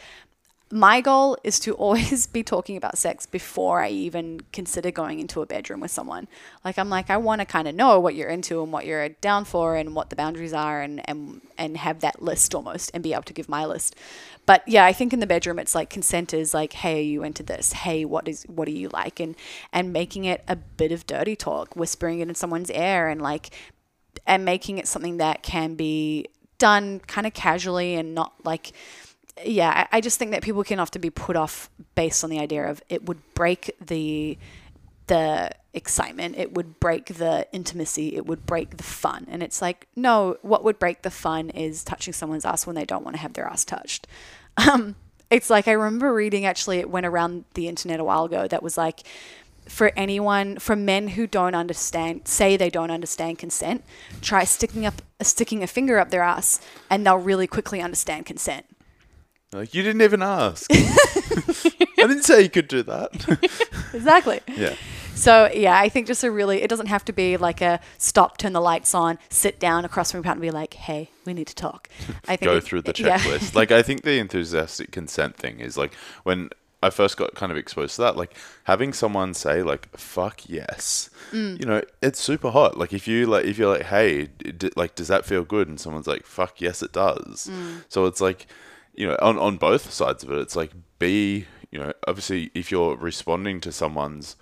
my 0.73 1.01
goal 1.01 1.37
is 1.43 1.59
to 1.61 1.75
always 1.75 2.27
be 2.29 2.43
talking 2.43 2.77
about 2.77 2.97
sex 2.97 3.27
before 3.27 3.83
I 3.83 3.89
even 3.89 4.41
consider 4.53 4.91
going 4.91 5.19
into 5.19 5.43
a 5.43 5.47
bedroom 5.47 5.81
with 5.81 5.91
someone. 5.91 6.29
Like 6.65 6.79
I'm 6.79 6.89
like 6.89 7.11
I 7.11 7.17
want 7.17 7.41
to 7.41 7.45
kind 7.45 7.67
of 7.67 7.75
know 7.75 7.99
what 7.99 8.15
you're 8.15 8.29
into 8.29 8.63
and 8.63 8.73
what 8.73 8.87
you're 8.87 9.09
down 9.09 9.45
for 9.45 9.77
and 9.77 9.95
what 9.95 10.11
the 10.11 10.17
boundaries 10.17 10.53
are 10.53 10.81
and 10.81 11.07
and 11.09 11.41
and 11.59 11.77
have 11.77 12.01
that 12.01 12.23
list 12.23 12.55
almost 12.55 12.91
and 12.95 13.03
be 13.03 13.13
able 13.13 13.25
to 13.25 13.33
give 13.33 13.49
my 13.49 13.67
list. 13.67 13.97
But 14.47 14.67
yeah, 14.67 14.85
I 14.85 14.93
think 14.93 15.13
in 15.13 15.21
the 15.21 15.27
bedroom 15.27 15.59
it's 15.59 15.75
like 15.75 15.91
consent 15.91 16.33
is 16.33 16.55
like, 16.55 16.73
hey, 16.73 17.01
are 17.01 17.03
you 17.03 17.23
into 17.25 17.43
this? 17.43 17.73
Hey, 17.73 18.05
what 18.05 18.29
is 18.29 18.45
what 18.45 18.67
do 18.67 18.73
you 18.73 18.89
like? 18.93 19.19
And 19.19 19.35
and 19.73 19.93
making 19.93 20.25
it 20.25 20.45
a 20.47 20.57
bit 20.57 20.93
of 20.93 21.07
dirty 21.07 21.35
talk, 21.35 21.75
whispering 21.75 22.21
it 22.21 22.29
in 22.29 22.35
someone's 22.35 22.71
ear 22.71 23.09
and 23.09 23.21
like 23.21 23.51
and 24.27 24.45
making 24.45 24.79
it 24.79 24.87
something 24.87 25.17
that 25.17 25.43
can 25.43 25.75
be 25.75 26.27
done 26.59 27.01
kind 27.01 27.27
of 27.27 27.35
casually 27.35 27.95
and 27.95 28.15
not 28.15 28.35
like 28.45 28.73
yeah, 29.45 29.87
I 29.93 30.01
just 30.01 30.19
think 30.19 30.33
that 30.33 30.43
people 30.43 30.65
can 30.65 30.79
often 30.79 31.01
be 31.01 31.11
put 31.11 31.37
off 31.37 31.71
based 31.95 32.25
on 32.25 32.31
the 32.31 32.39
idea 32.39 32.69
of 32.69 32.83
it 32.89 33.07
would 33.07 33.19
break 33.35 33.75
the 33.85 34.39
the 35.07 35.51
excitement, 35.75 36.37
it 36.39 36.53
would 36.53 36.79
break 36.79 37.07
the 37.07 37.47
intimacy, 37.53 38.15
it 38.15 38.27
would 38.27 38.47
break 38.47 38.77
the 38.77 38.85
fun. 38.85 39.27
And 39.29 39.43
it's 39.43 39.61
like, 39.61 39.89
no, 39.97 40.37
what 40.43 40.63
would 40.63 40.79
break 40.79 41.03
the 41.03 41.11
fun 41.11 41.51
is 41.51 41.83
touching 41.83 42.13
someone's 42.13 42.45
ass 42.45 42.65
when 42.65 42.77
they 42.77 42.85
don't 42.85 43.05
want 43.05 43.17
to 43.17 43.21
have 43.23 43.33
their 43.33 43.47
ass 43.47 43.65
touched. 43.65 44.07
Um, 44.57 44.97
it's 45.31 45.49
like 45.49 45.69
I 45.69 45.73
remember 45.73 46.13
reading 46.13 46.45
actually 46.45 46.79
it 46.79 46.91
went 46.91 47.07
around 47.07 47.45
the 47.55 47.69
internet 47.69 48.01
a 48.01 48.05
while 48.05 48.25
ago 48.25 48.49
that 48.49 48.65
was 48.65 48.77
like 48.77 49.05
for 49.71 49.93
anyone, 49.97 50.59
for 50.59 50.75
men 50.75 51.09
who 51.09 51.29
don't 51.29 51.55
understand, 51.55 52.27
say 52.27 52.57
they 52.57 52.69
don't 52.69 52.91
understand 52.91 53.39
consent, 53.39 53.85
try 54.21 54.43
sticking 54.43 54.85
up, 54.85 55.01
sticking 55.23 55.63
a 55.63 55.69
finger 55.69 55.99
up 55.99 56.11
their 56.11 56.23
ass, 56.23 56.61
and 56.91 57.07
they'll 57.07 57.17
really 57.17 57.47
quickly 57.47 57.81
understand 57.81 58.27
consent. 58.27 58.67
Like, 59.53 59.75
you 59.75 59.83
didn't 59.83 60.03
even 60.03 60.23
ask. 60.23 60.71
I 60.73 62.07
didn't 62.07 62.23
say 62.23 62.43
you 62.43 62.51
could 62.51 62.69
do 62.69 62.83
that. 62.85 63.11
Exactly. 63.93 64.39
yeah. 64.47 64.77
So 65.17 65.51
yeah, 65.53 65.77
I 65.77 65.89
think 65.89 66.07
just 66.07 66.23
a 66.23 66.31
really, 66.31 66.63
it 66.63 66.69
doesn't 66.71 66.87
have 66.87 67.05
to 67.07 67.13
be 67.13 67.37
like 67.37 67.61
a 67.61 67.81
stop, 67.99 68.39
turn 68.39 68.53
the 68.53 68.61
lights 68.61 68.95
on, 68.95 69.19
sit 69.29 69.59
down 69.59 69.85
across 69.85 70.13
from 70.13 70.19
your 70.19 70.23
partner, 70.23 70.45
and 70.45 70.53
be 70.53 70.57
like, 70.57 70.75
hey, 70.75 71.11
we 71.27 71.35
need 71.35 71.49
to 71.49 71.57
talk. 71.57 71.89
I 72.29 72.37
think 72.37 72.43
Go 72.49 72.57
it- 72.59 72.63
through 72.65 72.83
the 72.83 72.95
yeah. 72.97 73.19
checklist. 73.19 73.55
like, 73.57 73.73
I 73.73 73.83
think 73.83 74.03
the 74.03 74.19
enthusiastic 74.21 74.93
consent 74.93 75.35
thing 75.37 75.59
is 75.59 75.77
like 75.77 75.93
when 76.23 76.51
I 76.85 76.91
first 76.91 77.17
got 77.17 77.35
kind 77.35 77.51
of 77.51 77.59
exposed 77.59 77.97
to 77.97 78.03
that, 78.03 78.17
like 78.17 78.35
having 78.65 78.93
someone 78.93 79.35
say 79.35 79.65
like 79.65 79.89
"fuck 79.99 80.49
yes," 80.49 81.11
Mm. 81.33 81.59
you 81.59 81.67
know, 81.67 81.83
it's 82.01 82.21
super 82.21 82.51
hot. 82.53 82.79
Like 82.79 82.93
if 82.93 83.09
you 83.09 83.27
like, 83.27 83.45
if 83.45 83.59
you're 83.59 83.77
like, 83.77 83.87
"Hey, 83.87 84.27
d- 84.27 84.71
like, 84.77 84.95
does 84.95 85.09
that 85.09 85.27
feel 85.27 85.43
good?" 85.43 85.67
and 85.67 85.81
someone's 85.81 86.07
like, 86.07 86.25
"Fuck 86.27 86.61
yes, 86.61 86.81
it 86.81 86.93
does." 86.93 87.51
Mm. 87.53 87.85
So 87.89 88.07
it's 88.07 88.21
like, 88.21 88.47
you 89.01 89.07
know, 89.07 89.17
on 89.23 89.39
on 89.39 89.57
both 89.57 89.91
sides 89.91 90.23
of 90.23 90.31
it, 90.31 90.39
it's 90.39 90.55
like 90.55 90.73
be, 90.99 91.47
you 91.71 91.79
know, 91.79 91.91
obviously 92.07 92.51
if 92.55 92.71
you're 92.71 92.97
responding 92.97 93.59
to 93.63 93.73
someone's 93.73 94.37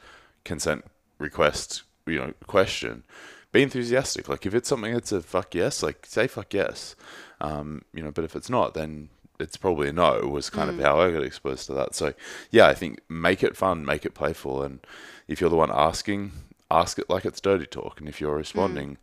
consent 0.44 0.84
request, 1.18 1.84
you 2.06 2.18
know, 2.18 2.34
question, 2.48 3.04
be 3.52 3.62
enthusiastic. 3.62 4.28
Like 4.28 4.46
if 4.46 4.54
it's 4.54 4.68
something 4.68 4.92
that's 4.92 5.12
a 5.12 5.22
fuck 5.22 5.54
yes, 5.54 5.80
like 5.80 6.04
say 6.06 6.26
fuck 6.26 6.52
yes. 6.52 6.96
Um, 7.40 7.82
you 7.94 8.02
know, 8.02 8.10
but 8.10 8.24
if 8.24 8.34
it's 8.34 8.50
not, 8.50 8.74
then 8.74 9.10
it's 9.38 9.56
probably 9.56 9.90
a 9.90 9.92
no. 9.92 10.26
Was 10.26 10.50
kind 10.50 10.68
of 10.68 10.80
how 10.80 11.00
I 11.00 11.12
got 11.12 11.22
exposed 11.22 11.66
to 11.66 11.74
that. 11.74 11.94
So 11.94 12.14
yeah, 12.50 12.66
I 12.66 12.74
think 12.74 13.00
make 13.08 13.44
it 13.44 13.56
fun, 13.56 13.86
make 13.86 14.04
it 14.04 14.14
playful, 14.14 14.64
and 14.64 14.80
if 15.28 15.40
you're 15.40 15.50
the 15.50 15.54
one 15.54 15.70
asking, 15.72 16.32
ask 16.68 16.98
it 16.98 17.08
like 17.08 17.24
it's 17.24 17.40
dirty 17.40 17.66
talk, 17.66 18.00
and 18.00 18.08
if 18.08 18.20
you're 18.20 18.34
responding, 18.34 18.98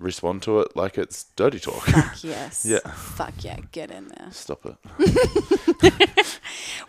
respond 0.00 0.42
to 0.44 0.60
it 0.60 0.74
like 0.74 0.98
it's 0.98 1.24
dirty 1.36 1.60
talk. 1.60 1.82
Fuck 1.84 2.24
yes. 2.24 2.64
Yeah. 2.66 2.78
Fuck 2.78 3.44
yeah, 3.44 3.58
get 3.70 3.90
in 3.90 4.08
there. 4.08 4.28
Stop 4.32 4.66
it. 4.66 4.76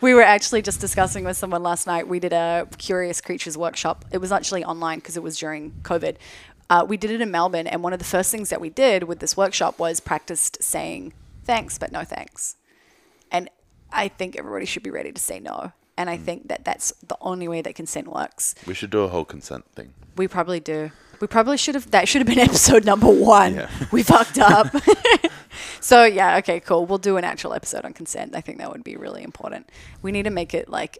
We 0.02 0.16
were 0.16 0.24
actually 0.24 0.64
just 0.64 0.82
discussing 0.82 1.24
with 1.26 1.38
someone 1.38 1.62
last 1.62 1.86
night. 1.86 2.08
We 2.08 2.20
did 2.20 2.34
a 2.34 2.68
Curious 2.80 3.22
Creatures 3.22 3.56
workshop. 3.56 4.04
It 4.12 4.18
was 4.18 4.32
actually 4.32 4.66
online 4.66 4.98
because 4.98 5.16
it 5.16 5.22
was 5.22 5.38
during 5.38 5.74
COVID. 5.84 6.16
Uh, 6.72 6.86
we 6.88 6.98
did 6.98 7.12
it 7.12 7.22
in 7.22 7.30
Melbourne, 7.30 7.68
and 7.68 7.84
one 7.84 7.94
of 7.94 8.00
the 8.00 8.06
first 8.06 8.32
things 8.32 8.50
that 8.50 8.60
we 8.60 8.70
did 8.72 9.04
with 9.04 9.20
this 9.20 9.38
workshop 9.38 9.78
was 9.78 10.00
practiced 10.00 10.64
saying 10.64 11.14
thanks, 11.44 11.78
but 11.78 11.92
no 11.92 12.04
thanks. 12.04 12.56
And 13.32 13.48
I 13.92 14.08
think 14.08 14.36
everybody 14.36 14.66
should 14.66 14.82
be 14.82 14.90
ready 14.90 15.12
to 15.12 15.22
say 15.22 15.40
no. 15.40 15.72
And 15.98 16.10
Mm. 16.10 16.14
I 16.14 16.18
think 16.18 16.48
that 16.48 16.66
that's 16.66 16.92
the 17.08 17.18
only 17.22 17.48
way 17.48 17.62
that 17.62 17.76
consent 17.76 18.08
works. 18.08 18.56
We 18.66 18.74
should 18.74 18.90
do 18.90 19.02
a 19.02 19.08
whole 19.10 19.26
consent 19.26 19.66
thing. 19.76 19.94
We 20.16 20.28
probably 20.28 20.60
do. 20.60 20.92
We 21.22 21.28
probably 21.28 21.58
should 21.58 21.76
have. 21.76 21.92
That 21.92 22.08
should 22.08 22.20
have 22.20 22.28
been 22.28 22.40
episode 22.50 22.84
number 22.84 23.08
one. 23.08 23.56
Yeah. 23.56 23.70
We 23.92 24.04
fucked 24.04 24.40
up. 24.40 24.68
so 25.80 26.04
yeah, 26.04 26.38
okay, 26.38 26.60
cool. 26.60 26.86
We'll 26.86 26.98
do 26.98 27.18
an 27.18 27.24
actual 27.24 27.54
episode 27.54 27.86
on 27.86 27.94
consent. 27.94 28.36
I 28.36 28.42
think 28.42 28.58
that 28.58 28.72
would 28.72 28.84
be 28.84 28.96
really 28.98 29.24
important. 29.24 29.70
We 30.02 30.12
need 30.12 30.24
to 30.24 30.32
make 30.32 30.54
it 30.54 30.68
like 30.68 30.98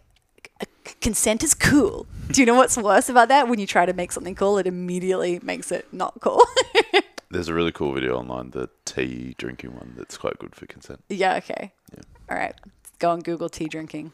c- 0.62 0.94
consent 1.00 1.42
is 1.42 1.54
cool. 1.54 2.06
Do 2.30 2.40
you 2.40 2.46
know 2.46 2.54
what's 2.54 2.76
worse 2.76 3.08
about 3.08 3.28
that? 3.28 3.48
When 3.48 3.58
you 3.58 3.66
try 3.66 3.84
to 3.84 3.92
make 3.92 4.12
something 4.12 4.34
cool, 4.36 4.58
it 4.58 4.66
immediately 4.66 5.40
makes 5.42 5.72
it 5.72 5.92
not 5.92 6.14
cool. 6.20 6.42
There's 7.30 7.48
a 7.48 7.54
really 7.54 7.72
cool 7.72 7.92
video 7.92 8.16
online, 8.18 8.50
the 8.50 8.68
tea 8.84 9.34
drinking 9.38 9.74
one, 9.74 9.94
that's 9.96 10.18
quite 10.18 10.38
good 10.38 10.54
for 10.54 10.66
consent. 10.66 11.02
yeah. 11.08 11.36
Okay. 11.36 11.72
Yeah. 11.92 12.02
All 12.30 12.36
right. 12.36 12.54
Go 12.98 13.10
on 13.10 13.20
Google 13.20 13.48
tea 13.48 13.66
drinking 13.66 14.12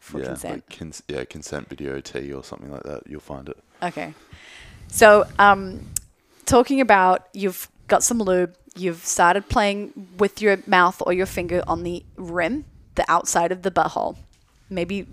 for 0.00 0.18
yeah, 0.18 0.26
consent. 0.26 0.54
like 0.54 0.78
cons- 0.78 1.02
yeah, 1.08 1.24
consent 1.24 1.68
video 1.68 2.00
tea 2.00 2.32
or 2.32 2.42
something 2.44 2.70
like 2.70 2.82
that. 2.82 3.06
You'll 3.06 3.20
find 3.20 3.48
it. 3.48 3.56
Okay. 3.82 4.12
So, 4.90 5.26
um, 5.38 5.80
talking 6.46 6.80
about 6.80 7.28
you've 7.32 7.68
got 7.86 8.02
some 8.02 8.18
lube, 8.18 8.54
you've 8.76 9.04
started 9.06 9.48
playing 9.48 10.08
with 10.18 10.42
your 10.42 10.58
mouth 10.66 11.00
or 11.06 11.12
your 11.12 11.26
finger 11.26 11.62
on 11.66 11.84
the 11.84 12.04
rim, 12.16 12.64
the 12.96 13.04
outside 13.08 13.52
of 13.52 13.62
the 13.62 13.70
butthole, 13.70 14.16
maybe 14.68 15.06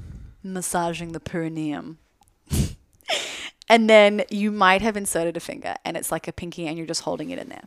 massaging 0.44 1.12
the 1.12 1.20
perineum. 1.20 2.00
and 3.70 3.90
then 3.90 4.24
you 4.30 4.52
might 4.52 4.82
have 4.82 4.98
inserted 4.98 5.38
a 5.38 5.40
finger 5.40 5.76
and 5.86 5.96
it's 5.96 6.12
like 6.12 6.28
a 6.28 6.32
pinky 6.34 6.68
and 6.68 6.78
you're 6.78 6.88
just 6.88 7.02
holding 7.02 7.30
it 7.30 7.38
in 7.38 7.50
there. 7.50 7.64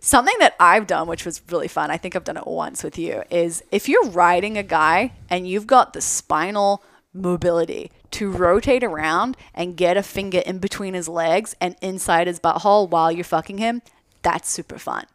Something 0.00 0.34
that 0.40 0.54
I've 0.58 0.88
done, 0.88 1.06
which 1.06 1.24
was 1.24 1.40
really 1.48 1.68
fun, 1.68 1.90
I 1.90 1.96
think 1.96 2.16
I've 2.16 2.24
done 2.24 2.36
it 2.36 2.46
once 2.46 2.82
with 2.82 2.98
you, 2.98 3.22
is 3.30 3.62
if 3.70 3.88
you're 3.88 4.08
riding 4.10 4.58
a 4.58 4.62
guy 4.64 5.12
and 5.30 5.48
you've 5.48 5.66
got 5.68 5.92
the 5.92 6.00
spinal 6.00 6.82
mobility 7.14 7.92
to 8.12 8.30
rotate 8.30 8.84
around 8.84 9.36
and 9.54 9.76
get 9.76 9.96
a 9.96 10.02
finger 10.02 10.38
in 10.38 10.58
between 10.58 10.94
his 10.94 11.08
legs 11.08 11.54
and 11.60 11.76
inside 11.80 12.26
his 12.26 12.40
butthole 12.40 12.88
while 12.88 13.10
you're 13.10 13.24
fucking 13.24 13.58
him, 13.58 13.82
that's 14.22 14.48
super 14.48 14.78
fun. 14.78 15.06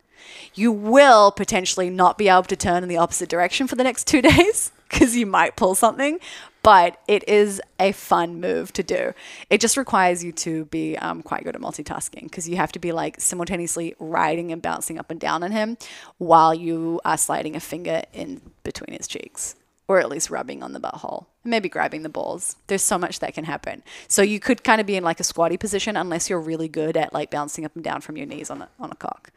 You 0.53 0.71
will 0.71 1.31
potentially 1.31 1.89
not 1.89 2.17
be 2.17 2.27
able 2.27 2.43
to 2.43 2.55
turn 2.55 2.83
in 2.83 2.89
the 2.89 2.97
opposite 2.97 3.29
direction 3.29 3.67
for 3.67 3.75
the 3.75 3.83
next 3.83 4.07
two 4.07 4.21
days 4.33 4.71
because 4.89 5.15
you 5.15 5.25
might 5.25 5.55
pull 5.55 5.75
something, 5.75 6.19
but 6.63 7.01
it 7.07 7.27
is 7.27 7.61
a 7.79 7.91
fun 7.91 8.39
move 8.41 8.73
to 8.73 8.83
do. 8.83 9.13
It 9.49 9.61
just 9.61 9.77
requires 9.77 10.23
you 10.23 10.31
to 10.33 10.65
be 10.65 10.97
um, 10.97 11.21
quite 11.21 11.43
good 11.43 11.55
at 11.55 11.61
multitasking 11.61 12.23
because 12.23 12.49
you 12.49 12.57
have 12.57 12.71
to 12.73 12.79
be 12.79 12.91
like 12.91 13.21
simultaneously 13.21 13.95
riding 13.99 14.51
and 14.51 14.61
bouncing 14.61 14.97
up 14.97 15.11
and 15.11 15.19
down 15.19 15.43
on 15.43 15.51
him 15.51 15.77
while 16.17 16.53
you 16.53 16.99
are 17.05 17.17
sliding 17.17 17.55
a 17.55 17.59
finger 17.59 18.01
in 18.13 18.41
between 18.63 18.97
his 18.97 19.07
cheeks 19.07 19.55
or 19.87 19.99
at 19.99 20.09
least 20.09 20.29
rubbing 20.29 20.61
on 20.61 20.73
the 20.73 20.79
butthole, 20.79 21.27
maybe 21.43 21.69
grabbing 21.69 22.03
the 22.03 22.09
balls. 22.09 22.57
There's 22.67 22.83
so 22.83 22.97
much 22.97 23.19
that 23.19 23.33
can 23.33 23.45
happen. 23.45 23.83
So 24.07 24.21
you 24.21 24.39
could 24.39 24.63
kind 24.63 24.81
of 24.81 24.87
be 24.87 24.95
in 24.95 25.03
like 25.03 25.19
a 25.19 25.23
squatty 25.23 25.57
position 25.57 25.95
unless 25.95 26.29
you're 26.29 26.41
really 26.41 26.67
good 26.67 26.97
at 26.97 27.13
like 27.13 27.31
bouncing 27.31 27.63
up 27.63 27.75
and 27.75 27.83
down 27.83 28.01
from 28.01 28.17
your 28.17 28.25
knees 28.25 28.49
on 28.49 28.61
a, 28.61 28.69
on 28.79 28.91
a 28.91 28.95
cock. 28.95 29.31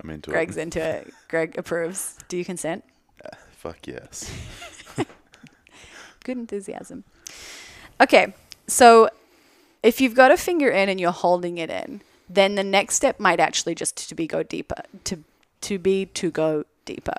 I'm 0.00 0.10
into 0.10 0.30
Greg's 0.30 0.56
it. 0.56 0.60
Greg's 0.70 0.76
into 0.76 0.80
it. 0.80 1.14
Greg 1.28 1.58
approves. 1.58 2.18
Do 2.28 2.36
you 2.36 2.44
consent? 2.44 2.84
Uh, 3.24 3.36
fuck 3.52 3.86
yes. 3.86 4.30
Good 6.24 6.38
enthusiasm. 6.38 7.04
Okay, 8.00 8.34
so 8.66 9.08
if 9.82 10.00
you've 10.00 10.16
got 10.16 10.32
a 10.32 10.36
finger 10.36 10.68
in 10.68 10.88
and 10.88 11.00
you're 11.00 11.12
holding 11.12 11.58
it 11.58 11.70
in, 11.70 12.02
then 12.28 12.56
the 12.56 12.64
next 12.64 12.96
step 12.96 13.20
might 13.20 13.38
actually 13.38 13.76
just 13.76 14.08
to 14.08 14.14
be 14.14 14.26
go 14.26 14.42
deeper 14.42 14.82
to 15.04 15.22
to 15.60 15.78
be 15.78 16.06
to 16.06 16.30
go 16.30 16.64
deeper. 16.86 17.14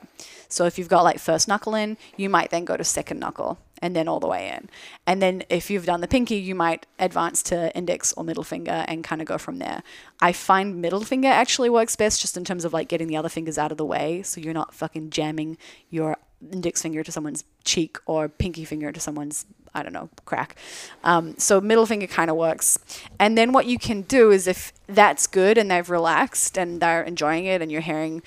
So 0.50 0.66
if 0.66 0.80
you've 0.80 0.90
got 0.90 1.04
like 1.04 1.20
first 1.20 1.48
knuckle 1.48 1.76
in, 1.76 1.98
you 2.16 2.30
might 2.30 2.50
then 2.50 2.66
go 2.66 2.76
to 2.76 2.84
second 2.84 3.20
knuckle 3.20 3.60
and 3.80 3.96
then 3.96 4.08
all 4.08 4.20
the 4.20 4.28
way 4.28 4.50
in. 4.50 4.70
And 5.06 5.22
then 5.22 5.44
if 5.50 5.70
you've 5.70 5.86
done 5.86 6.02
the 6.02 6.08
pinky, 6.08 6.38
you 6.38 6.56
might 6.56 6.86
advance 6.98 7.44
to 7.44 7.76
index 7.78 8.14
or 8.14 8.24
middle 8.24 8.44
finger 8.44 8.84
and 8.88 9.04
kind 9.04 9.22
of 9.22 9.28
go 9.28 9.38
from 9.38 9.60
there. 9.60 9.84
I 10.20 10.32
find 10.32 10.82
middle 10.82 11.02
finger 11.02 11.28
actually 11.28 11.70
works 11.70 11.96
best 11.96 12.22
just 12.22 12.36
in 12.38 12.44
terms 12.44 12.66
of 12.66 12.74
like 12.74 12.88
getting 12.88 13.08
the 13.08 13.18
other 13.18 13.30
fingers 13.30 13.58
out 13.58 13.72
of 13.72 13.78
the 13.78 13.86
way 13.86 14.24
so 14.24 14.42
you're 14.42 14.54
not 14.54 14.74
fucking 14.74 15.12
jamming 15.12 15.58
your 15.90 16.18
index 16.52 16.82
finger 16.82 17.04
to 17.04 17.12
someone's 17.12 17.44
cheek 17.64 17.98
or 18.06 18.30
pinky 18.30 18.66
finger 18.66 18.92
to 18.92 19.00
someone's 19.00 19.46
I 19.78 19.84
don't 19.84 19.94
know, 19.94 20.10
crack. 20.26 20.56
Um, 21.04 21.36
so 21.38 21.62
middle 21.62 21.86
finger 21.86 22.08
kind 22.08 22.32
of 22.32 22.36
works. 22.36 22.80
And 23.20 23.38
then 23.38 23.52
what 23.52 23.68
you 23.68 23.78
can 23.78 24.02
do 24.02 24.32
is 24.32 24.48
if 24.48 24.74
that's 24.88 25.28
good 25.28 25.56
and 25.56 25.70
they've 25.70 25.88
relaxed 25.88 26.58
and 26.58 26.82
they're 26.82 27.04
enjoying 27.04 27.46
it 27.46 27.62
and 27.62 27.72
you're 27.72 27.82
hearing 27.82 28.24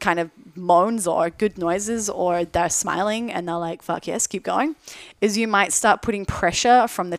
kind 0.00 0.20
of 0.20 0.30
moans 0.54 1.06
or 1.06 1.30
good 1.30 1.58
noises 1.58 2.08
or 2.08 2.44
they're 2.44 2.70
smiling 2.70 3.32
and 3.32 3.48
they're 3.48 3.56
like, 3.56 3.82
fuck 3.82 4.06
yes, 4.06 4.26
keep 4.26 4.42
going, 4.42 4.76
is 5.20 5.36
you 5.36 5.48
might 5.48 5.72
start 5.72 6.02
putting 6.02 6.24
pressure 6.24 6.86
from 6.88 7.10
the 7.10 7.18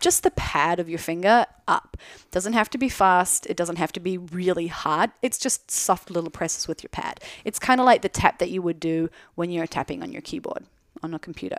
just 0.00 0.22
the 0.22 0.30
pad 0.32 0.80
of 0.80 0.88
your 0.88 0.98
finger 0.98 1.46
up. 1.66 1.96
Doesn't 2.30 2.52
have 2.52 2.68
to 2.70 2.78
be 2.78 2.88
fast. 2.88 3.46
It 3.46 3.56
doesn't 3.56 3.76
have 3.76 3.92
to 3.92 4.00
be 4.00 4.18
really 4.18 4.66
hard. 4.66 5.12
It's 5.22 5.38
just 5.38 5.70
soft 5.70 6.10
little 6.10 6.30
presses 6.30 6.68
with 6.68 6.82
your 6.82 6.90
pad. 6.90 7.20
It's 7.44 7.58
kind 7.58 7.80
of 7.80 7.86
like 7.86 8.02
the 8.02 8.08
tap 8.08 8.38
that 8.40 8.50
you 8.50 8.60
would 8.60 8.80
do 8.80 9.08
when 9.34 9.50
you're 9.50 9.66
tapping 9.66 10.02
on 10.02 10.12
your 10.12 10.20
keyboard 10.20 10.64
on 11.02 11.14
a 11.14 11.18
computer. 11.18 11.58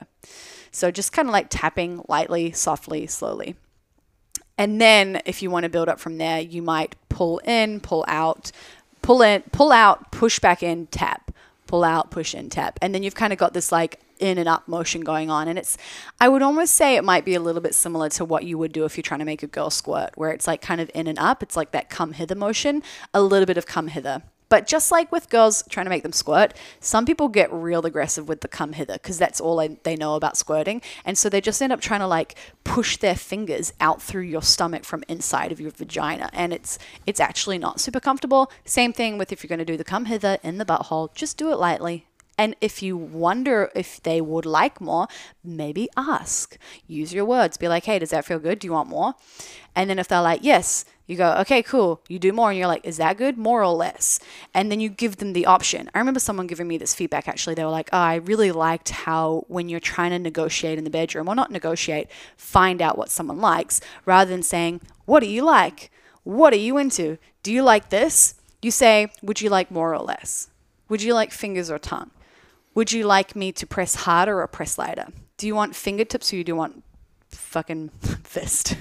So 0.72 0.92
just 0.92 1.12
kind 1.12 1.28
of 1.28 1.34
like 1.34 1.48
tapping 1.50 2.04
lightly, 2.08 2.52
softly, 2.52 3.08
slowly. 3.08 3.56
And 4.58 4.80
then 4.80 5.22
if 5.26 5.42
you 5.42 5.50
want 5.50 5.64
to 5.64 5.70
build 5.70 5.90
up 5.90 6.00
from 6.00 6.18
there, 6.18 6.40
you 6.40 6.62
might 6.62 6.96
pull 7.10 7.40
in, 7.40 7.80
pull 7.80 8.06
out, 8.08 8.52
pull 9.06 9.22
in, 9.22 9.44
pull 9.52 9.72
out, 9.72 10.12
push 10.12 10.40
back 10.40 10.64
in, 10.64 10.88
tap, 10.88 11.32
pull 11.68 11.84
out, 11.84 12.10
push 12.10 12.34
in, 12.34 12.50
tap. 12.50 12.80
And 12.82 12.94
then 12.94 13.04
you've 13.04 13.14
kind 13.14 13.32
of 13.32 13.38
got 13.38 13.54
this 13.54 13.72
like 13.72 14.00
in 14.18 14.40
and 14.40 14.50
up 14.50 14.68
motion 14.68 15.02
going 15.02 15.30
on. 15.30 15.48
And 15.48 15.60
it's, 15.60 15.78
I 16.20 16.28
would 16.28 16.42
almost 16.42 16.74
say 16.74 16.96
it 16.96 17.04
might 17.04 17.24
be 17.24 17.36
a 17.36 17.40
little 17.40 17.62
bit 17.62 17.76
similar 17.76 18.10
to 18.10 18.26
what 18.26 18.46
you 18.46 18.58
would 18.58 18.72
do 18.72 18.84
if 18.84 18.98
you're 18.98 19.04
trying 19.04 19.20
to 19.20 19.26
make 19.26 19.44
a 19.44 19.48
girl 19.48 19.70
squirt, 19.70 20.12
where 20.16 20.32
it's 20.32 20.48
like 20.48 20.60
kind 20.60 20.82
of 20.82 20.90
in 20.96 21.06
and 21.06 21.20
up. 21.20 21.44
It's 21.44 21.56
like 21.56 21.70
that 21.72 21.88
come 21.88 22.14
hither 22.14 22.34
motion, 22.34 22.82
a 23.14 23.22
little 23.22 23.46
bit 23.46 23.58
of 23.58 23.68
come 23.68 23.90
hither. 23.90 24.24
But 24.56 24.68
just 24.68 24.90
like 24.90 25.12
with 25.12 25.30
girls 25.30 25.66
trying 25.68 25.86
to 25.86 25.90
make 25.90 26.04
them 26.04 26.14
squirt, 26.14 26.54
some 26.80 27.06
people 27.06 27.28
get 27.28 27.52
real 27.52 27.86
aggressive 27.86 28.30
with 28.30 28.40
the 28.40 28.48
come 28.48 28.72
hither 28.72 28.94
because 28.94 29.18
that's 29.18 29.42
all 29.42 29.58
they 29.84 29.98
know 29.98 30.16
about 30.16 30.38
squirting. 30.38 30.82
And 31.04 31.18
so 31.18 31.28
they 31.28 31.42
just 31.42 31.62
end 31.62 31.74
up 31.74 31.82
trying 31.82 32.00
to 32.00 32.08
like 32.08 32.36
push 32.64 32.96
their 32.96 33.16
fingers 33.16 33.74
out 33.82 34.02
through 34.02 34.22
your 34.22 34.42
stomach 34.42 34.86
from 34.86 35.04
inside 35.10 35.52
of 35.52 35.60
your 35.60 35.72
vagina. 35.72 36.30
And 36.32 36.54
it's 36.54 36.80
it's 37.06 37.20
actually 37.20 37.58
not 37.58 37.82
super 37.82 38.00
comfortable. 38.00 38.50
Same 38.64 38.94
thing 38.94 39.18
with 39.18 39.34
if 39.34 39.44
you're 39.44 39.50
going 39.50 39.60
to 39.60 39.66
do 39.66 39.76
the 39.76 39.84
come 39.84 40.06
hither 40.06 40.38
in 40.42 40.58
the 40.58 40.64
butthole, 40.66 41.14
just 41.14 41.36
do 41.38 41.52
it 41.52 41.58
lightly 41.58 42.08
And 42.38 42.56
if 42.62 42.82
you 42.82 42.98
wonder 42.98 43.72
if 43.76 44.02
they 44.04 44.22
would 44.22 44.46
like 44.46 44.82
more, 44.82 45.08
maybe 45.44 45.90
ask. 45.98 46.58
Use 46.88 47.14
your 47.14 47.26
words. 47.26 47.58
Be 47.58 47.68
like, 47.68 47.86
hey, 47.86 48.00
does 48.00 48.10
that 48.12 48.26
feel 48.26 48.40
good? 48.40 48.60
Do 48.60 48.68
you 48.68 48.74
want 48.74 48.90
more? 48.90 49.16
And 49.76 49.90
then 49.90 50.00
if 50.00 50.08
they're 50.08 50.22
like, 50.22 50.42
yes, 50.44 50.86
you 51.08 51.16
go, 51.16 51.36
okay, 51.42 51.62
cool. 51.62 52.02
You 52.08 52.18
do 52.18 52.34
more, 52.34 52.50
and 52.50 52.58
you're 52.58 52.68
like, 52.68 52.86
is 52.86 52.98
that 52.98 53.18
good? 53.18 53.38
More 53.38 53.62
or 53.62 53.74
less? 53.74 54.20
And 54.54 54.72
then 54.72 54.80
you 54.80 54.90
give 54.90 55.18
them 55.18 55.34
the 55.34 55.46
option. 55.46 55.90
I 55.94 56.00
remember 56.00 56.20
someone 56.20 56.48
giving 56.48 56.68
me 56.68 56.78
this 56.78 56.96
feedback 56.96 57.28
actually. 57.28 57.54
They 57.56 57.64
were 57.64 57.72
like, 57.72 57.90
oh, 57.94 57.98
I 57.98 58.16
really 58.16 58.52
liked 58.52 58.90
how 58.90 59.46
when 59.48 59.70
you're 59.70 59.80
trying 59.80 60.12
to 60.12 60.20
negotiate 60.20 60.78
in 60.78 60.84
the 60.84 60.90
bedroom, 60.90 61.28
or 61.28 61.36
not 61.36 61.52
negotiate, 61.52 62.10
find 62.38 62.82
out 62.82 62.98
what 62.98 63.12
someone 63.12 63.40
likes, 63.40 63.82
rather 64.06 64.30
than 64.30 64.44
saying, 64.44 64.82
what 65.06 65.20
do 65.20 65.28
you 65.28 65.44
like? 65.44 65.92
What 66.24 66.54
are 66.54 66.58
you 66.58 66.78
into? 66.78 67.20
Do 67.44 67.54
you 67.54 67.62
like 67.62 67.90
this? 67.90 68.36
You 68.64 68.72
say, 68.72 69.12
would 69.22 69.42
you 69.42 69.50
like 69.50 69.70
more 69.70 69.94
or 69.94 70.00
less? 70.00 70.50
Would 70.90 71.04
you 71.04 71.14
like 71.14 71.32
fingers 71.32 71.70
or 71.70 71.78
tongue? 71.78 72.10
Would 72.74 72.92
you 72.92 73.06
like 73.06 73.36
me 73.36 73.52
to 73.52 73.68
press 73.68 73.96
harder 73.96 74.42
or 74.42 74.48
press 74.48 74.78
lighter? 74.80 75.08
Do 75.38 75.46
you 75.46 75.54
want 75.54 75.76
fingertips 75.76 76.34
or 76.34 76.44
do 76.44 76.50
you 76.50 76.56
want 76.56 76.84
fucking 77.30 77.90
fist? 78.24 78.76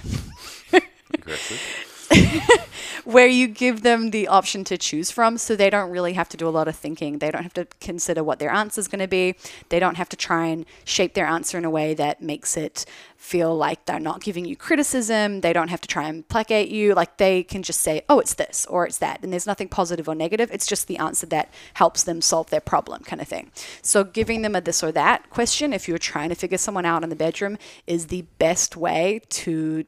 Aggressive. 1.13 1.91
where 3.05 3.27
you 3.27 3.47
give 3.47 3.83
them 3.83 4.11
the 4.11 4.27
option 4.29 4.65
to 4.65 4.79
choose 4.79 5.11
from 5.11 5.37
so 5.37 5.55
they 5.55 5.71
don't 5.71 5.91
really 5.91 6.15
have 6.15 6.29
to 6.31 6.37
do 6.37 6.49
a 6.49 6.51
lot 6.51 6.69
of 6.69 6.75
thinking. 6.75 7.19
They 7.19 7.31
don't 7.31 7.43
have 7.43 7.55
to 7.55 7.67
consider 7.81 8.25
what 8.25 8.39
their 8.39 8.51
answer 8.51 8.81
is 8.81 8.89
going 8.89 9.01
to 9.01 9.09
be. 9.09 9.37
They 9.69 9.79
don't 9.79 9.97
have 9.97 10.09
to 10.11 10.17
try 10.17 10.47
and 10.47 10.65
shape 10.85 11.15
their 11.15 11.27
answer 11.27 11.59
in 11.59 11.65
a 11.65 11.71
way 11.71 11.95
that 11.95 12.23
makes 12.23 12.57
it 12.57 12.87
feel 13.17 13.57
like 13.57 13.85
they're 13.87 14.01
not 14.01 14.23
giving 14.23 14.45
you 14.45 14.57
criticism. 14.57 15.41
They 15.41 15.53
don't 15.53 15.69
have 15.69 15.81
to 15.83 15.89
try 15.89 16.09
and 16.09 16.27
placate 16.29 16.69
you. 16.69 16.95
Like 16.95 17.17
they 17.19 17.43
can 17.43 17.63
just 17.63 17.81
say, 17.81 18.03
oh, 18.09 18.21
it's 18.21 18.35
this 18.35 18.67
or 18.67 18.87
it's 18.87 18.99
that. 18.99 19.23
And 19.23 19.33
there's 19.33 19.47
nothing 19.47 19.69
positive 19.69 20.09
or 20.09 20.15
negative. 20.15 20.51
It's 20.53 20.67
just 20.67 20.89
the 20.89 20.99
answer 20.99 21.27
that 21.27 21.53
helps 21.75 22.03
them 22.03 22.21
solve 22.21 22.51
their 22.51 22.61
problem, 22.61 23.03
kind 23.05 23.21
of 23.21 23.29
thing. 23.29 23.51
So 23.83 24.05
giving 24.05 24.43
them 24.43 24.55
a 24.55 24.61
this 24.61 24.83
or 24.83 24.93
that 24.93 25.31
question, 25.31 25.73
if 25.73 25.89
you're 25.89 25.99
trying 25.99 26.31
to 26.31 26.35
figure 26.35 26.59
someone 26.59 26.87
out 26.87 27.03
in 27.03 27.11
the 27.11 27.17
bedroom, 27.17 27.59
is 27.87 28.07
the 28.07 28.23
best 28.39 28.77
way 28.77 29.21
to 29.31 29.85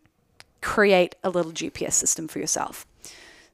create 0.67 1.15
a 1.23 1.31
little 1.31 1.53
GPS 1.53 1.93
system 1.93 2.27
for 2.27 2.41
yourself. 2.41 2.85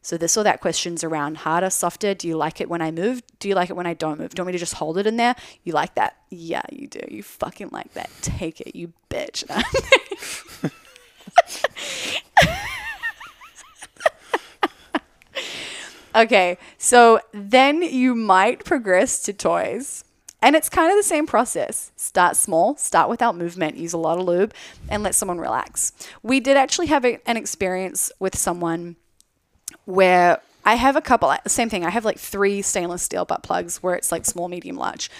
So 0.00 0.16
this 0.16 0.34
or 0.34 0.44
that 0.44 0.62
questions 0.62 1.04
around 1.04 1.36
harder, 1.36 1.68
softer. 1.68 2.14
Do 2.14 2.26
you 2.26 2.38
like 2.38 2.58
it 2.58 2.70
when 2.70 2.80
I 2.80 2.90
move? 2.90 3.22
Do 3.38 3.50
you 3.50 3.54
like 3.54 3.68
it 3.68 3.74
when 3.74 3.86
I 3.86 3.92
don't 3.92 4.18
move? 4.18 4.30
Do 4.30 4.40
you 4.40 4.44
want 4.44 4.54
me 4.54 4.56
to 4.58 4.58
just 4.58 4.74
hold 4.74 4.96
it 4.96 5.06
in 5.06 5.18
there? 5.18 5.36
You 5.62 5.74
like 5.74 5.94
that? 5.96 6.16
Yeah, 6.30 6.62
you 6.72 6.88
do. 6.88 7.00
You 7.08 7.22
fucking 7.22 7.68
like 7.70 7.92
that. 7.92 8.08
Take 8.22 8.62
it, 8.62 8.74
you 8.74 8.94
bitch. 9.10 9.44
okay, 16.14 16.56
so 16.78 17.20
then 17.34 17.82
you 17.82 18.14
might 18.14 18.64
progress 18.64 19.22
to 19.24 19.34
toys. 19.34 20.04
And 20.42 20.56
it's 20.56 20.68
kind 20.68 20.90
of 20.90 20.98
the 20.98 21.04
same 21.04 21.26
process. 21.26 21.92
Start 21.96 22.36
small, 22.36 22.76
start 22.76 23.08
without 23.08 23.36
movement, 23.36 23.76
use 23.76 23.92
a 23.92 23.98
lot 23.98 24.18
of 24.18 24.26
lube, 24.26 24.52
and 24.88 25.02
let 25.04 25.14
someone 25.14 25.38
relax. 25.38 25.92
We 26.22 26.40
did 26.40 26.56
actually 26.56 26.88
have 26.88 27.04
a, 27.04 27.20
an 27.28 27.36
experience 27.36 28.10
with 28.18 28.36
someone 28.36 28.96
where 29.84 30.40
I 30.64 30.74
have 30.74 30.96
a 30.96 31.00
couple, 31.00 31.28
uh, 31.28 31.38
same 31.46 31.68
thing. 31.68 31.84
I 31.84 31.90
have 31.90 32.04
like 32.04 32.18
three 32.18 32.60
stainless 32.60 33.02
steel 33.02 33.24
butt 33.24 33.42
plugs 33.42 33.82
where 33.82 33.94
it's 33.94 34.10
like 34.10 34.24
small, 34.26 34.48
medium, 34.48 34.76
large. 34.76 35.10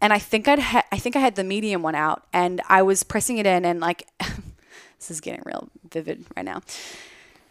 And 0.00 0.12
I 0.12 0.20
think 0.20 0.46
I'd 0.46 0.60
ha- 0.60 0.86
I 0.92 0.98
think 0.98 1.16
I 1.16 1.18
had 1.18 1.34
the 1.34 1.42
medium 1.42 1.82
one 1.82 1.96
out, 1.96 2.22
and 2.32 2.60
I 2.68 2.82
was 2.82 3.02
pressing 3.02 3.38
it 3.38 3.46
in, 3.46 3.64
and 3.64 3.80
like, 3.80 4.06
this 4.20 5.10
is 5.10 5.20
getting 5.20 5.42
real 5.44 5.68
vivid 5.90 6.24
right 6.36 6.44
now. 6.44 6.62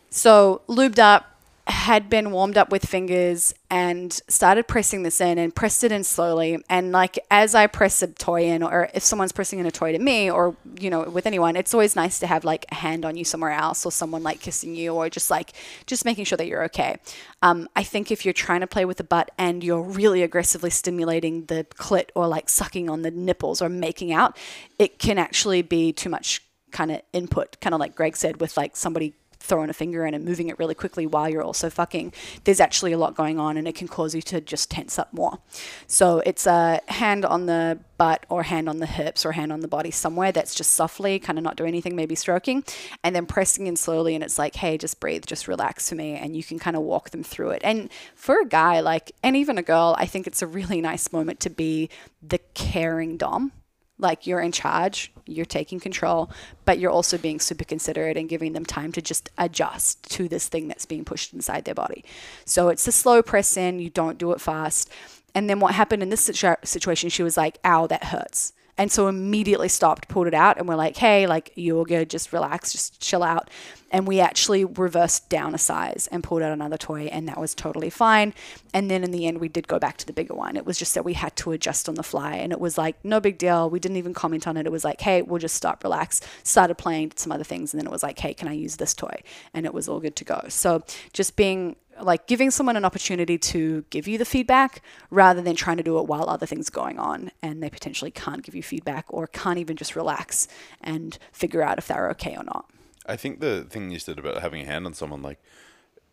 So 0.09 0.61
lubed 0.67 0.97
up, 0.97 1.36
had 1.67 2.09
been 2.09 2.31
warmed 2.31 2.57
up 2.57 2.71
with 2.71 2.85
fingers 2.85 3.53
and 3.69 4.13
started 4.29 4.67
pressing 4.69 5.03
this 5.03 5.19
in 5.19 5.37
and 5.37 5.53
pressed 5.53 5.83
it 5.83 5.91
in 5.91 6.01
slowly. 6.03 6.63
And 6.69 6.93
like 6.93 7.19
as 7.29 7.55
I 7.55 7.67
press 7.67 8.01
a 8.01 8.07
toy 8.07 8.45
in, 8.45 8.63
or 8.63 8.89
if 8.93 9.03
someone's 9.03 9.33
pressing 9.33 9.59
in 9.59 9.65
a 9.65 9.71
toy 9.71 9.91
to 9.91 9.99
me, 9.99 10.31
or 10.31 10.55
you 10.79 10.89
know, 10.89 11.03
with 11.03 11.25
anyone, 11.25 11.57
it's 11.57 11.73
always 11.73 11.95
nice 11.95 12.19
to 12.19 12.27
have 12.27 12.45
like 12.45 12.65
a 12.71 12.75
hand 12.75 13.03
on 13.03 13.17
you 13.17 13.25
somewhere 13.25 13.51
else, 13.51 13.85
or 13.85 13.91
someone 13.91 14.23
like 14.23 14.39
kissing 14.39 14.75
you, 14.75 14.93
or 14.93 15.09
just 15.09 15.29
like 15.29 15.53
just 15.85 16.05
making 16.05 16.23
sure 16.23 16.37
that 16.37 16.47
you're 16.47 16.63
okay. 16.63 16.95
Um, 17.41 17.67
I 17.75 17.83
think 17.83 18.11
if 18.11 18.23
you're 18.23 18.33
trying 18.33 18.61
to 18.61 18.67
play 18.67 18.85
with 18.85 18.97
the 18.97 19.03
butt 19.03 19.29
and 19.37 19.61
you're 19.61 19.81
really 19.81 20.23
aggressively 20.23 20.69
stimulating 20.69 21.45
the 21.45 21.65
clit, 21.75 22.09
or 22.15 22.27
like 22.27 22.47
sucking 22.47 22.89
on 22.89 23.01
the 23.01 23.11
nipples, 23.11 23.61
or 23.61 23.67
making 23.67 24.13
out, 24.13 24.37
it 24.79 24.99
can 24.99 25.17
actually 25.17 25.63
be 25.63 25.91
too 25.91 26.09
much 26.09 26.41
kind 26.71 26.91
of 26.91 27.01
input, 27.11 27.59
kind 27.59 27.73
of 27.73 27.79
like 27.81 27.93
Greg 27.95 28.15
said, 28.15 28.39
with 28.39 28.55
like 28.55 28.77
somebody 28.77 29.13
throwing 29.39 29.69
a 29.69 29.73
finger 29.73 30.05
in 30.05 30.13
and 30.13 30.25
moving 30.25 30.49
it 30.49 30.59
really 30.59 30.75
quickly 30.75 31.05
while 31.05 31.29
you're 31.29 31.43
also 31.43 31.69
fucking, 31.69 32.13
there's 32.43 32.59
actually 32.59 32.91
a 32.91 32.97
lot 32.97 33.15
going 33.15 33.39
on 33.39 33.57
and 33.57 33.67
it 33.67 33.75
can 33.75 33.87
cause 33.87 34.13
you 34.13 34.21
to 34.21 34.41
just 34.41 34.69
tense 34.69 34.99
up 34.99 35.11
more. 35.13 35.39
So 35.87 36.19
it's 36.25 36.45
a 36.45 36.81
hand 36.87 37.25
on 37.25 37.45
the 37.45 37.79
butt 37.97 38.25
or 38.29 38.43
hand 38.43 38.69
on 38.69 38.77
the 38.77 38.85
hips 38.85 39.25
or 39.25 39.31
hand 39.31 39.51
on 39.51 39.61
the 39.61 39.67
body 39.67 39.91
somewhere 39.91 40.31
that's 40.31 40.53
just 40.53 40.71
softly, 40.71 41.19
kind 41.19 41.37
of 41.37 41.43
not 41.43 41.55
doing 41.55 41.69
anything, 41.69 41.95
maybe 41.95 42.15
stroking, 42.15 42.63
and 43.03 43.15
then 43.15 43.25
pressing 43.25 43.67
in 43.67 43.75
slowly. 43.75 44.15
And 44.15 44.23
it's 44.23 44.37
like, 44.37 44.55
hey, 44.55 44.77
just 44.77 44.99
breathe, 44.99 45.25
just 45.25 45.47
relax 45.47 45.89
for 45.89 45.95
me. 45.95 46.15
And 46.15 46.35
you 46.35 46.43
can 46.43 46.59
kind 46.59 46.75
of 46.75 46.83
walk 46.83 47.09
them 47.09 47.23
through 47.23 47.51
it. 47.51 47.61
And 47.63 47.89
for 48.15 48.39
a 48.39 48.45
guy, 48.45 48.79
like, 48.81 49.11
and 49.23 49.35
even 49.35 49.57
a 49.57 49.63
girl, 49.63 49.95
I 49.97 50.05
think 50.05 50.27
it's 50.27 50.41
a 50.41 50.47
really 50.47 50.81
nice 50.81 51.11
moment 51.11 51.39
to 51.41 51.49
be 51.49 51.89
the 52.21 52.39
caring 52.53 53.17
Dom 53.17 53.51
like 53.99 54.27
you're 54.27 54.41
in 54.41 54.51
charge, 54.51 55.11
you're 55.25 55.45
taking 55.45 55.79
control, 55.79 56.29
but 56.65 56.79
you're 56.79 56.91
also 56.91 57.17
being 57.17 57.39
super 57.39 57.63
considerate 57.63 58.17
and 58.17 58.29
giving 58.29 58.53
them 58.53 58.65
time 58.65 58.91
to 58.91 59.01
just 59.01 59.29
adjust 59.37 60.09
to 60.11 60.27
this 60.27 60.47
thing 60.47 60.67
that's 60.67 60.85
being 60.85 61.05
pushed 61.05 61.33
inside 61.33 61.65
their 61.65 61.75
body. 61.75 62.03
So 62.45 62.69
it's 62.69 62.87
a 62.87 62.91
slow 62.91 63.21
press 63.21 63.57
in, 63.57 63.79
you 63.79 63.89
don't 63.89 64.17
do 64.17 64.31
it 64.31 64.41
fast. 64.41 64.91
And 65.33 65.49
then 65.49 65.59
what 65.59 65.73
happened 65.73 66.03
in 66.03 66.09
this 66.09 66.21
situ- 66.21 66.55
situation, 66.63 67.09
she 67.09 67.23
was 67.23 67.37
like, 67.37 67.59
ow, 67.63 67.87
that 67.87 68.05
hurts. 68.05 68.53
And 68.77 68.91
so 68.91 69.07
immediately 69.07 69.69
stopped, 69.69 70.07
pulled 70.07 70.27
it 70.27 70.33
out, 70.35 70.57
and 70.57 70.67
we're 70.67 70.75
like, 70.75 70.97
hey, 70.97 71.25
like, 71.25 71.53
good, 71.55 72.09
just 72.09 72.31
relax, 72.31 72.71
just 72.71 73.01
chill 73.01 73.23
out. 73.23 73.49
And 73.89 74.05
we 74.05 74.19
actually 74.19 74.65
reversed 74.65 75.29
down 75.29 75.55
a 75.55 75.57
size 75.57 76.07
and 76.11 76.23
pulled 76.23 76.41
out 76.41 76.51
another 76.51 76.77
toy, 76.77 77.03
and 77.05 77.27
that 77.27 77.39
was 77.39 77.55
totally 77.55 77.89
fine. 77.89 78.33
And 78.73 78.91
then 78.91 79.03
in 79.03 79.11
the 79.11 79.25
end, 79.25 79.39
we 79.39 79.47
did 79.47 79.67
go 79.67 79.79
back 79.79 79.97
to 79.97 80.05
the 80.05 80.13
bigger 80.13 80.35
one. 80.35 80.57
It 80.57 80.65
was 80.65 80.77
just 80.77 80.93
that 80.93 81.05
we 81.05 81.13
had 81.13 81.35
to 81.37 81.53
adjust 81.53 81.89
on 81.89 81.95
the 81.95 82.03
fly, 82.03 82.35
and 82.35 82.51
it 82.51 82.59
was 82.59 82.77
like, 82.77 83.03
no 83.03 83.19
big 83.19 83.37
deal. 83.37 83.69
We 83.69 83.79
didn't 83.79 83.97
even 83.97 84.13
comment 84.13 84.47
on 84.47 84.57
it. 84.57 84.65
It 84.65 84.71
was 84.71 84.83
like, 84.83 85.01
hey, 85.01 85.21
we'll 85.21 85.39
just 85.39 85.55
stop, 85.55 85.83
relax. 85.83 86.21
Started 86.43 86.75
playing 86.75 87.13
some 87.15 87.31
other 87.31 87.43
things, 87.43 87.73
and 87.73 87.79
then 87.79 87.87
it 87.87 87.91
was 87.91 88.03
like, 88.03 88.19
hey, 88.19 88.33
can 88.33 88.47
I 88.47 88.53
use 88.53 88.75
this 88.75 88.93
toy? 88.93 89.21
And 89.53 89.65
it 89.65 89.73
was 89.73 89.89
all 89.89 89.99
good 89.99 90.15
to 90.17 90.25
go. 90.25 90.41
So 90.49 90.83
just 91.13 91.35
being 91.35 91.77
like 92.01 92.27
giving 92.27 92.51
someone 92.51 92.75
an 92.75 92.85
opportunity 92.85 93.37
to 93.37 93.83
give 93.89 94.07
you 94.07 94.17
the 94.17 94.25
feedback 94.25 94.81
rather 95.09 95.41
than 95.41 95.55
trying 95.55 95.77
to 95.77 95.83
do 95.83 95.97
it 95.99 96.05
while 96.05 96.29
other 96.29 96.45
things 96.45 96.69
are 96.69 96.71
going 96.71 96.99
on 96.99 97.31
and 97.41 97.61
they 97.61 97.69
potentially 97.69 98.11
can't 98.11 98.43
give 98.43 98.55
you 98.55 98.63
feedback 98.63 99.05
or 99.09 99.27
can't 99.27 99.59
even 99.59 99.75
just 99.75 99.95
relax 99.95 100.47
and 100.81 101.17
figure 101.31 101.61
out 101.61 101.77
if 101.77 101.87
they're 101.87 102.09
okay 102.09 102.35
or 102.35 102.43
not. 102.43 102.69
I 103.05 103.15
think 103.15 103.39
the 103.39 103.63
thing 103.63 103.89
you 103.89 103.99
said 103.99 104.19
about 104.19 104.41
having 104.41 104.61
a 104.61 104.65
hand 104.65 104.85
on 104.85 104.93
someone, 104.93 105.21
like, 105.21 105.41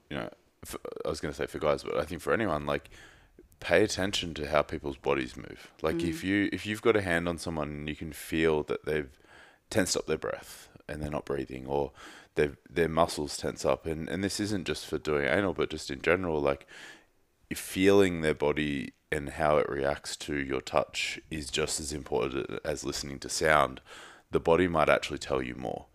you 0.08 0.16
know, 0.16 0.30
for, 0.64 0.78
I 1.04 1.08
was 1.08 1.20
going 1.20 1.32
to 1.32 1.36
say 1.36 1.46
for 1.46 1.58
guys, 1.58 1.82
but 1.82 1.96
I 1.96 2.04
think 2.04 2.22
for 2.22 2.32
anyone, 2.32 2.66
like, 2.66 2.88
pay 3.60 3.82
attention 3.82 4.34
to 4.34 4.48
how 4.48 4.62
people's 4.62 4.96
bodies 4.96 5.36
move. 5.36 5.72
Like, 5.82 5.96
mm. 5.96 6.08
if 6.08 6.22
you 6.22 6.48
if 6.52 6.66
you've 6.66 6.82
got 6.82 6.96
a 6.96 7.02
hand 7.02 7.28
on 7.28 7.38
someone 7.38 7.68
and 7.68 7.88
you 7.88 7.96
can 7.96 8.12
feel 8.12 8.62
that 8.64 8.84
they've 8.84 9.10
tensed 9.70 9.96
up 9.96 10.06
their 10.06 10.18
breath 10.18 10.68
and 10.88 11.02
they're 11.02 11.10
not 11.10 11.24
breathing, 11.24 11.66
or 11.66 11.92
their 12.34 12.56
their 12.68 12.88
muscles 12.88 13.36
tense 13.36 13.64
up, 13.64 13.86
and 13.86 14.08
and 14.08 14.22
this 14.22 14.40
isn't 14.40 14.66
just 14.66 14.86
for 14.86 14.98
doing 14.98 15.26
anal, 15.26 15.54
but 15.54 15.70
just 15.70 15.90
in 15.90 16.02
general, 16.02 16.40
like 16.40 16.66
feeling 17.54 18.20
their 18.20 18.34
body 18.34 18.92
and 19.12 19.30
how 19.30 19.58
it 19.58 19.68
reacts 19.68 20.16
to 20.16 20.36
your 20.36 20.60
touch 20.60 21.20
is 21.30 21.50
just 21.50 21.78
as 21.78 21.92
important 21.92 22.60
as 22.64 22.84
listening 22.84 23.18
to 23.20 23.28
sound. 23.28 23.80
The 24.32 24.40
body 24.40 24.66
might 24.66 24.88
actually 24.88 25.18
tell 25.18 25.40
you 25.40 25.54
more. 25.54 25.86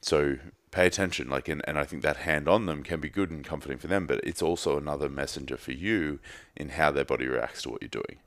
So 0.00 0.38
pay 0.70 0.86
attention, 0.86 1.28
like, 1.28 1.48
and, 1.48 1.62
and 1.66 1.78
I 1.78 1.84
think 1.84 2.02
that 2.02 2.18
hand 2.18 2.48
on 2.48 2.66
them 2.66 2.84
can 2.84 3.00
be 3.00 3.08
good 3.08 3.30
and 3.30 3.44
comforting 3.44 3.78
for 3.78 3.88
them, 3.88 4.06
but 4.06 4.20
it's 4.22 4.42
also 4.42 4.76
another 4.76 5.08
messenger 5.08 5.56
for 5.56 5.72
you 5.72 6.20
in 6.54 6.70
how 6.70 6.92
their 6.92 7.04
body 7.04 7.26
reacts 7.26 7.62
to 7.62 7.70
what 7.70 7.82
you're 7.82 7.88
doing. 7.88 8.18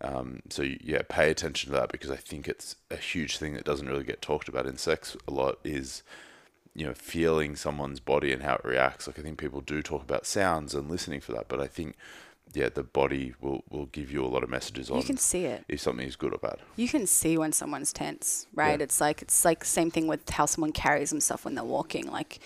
Um, 0.00 0.40
so 0.50 0.62
yeah, 0.62 1.02
pay 1.08 1.30
attention 1.30 1.72
to 1.72 1.78
that 1.78 1.90
because 1.90 2.10
I 2.10 2.16
think 2.16 2.46
it's 2.46 2.76
a 2.90 2.96
huge 2.96 3.38
thing 3.38 3.54
that 3.54 3.64
doesn't 3.64 3.88
really 3.88 4.04
get 4.04 4.22
talked 4.22 4.48
about 4.48 4.66
in 4.66 4.76
sex 4.76 5.16
a 5.26 5.30
lot 5.30 5.58
is 5.64 6.02
you 6.74 6.84
know, 6.84 6.94
feeling 6.94 7.56
someone's 7.56 8.00
body 8.00 8.32
and 8.32 8.42
how 8.42 8.54
it 8.54 8.64
reacts. 8.64 9.06
Like 9.06 9.18
I 9.18 9.22
think 9.22 9.38
people 9.38 9.60
do 9.60 9.82
talk 9.82 10.02
about 10.02 10.26
sounds 10.26 10.74
and 10.74 10.90
listening 10.90 11.20
for 11.20 11.32
that, 11.32 11.48
but 11.48 11.60
I 11.60 11.66
think 11.66 11.96
yeah, 12.52 12.68
the 12.68 12.84
body 12.84 13.34
will, 13.40 13.64
will 13.68 13.86
give 13.86 14.12
you 14.12 14.24
a 14.24 14.28
lot 14.28 14.44
of 14.44 14.48
messages 14.48 14.90
on. 14.90 14.98
You 14.98 15.02
can 15.02 15.16
see 15.16 15.44
it 15.44 15.64
if 15.68 15.80
something 15.80 16.06
is 16.06 16.14
good 16.14 16.32
or 16.32 16.38
bad. 16.38 16.58
You 16.76 16.88
can 16.88 17.06
see 17.06 17.36
when 17.36 17.52
someone's 17.52 17.92
tense, 17.92 18.46
right? 18.54 18.78
Yeah. 18.78 18.84
It's 18.84 19.00
like 19.00 19.22
it's 19.22 19.44
like 19.44 19.64
same 19.64 19.90
thing 19.90 20.06
with 20.06 20.28
how 20.30 20.46
someone 20.46 20.72
carries 20.72 21.10
themselves 21.10 21.44
when 21.44 21.56
they're 21.56 21.64
walking. 21.64 22.10
Like 22.10 22.38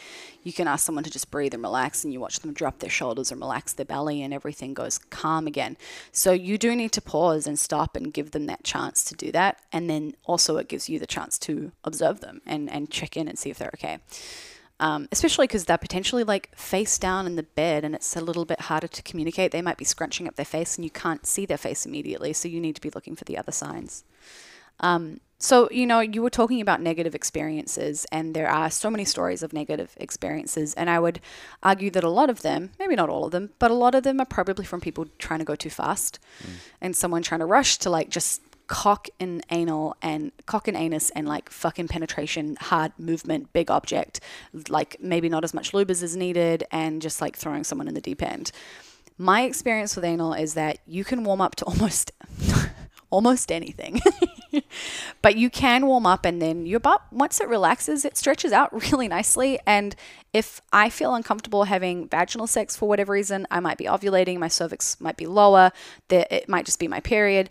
you 0.43 0.53
can 0.53 0.67
ask 0.67 0.87
someone 0.87 1.05
to 1.05 1.11
just 1.11 1.31
breathe 1.31 1.53
and 1.53 1.63
relax, 1.63 2.05
and 2.05 2.13
you 2.13 2.21
watch 2.21 2.41
them 2.41 2.55
drop 2.55 2.79
their 2.79 2.91
shoulders 2.91 3.31
and 3.31 3.41
relax 3.41 3.75
their 3.75 3.85
belly, 3.85 4.23
and 4.23 4.33
everything 4.33 4.73
goes 4.73 4.99
calm 4.99 5.47
again. 5.47 5.77
So 6.11 6.33
you 6.33 6.57
do 6.57 6.75
need 6.75 6.93
to 6.93 7.03
pause 7.03 7.47
and 7.47 7.59
stop 7.59 7.95
and 7.95 8.13
give 8.13 8.31
them 8.31 8.47
that 8.47 8.65
chance 8.65 9.05
to 9.05 9.15
do 9.15 9.31
that, 9.33 9.59
and 9.73 9.91
then 9.91 10.15
also 10.25 10.57
it 10.57 10.69
gives 10.69 10.89
you 10.89 10.99
the 10.99 11.07
chance 11.07 11.39
to 11.41 11.73
observe 11.85 12.21
them 12.21 12.41
and 12.47 12.71
and 12.71 12.91
check 12.91 13.17
in 13.17 13.29
and 13.29 13.39
see 13.39 13.51
if 13.51 13.59
they're 13.59 13.71
okay. 13.75 13.99
Um, 14.81 15.09
especially 15.11 15.49
because 15.49 15.65
they're 15.65 15.77
potentially 15.77 16.23
like 16.23 16.55
face 16.55 16.99
down 16.99 17.27
in 17.27 17.35
the 17.35 17.43
bed 17.43 17.85
and 17.85 17.97
it's 17.97 18.15
a 18.15 18.21
little 18.21 18.45
bit 18.45 18.61
harder 18.61 18.87
to 18.87 19.03
communicate. 19.03 19.51
They 19.51 19.61
might 19.61 19.77
be 19.77 19.85
scrunching 19.85 20.29
up 20.29 20.37
their 20.37 20.45
face 20.45 20.77
and 20.77 20.85
you 20.85 20.91
can't 20.91 21.27
see 21.27 21.47
their 21.47 21.59
face 21.59 21.85
immediately, 21.85 22.33
so 22.33 22.47
you 22.47 22.61
need 22.61 22.77
to 22.77 22.81
be 22.81 22.91
looking 22.91 23.17
for 23.17 23.25
the 23.25 23.37
other 23.37 23.51
signs. 23.51 24.05
Um, 24.79 25.21
so, 25.41 25.69
you 25.71 25.87
know, 25.87 26.01
you 26.01 26.21
were 26.21 26.31
talking 26.31 26.61
about 26.61 26.81
negative 26.81 27.15
experiences, 27.15 28.05
and 28.11 28.35
there 28.35 28.49
are 28.49 28.71
so 28.71 28.91
many 28.91 29.05
stories 29.05 29.45
of 29.45 29.53
negative 29.53 29.95
experiences. 29.97 30.75
And 30.75 30.91
I 30.91 30.99
would 30.99 31.21
argue 31.63 31.91
that 31.93 32.03
a 32.03 32.11
lot 32.11 32.29
of 32.29 32.43
them, 32.43 32.71
maybe 32.79 32.97
not 32.97 33.09
all 33.09 33.25
of 33.25 33.31
them, 33.31 33.51
but 33.61 33.71
a 33.71 33.75
lot 33.75 33.95
of 33.95 34.03
them 34.03 34.21
are 34.21 34.27
probably 34.27 34.65
from 34.65 34.81
people 34.81 35.07
trying 35.19 35.39
to 35.39 35.45
go 35.45 35.55
too 35.55 35.71
fast 35.71 36.19
mm. 36.43 36.55
and 36.81 36.97
someone 36.97 37.23
trying 37.23 37.39
to 37.39 37.47
rush 37.47 37.79
to 37.79 37.91
like 37.91 38.11
just 38.11 38.43
cock 38.69 39.09
and 39.19 39.45
anal 39.51 39.97
and 40.01 40.31
cock 40.47 40.69
and 40.69 40.77
anus 40.77 41.11
and 41.11 41.27
like 41.27 41.51
fucking 41.51 41.89
penetration, 41.89 42.57
hard 42.61 42.93
movement, 42.99 43.53
big 43.53 43.71
object, 43.71 44.21
like 44.69 44.97
maybe 45.01 45.29
not 45.29 45.43
as 45.43 45.53
much 45.53 45.75
lube 45.75 45.91
as 45.91 46.15
needed, 46.15 46.65
and 46.71 47.03
just 47.03 47.21
like 47.21 47.37
throwing 47.37 47.65
someone 47.65 47.89
in 47.89 47.95
the 47.95 48.01
deep 48.01 48.23
end. 48.23 48.53
My 49.17 49.43
experience 49.43 49.97
with 49.97 50.05
anal 50.05 50.35
is 50.35 50.55
that 50.55 50.79
you 50.87 51.03
can 51.03 51.25
warm 51.25 51.41
up 51.41 51.57
to 51.57 51.65
almost 51.67 52.13
almost 53.11 53.51
anything. 53.51 54.01
but 55.23 55.37
you 55.37 55.51
can 55.51 55.87
warm 55.87 56.07
up 56.07 56.25
and 56.25 56.41
then 56.41 56.67
your 56.67 56.81
butt 56.81 57.03
once 57.13 57.41
it 57.41 57.49
relaxes 57.49 58.05
it 58.05 58.17
stretches 58.17 58.51
out 58.51 58.73
really 58.93 59.07
nicely 59.07 59.59
and 59.67 59.95
if 60.33 60.63
i 60.73 60.89
feel 60.89 61.15
uncomfortable 61.15 61.65
having 61.65 62.09
vaginal 62.09 62.47
sex 62.47 62.75
for 62.75 62.89
whatever 62.89 63.13
reason 63.13 63.47
i 63.51 63.61
might 63.61 63.77
be 63.77 63.85
ovulating 63.85 64.39
my 64.39 64.49
cervix 64.49 64.99
might 65.01 65.19
be 65.19 65.27
lower 65.27 65.71
it 66.09 66.49
might 66.49 66.65
just 66.65 66.79
be 66.79 66.89
my 66.89 66.99
period 67.01 67.51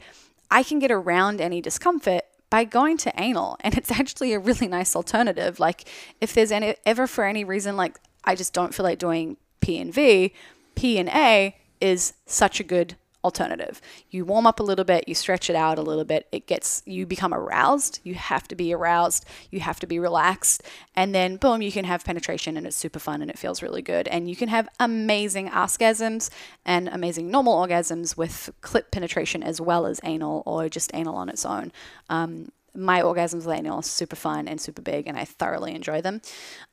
I 0.50 0.64
can 0.64 0.80
get 0.80 0.92
around 0.92 1.42
any 1.42 1.62
discomfort 1.62 2.24
by 2.50 2.64
going 2.64 2.98
to 2.98 3.14
anal 3.20 3.58
and 3.62 3.78
it's 3.78 3.92
actually 3.92 4.34
a 4.34 4.40
really 4.40 4.68
nice 4.68 4.96
alternative. 4.96 5.60
Like 5.60 5.88
if 6.22 6.34
there's 6.34 6.52
any 6.52 6.76
ever 6.86 7.08
for 7.08 7.26
any 7.26 7.44
reason 7.44 7.76
like 7.76 8.00
I 8.24 8.36
just 8.36 8.54
don't 8.54 8.74
feel 8.74 8.84
like 8.84 9.00
doing 9.00 9.38
P 9.60 9.78
and 9.80 9.94
V 9.94 10.34
P 10.76 10.98
and 10.98 11.10
A 11.10 11.56
is 11.82 12.14
such 12.26 12.60
a 12.60 12.64
good 12.64 12.96
alternative. 13.24 13.82
You 14.10 14.26
warm 14.26 14.48
up 14.48 14.60
a 14.60 14.64
little 14.64 14.86
bit, 14.86 15.08
you 15.08 15.16
stretch 15.16 15.50
it 15.50 15.56
out 15.56 15.78
a 15.78 15.82
little 15.82 16.06
bit, 16.06 16.28
it 16.32 16.48
gets 16.48 16.84
you 16.86 17.06
become 17.06 17.34
aroused. 17.34 18.00
You 18.04 18.16
have 18.16 18.48
to 18.48 18.56
be 18.56 18.74
aroused, 18.74 19.26
you 19.52 19.60
have 19.60 19.80
to 19.80 19.88
be 19.88 20.00
relaxed, 20.00 20.64
and 20.96 21.14
then 21.14 21.38
boom, 21.38 21.62
you 21.62 21.72
can 21.72 21.86
have 21.86 22.06
penetration 22.06 22.58
and 22.58 22.66
it's 22.66 22.76
super 22.76 23.00
fun 23.00 23.22
and 23.22 23.30
it 23.30 23.38
feels 23.38 23.62
really 23.62 23.82
good. 23.82 24.08
And 24.08 24.30
you 24.30 24.36
can 24.36 24.50
have 24.50 24.70
amazing 24.80 25.50
orgasms 25.50 26.30
and 26.66 26.88
amazing 26.88 27.30
normal 27.30 27.56
orgasms 27.56 28.18
with 28.18 28.50
clip 28.62 28.92
penetration 28.92 29.44
as 29.44 29.60
well 29.60 29.86
as 29.86 30.00
anal 30.04 30.44
or 30.46 30.70
just 30.70 30.92
anal 30.94 31.16
on 31.16 31.30
its 31.30 31.46
own. 31.46 31.72
Um, 32.10 32.52
my 32.74 33.02
orgasms 33.02 33.46
with 33.46 33.58
anal 33.58 33.80
are 33.80 33.84
super 33.84 34.16
fun 34.16 34.48
and 34.48 34.62
super 34.62 34.84
big, 34.84 35.08
and 35.08 35.18
I 35.18 35.26
thoroughly 35.26 35.74
enjoy 35.74 36.02
them. 36.02 36.22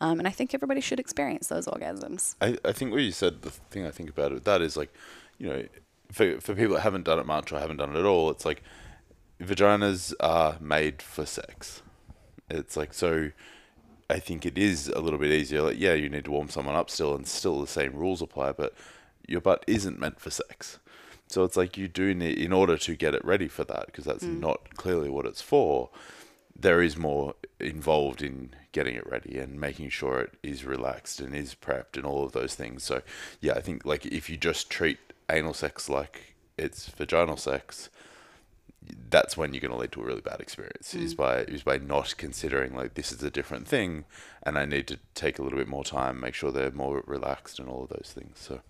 Um, 0.01 0.19
and 0.19 0.29
I 0.29 0.31
think 0.31 0.53
everybody 0.53 0.83
should 0.83 1.01
experience 1.01 1.49
those 1.49 1.67
orgasms. 1.67 2.35
I, 2.43 2.59
I 2.65 2.73
think 2.73 2.93
what 2.93 3.03
you 3.03 3.11
said, 3.11 3.41
the 3.43 3.51
thing 3.51 3.87
I 3.87 3.91
think 3.91 4.11
about 4.11 4.33
it, 4.33 4.45
that 4.45 4.61
is 4.61 4.77
like, 4.77 4.93
you 5.39 5.49
know, 5.49 5.65
for 6.15 6.41
for 6.41 6.55
people 6.55 6.75
that 6.75 6.83
haven't 6.83 7.05
done 7.05 7.19
it 7.19 7.27
much 7.27 7.53
or 7.53 7.59
haven't 7.59 7.79
done 7.79 7.95
it 7.95 7.99
at 7.99 8.05
all, 8.07 8.31
it's 8.31 8.45
like 8.45 8.63
vaginas 9.41 10.15
are 10.21 10.57
made 10.61 11.03
for 11.03 11.27
sex. 11.27 11.83
It's 12.49 12.77
like 12.77 12.95
so. 12.95 13.31
I 14.11 14.19
think 14.19 14.45
it 14.45 14.59
is 14.59 14.89
a 14.89 15.01
little 15.01 15.19
bit 15.19 15.33
easier. 15.33 15.63
Like, 15.63 15.81
yeah, 15.81 15.95
you 15.95 16.11
need 16.11 16.27
to 16.27 16.31
warm 16.31 16.51
someone 16.51 16.75
up 16.75 16.91
still, 16.91 17.15
and 17.15 17.27
still 17.27 17.61
the 17.61 17.67
same 17.67 17.95
rules 17.95 18.21
apply. 18.23 18.53
But 18.53 18.75
your 19.27 19.41
butt 19.41 19.65
isn't 19.67 19.99
meant 19.99 20.21
for 20.21 20.31
sex, 20.31 20.79
so 21.27 21.43
it's 21.43 21.57
like 21.57 21.77
you 21.77 21.89
do 21.89 22.15
need, 22.15 22.39
in 22.39 22.53
order 22.53 22.77
to 22.77 22.97
get 22.97 23.15
it 23.15 23.25
ready 23.25 23.49
for 23.49 23.65
that, 23.65 23.87
because 23.87 24.05
that's 24.05 24.25
mm. 24.25 24.39
not 24.39 24.77
clearly 24.77 25.09
what 25.09 25.27
it's 25.27 25.43
for. 25.43 25.91
There 26.57 26.81
is 26.83 26.97
more 26.97 27.35
involved 27.59 28.23
in 28.23 28.51
getting 28.71 28.95
it 28.95 29.11
ready 29.11 29.39
and 29.39 29.61
making 29.61 29.89
sure 29.89 30.21
it 30.21 30.35
is 30.43 30.65
relaxed 30.65 31.21
and 31.21 31.35
is 31.35 31.57
prepped 31.57 31.97
and 31.97 32.07
all 32.07 32.25
of 32.25 32.31
those 32.31 32.55
things. 32.55 32.85
So, 32.85 33.03
yeah, 33.41 33.55
I 33.55 33.61
think 33.61 33.85
like 33.85 34.07
if 34.07 34.31
you 34.31 34.37
just 34.37 34.71
treat 34.71 34.99
anal 35.31 35.55
sex 35.55 35.89
like 35.89 36.35
it's 36.57 36.89
vaginal 36.89 37.37
sex, 37.37 37.91
that's 39.11 39.37
when 39.37 39.53
you're 39.53 39.61
going 39.61 39.71
to 39.71 39.77
lead 39.77 39.93
to 39.93 40.01
a 40.01 40.05
really 40.05 40.21
bad 40.21 40.41
experience. 40.41 40.95
Mm. 40.95 41.03
Is 41.03 41.15
by 41.15 41.39
is 41.41 41.63
by 41.63 41.79
not 41.79 42.15
considering 42.17 42.75
like 42.75 42.95
this 42.95 43.13
is 43.13 43.23
a 43.23 43.31
different 43.31 43.67
thing, 43.67 44.05
and 44.43 44.59
I 44.59 44.65
need 44.65 44.87
to 44.89 44.99
take 45.15 45.39
a 45.39 45.43
little 45.43 45.59
bit 45.59 45.69
more 45.69 45.85
time, 45.85 46.21
make 46.21 46.35
sure 46.35 46.51
they're 46.51 46.71
more 46.71 47.03
relaxed, 47.07 47.59
and 47.59 47.69
all 47.69 47.85
of 47.85 47.89
those 47.91 48.13
things. 48.15 48.39
So, 48.39 48.61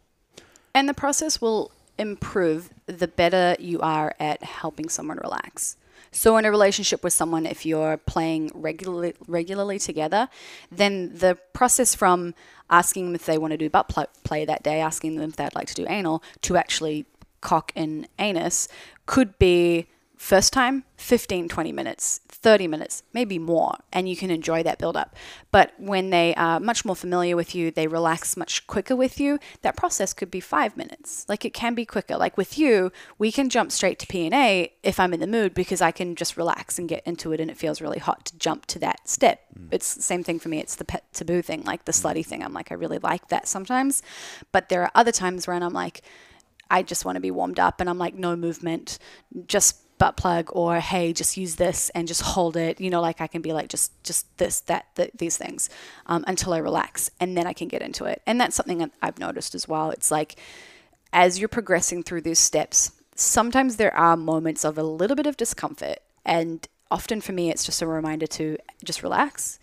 and 0.75 0.89
the 0.89 0.95
process 0.95 1.41
will 1.41 1.71
improve 1.99 2.71
the 2.87 3.09
better 3.09 3.57
you 3.59 3.81
are 3.81 4.15
at 4.19 4.43
helping 4.43 4.89
someone 4.89 5.19
relax. 5.19 5.77
So 6.11 6.37
in 6.37 6.45
a 6.45 6.51
relationship 6.51 7.03
with 7.03 7.13
someone, 7.13 7.45
if 7.45 7.67
you're 7.67 7.97
playing 7.97 8.53
regularly 8.55 9.15
regularly 9.27 9.79
together, 9.79 10.29
then 10.71 11.17
the 11.17 11.37
process 11.53 11.95
from 11.95 12.35
asking 12.71 13.07
them 13.07 13.15
if 13.15 13.27
they 13.27 13.39
want 13.39 13.53
to 13.53 13.57
do 13.57 13.71
butt 13.71 13.89
play 14.25 14.45
that 14.45 14.63
day, 14.63 14.81
asking 14.81 15.17
them 15.17 15.31
if 15.31 15.37
they'd 15.37 15.55
like 15.55 15.69
to 15.69 15.75
do 15.75 15.87
anal, 15.89 16.23
to 16.43 16.57
actually 16.57 17.07
cock 17.41 17.73
and 17.77 18.09
anus 18.19 18.69
could 19.07 19.39
be 19.39 19.87
first 20.25 20.55
time 20.55 20.85
15 20.97 21.49
20 21.49 21.71
minutes 21.71 22.21
30 22.31 22.67
minutes 22.67 23.03
maybe 23.13 23.39
more 23.39 23.77
and 23.93 24.09
you 24.09 24.17
can 24.17 24.31
enjoy 24.31 24.63
that 24.63 24.79
build 24.79 24.97
up 24.97 25.15
but 25.51 25.75
when 25.79 26.09
they 26.09 26.35
are 26.37 26.59
much 26.59 26.83
more 26.83 26.97
familiar 26.97 27.37
with 27.37 27.55
you 27.55 27.71
they 27.71 27.87
relax 27.87 28.35
much 28.35 28.67
quicker 28.67 28.97
with 28.97 29.21
you 29.21 29.39
that 29.61 29.77
process 29.77 30.15
could 30.15 30.31
be 30.31 30.41
five 30.41 30.79
minutes. 30.79 31.27
Like 31.29 31.45
it 31.45 31.53
can 31.53 31.75
be 31.75 31.85
quicker. 31.85 32.17
Like 32.17 32.39
with 32.39 32.57
you 32.57 32.91
we 33.19 33.31
can 33.31 33.51
jump 33.51 33.71
straight 33.71 33.99
to 33.99 34.07
p&a 34.07 34.73
if 34.83 34.99
i'm 34.99 35.13
in 35.13 35.21
the 35.21 35.27
mood 35.27 35.53
because 35.53 35.83
i 35.83 35.91
can 35.91 36.15
just 36.17 36.39
relax 36.39 36.79
and 36.79 36.89
get 36.89 37.07
into 37.07 37.33
it 37.33 37.41
and 37.41 37.51
it 37.51 37.59
feels 37.59 37.83
really 37.83 37.99
hot 37.99 38.25
to 38.25 38.39
jump 38.39 38.65
to 38.67 38.79
that 38.79 39.07
step. 39.07 39.43
Mm. 39.59 39.69
it's 39.73 39.95
the 39.95 40.03
same 40.03 40.25
thing 40.25 40.39
for 40.39 40.49
me. 40.49 40.59
It's 40.59 40.77
the 40.77 40.87
pet 40.87 41.05
taboo 41.13 41.43
thing 41.43 41.65
like 41.65 41.85
the 41.85 41.93
slutty 41.93 42.25
thing. 42.25 42.43
I'm 42.43 42.55
like 42.55 42.73
i 42.73 42.75
really 42.75 42.99
like 42.99 43.29
that 43.29 43.47
sometimes. 43.47 44.03
But 44.53 44.71
there 44.71 44.83
are 44.83 44.91
other 44.95 45.13
times 45.13 45.47
when 45.47 45.63
i'm 45.63 45.75
like 45.75 46.01
I 46.71 46.83
just 46.83 47.05
want 47.05 47.17
to 47.17 47.21
be 47.21 47.31
warmed 47.31 47.61
up 47.61 47.81
and 47.81 47.91
I'm 47.91 47.99
like, 47.99 48.15
no 48.15 48.35
movement, 48.35 48.99
just 49.47 49.84
butt 49.99 50.17
plug 50.17 50.51
or 50.53 50.81
hey 50.81 51.13
just 51.13 51.37
use 51.37 51.57
this 51.57 51.91
and 51.91 52.09
just 52.09 52.23
hold 52.23 52.57
it. 52.57 52.81
You 52.81 52.91
know 52.91 53.01
like 53.01 53.21
i 53.21 53.27
can 53.27 53.43
be 53.43 53.53
like 53.53 53.69
just 53.69 53.93
just 54.05 54.37
this 54.39 54.61
that 54.61 54.95
th- 54.97 55.13
these 55.17 55.37
things 55.37 55.69
um, 56.07 56.25
until 56.27 56.53
i 56.53 56.59
relax 56.59 57.11
and 57.21 57.37
then 57.37 57.47
i 57.47 57.53
can 57.53 57.69
get 57.69 57.83
into 57.83 58.05
it. 58.05 58.23
And 58.27 58.41
that's 58.41 58.57
something 58.57 58.91
i've 59.03 59.19
noticed 59.19 59.55
as 59.55 59.69
well. 59.69 59.91
It's 59.91 60.11
like 60.11 60.37
as 61.13 61.39
you're 61.39 61.49
progressing 61.49 62.03
through 62.03 62.23
these 62.23 62.39
steps 62.39 62.93
sometimes 63.15 63.77
there 63.77 63.95
are 63.97 64.17
moments 64.17 64.65
of 64.65 64.77
a 64.77 64.83
little 64.83 65.17
bit 65.17 65.27
of 65.27 65.37
discomfort. 65.37 65.99
And 66.25 66.67
often 66.91 67.21
for 67.21 67.33
me 67.33 67.51
it's 67.51 67.65
just 67.65 67.83
a 67.83 67.87
reminder 67.87 68.27
to 68.27 68.59
just 68.85 69.03
relax 69.03 69.59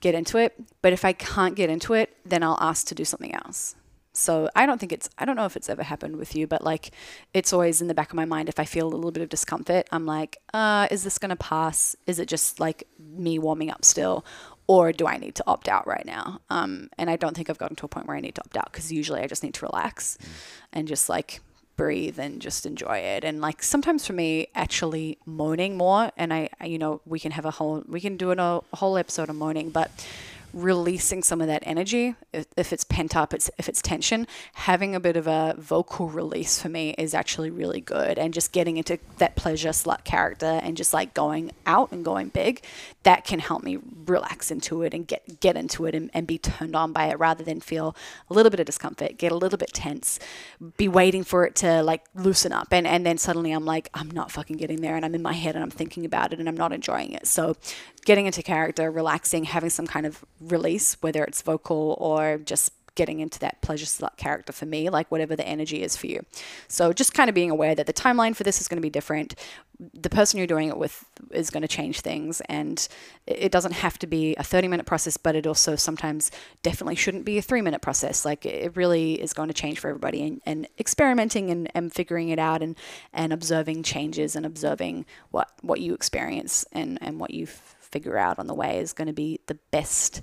get 0.00 0.14
into 0.14 0.36
it. 0.38 0.54
But 0.82 0.92
if 0.92 1.04
i 1.04 1.12
can't 1.12 1.56
get 1.56 1.70
into 1.70 1.94
it 1.94 2.16
then 2.24 2.42
i'll 2.42 2.58
ask 2.60 2.86
to 2.88 2.94
do 2.94 3.04
something 3.04 3.34
else 3.34 3.74
so 4.14 4.48
I 4.54 4.64
don't 4.64 4.78
think 4.78 4.92
it's 4.92 5.10
I 5.18 5.24
don't 5.24 5.36
know 5.36 5.44
if 5.44 5.56
it's 5.56 5.68
ever 5.68 5.82
happened 5.82 6.16
with 6.16 6.34
you, 6.34 6.46
but 6.46 6.62
like 6.62 6.92
it's 7.34 7.52
always 7.52 7.82
in 7.82 7.88
the 7.88 7.94
back 7.94 8.10
of 8.10 8.14
my 8.14 8.24
mind 8.24 8.48
if 8.48 8.58
I 8.60 8.64
feel 8.64 8.86
a 8.86 8.94
little 8.94 9.10
bit 9.10 9.22
of 9.22 9.28
discomfort, 9.28 9.86
I'm 9.92 10.06
like, 10.06 10.38
uh, 10.54 10.88
is 10.90 11.04
this 11.04 11.18
gonna 11.18 11.36
pass? 11.36 11.96
Is 12.06 12.18
it 12.18 12.28
just 12.28 12.60
like 12.60 12.86
me 12.98 13.38
warming 13.38 13.70
up 13.70 13.84
still? 13.84 14.24
Or 14.66 14.92
do 14.92 15.06
I 15.06 15.18
need 15.18 15.34
to 15.34 15.44
opt 15.46 15.68
out 15.68 15.86
right 15.86 16.06
now? 16.06 16.40
Um, 16.48 16.88
and 16.96 17.10
I 17.10 17.16
don't 17.16 17.36
think 17.36 17.50
I've 17.50 17.58
gotten 17.58 17.76
to 17.76 17.84
a 17.84 17.88
point 17.88 18.06
where 18.06 18.16
I 18.16 18.20
need 18.20 18.36
to 18.36 18.40
opt 18.40 18.56
out 18.56 18.72
because 18.72 18.90
usually 18.90 19.20
I 19.20 19.26
just 19.26 19.42
need 19.42 19.52
to 19.54 19.66
relax 19.66 20.16
mm. 20.16 20.26
and 20.72 20.88
just 20.88 21.10
like 21.10 21.40
breathe 21.76 22.18
and 22.18 22.40
just 22.40 22.64
enjoy 22.66 22.98
it. 22.98 23.24
And 23.24 23.40
like 23.40 23.62
sometimes 23.62 24.06
for 24.06 24.12
me, 24.12 24.48
actually 24.54 25.18
moaning 25.26 25.76
more, 25.76 26.12
and 26.16 26.32
I, 26.32 26.48
I 26.60 26.66
you 26.66 26.78
know, 26.78 27.00
we 27.04 27.18
can 27.18 27.32
have 27.32 27.44
a 27.44 27.50
whole, 27.50 27.82
we 27.86 28.00
can 28.00 28.16
do 28.16 28.30
an, 28.30 28.38
a 28.38 28.60
whole 28.74 28.96
episode 28.96 29.28
of 29.28 29.36
moaning, 29.36 29.70
but 29.70 29.90
releasing 30.54 31.22
some 31.22 31.40
of 31.40 31.46
that 31.48 31.62
energy. 31.66 32.14
If, 32.32 32.46
if 32.56 32.72
it's 32.72 32.84
pent 32.84 33.16
up, 33.16 33.34
it's 33.34 33.50
if 33.58 33.68
it's 33.68 33.82
tension, 33.82 34.26
having 34.54 34.94
a 34.94 35.00
bit 35.00 35.16
of 35.16 35.26
a 35.26 35.54
vocal 35.58 36.08
release 36.08 36.62
for 36.62 36.68
me 36.68 36.94
is 36.96 37.14
actually 37.14 37.50
really 37.50 37.80
good. 37.80 38.18
And 38.18 38.32
just 38.32 38.52
getting 38.52 38.76
into 38.76 38.98
that 39.18 39.36
pleasure 39.36 39.70
slut 39.70 40.04
character 40.04 40.60
and 40.62 40.76
just 40.76 40.94
like 40.94 41.14
going 41.14 41.52
out 41.66 41.92
and 41.92 42.04
going 42.04 42.28
big, 42.28 42.62
that 43.02 43.24
can 43.24 43.40
help 43.40 43.62
me 43.62 43.78
relax 44.06 44.50
into 44.50 44.82
it 44.82 44.94
and 44.94 45.06
get 45.06 45.40
get 45.40 45.56
into 45.56 45.86
it 45.86 45.94
and, 45.94 46.10
and 46.14 46.26
be 46.26 46.38
turned 46.38 46.76
on 46.76 46.92
by 46.92 47.06
it 47.06 47.18
rather 47.18 47.42
than 47.42 47.60
feel 47.60 47.96
a 48.30 48.34
little 48.34 48.50
bit 48.50 48.60
of 48.60 48.66
discomfort, 48.66 49.18
get 49.18 49.32
a 49.32 49.36
little 49.36 49.58
bit 49.58 49.72
tense, 49.72 50.18
be 50.76 50.88
waiting 50.88 51.24
for 51.24 51.44
it 51.44 51.54
to 51.56 51.82
like 51.82 52.04
loosen 52.14 52.52
up. 52.52 52.68
And, 52.70 52.86
and 52.86 53.04
then 53.04 53.18
suddenly 53.18 53.52
I'm 53.52 53.64
like, 53.64 53.90
I'm 53.94 54.10
not 54.10 54.30
fucking 54.30 54.56
getting 54.56 54.80
there 54.80 54.96
and 54.96 55.04
I'm 55.04 55.14
in 55.14 55.22
my 55.22 55.32
head 55.32 55.54
and 55.54 55.64
I'm 55.64 55.70
thinking 55.70 56.04
about 56.04 56.32
it 56.32 56.38
and 56.38 56.48
I'm 56.48 56.56
not 56.56 56.72
enjoying 56.72 57.12
it. 57.12 57.26
So 57.26 57.56
getting 58.04 58.26
into 58.26 58.42
character, 58.42 58.90
relaxing, 58.90 59.44
having 59.44 59.70
some 59.70 59.86
kind 59.86 60.06
of 60.06 60.24
release, 60.40 60.96
whether 61.00 61.24
it's 61.24 61.42
vocal 61.42 61.96
or 62.00 62.38
just 62.38 62.72
getting 62.94 63.20
into 63.20 63.38
that 63.40 63.60
pleasure 63.60 63.86
slut 63.86 64.16
character 64.16 64.52
for 64.52 64.66
me, 64.66 64.88
like 64.88 65.10
whatever 65.10 65.34
the 65.34 65.46
energy 65.46 65.82
is 65.82 65.96
for 65.96 66.06
you. 66.06 66.24
So 66.68 66.92
just 66.92 67.14
kind 67.14 67.28
of 67.28 67.34
being 67.34 67.50
aware 67.50 67.74
that 67.74 67.86
the 67.86 67.92
timeline 67.92 68.36
for 68.36 68.44
this 68.44 68.60
is 68.60 68.68
going 68.68 68.76
to 68.76 68.82
be 68.82 68.90
different. 68.90 69.34
The 69.92 70.08
person 70.08 70.38
you're 70.38 70.46
doing 70.46 70.68
it 70.68 70.78
with 70.78 71.04
is 71.32 71.50
going 71.50 71.62
to 71.62 71.68
change 71.68 72.00
things, 72.00 72.40
and 72.42 72.86
it 73.26 73.50
doesn't 73.50 73.72
have 73.72 73.98
to 73.98 74.06
be 74.06 74.36
a 74.36 74.44
30 74.44 74.68
minute 74.68 74.86
process, 74.86 75.16
but 75.16 75.34
it 75.34 75.48
also 75.48 75.74
sometimes 75.74 76.30
definitely 76.62 76.94
shouldn't 76.94 77.24
be 77.24 77.38
a 77.38 77.42
three 77.42 77.60
minute 77.60 77.82
process. 77.82 78.24
Like 78.24 78.46
it 78.46 78.76
really 78.76 79.20
is 79.20 79.32
going 79.32 79.48
to 79.48 79.54
change 79.54 79.80
for 79.80 79.88
everybody, 79.88 80.22
and, 80.22 80.40
and 80.46 80.68
experimenting 80.78 81.50
and, 81.50 81.68
and 81.74 81.92
figuring 81.92 82.28
it 82.28 82.38
out 82.38 82.62
and, 82.62 82.76
and 83.12 83.32
observing 83.32 83.82
changes 83.82 84.36
and 84.36 84.46
observing 84.46 85.06
what, 85.32 85.50
what 85.62 85.80
you 85.80 85.92
experience 85.94 86.64
and, 86.70 86.96
and 87.02 87.18
what 87.18 87.32
you 87.32 87.48
figure 87.94 88.18
out 88.18 88.40
on 88.40 88.48
the 88.48 88.54
way 88.54 88.78
is 88.80 88.92
going 88.92 89.06
to 89.06 89.12
be 89.12 89.38
the 89.46 89.54
best 89.70 90.20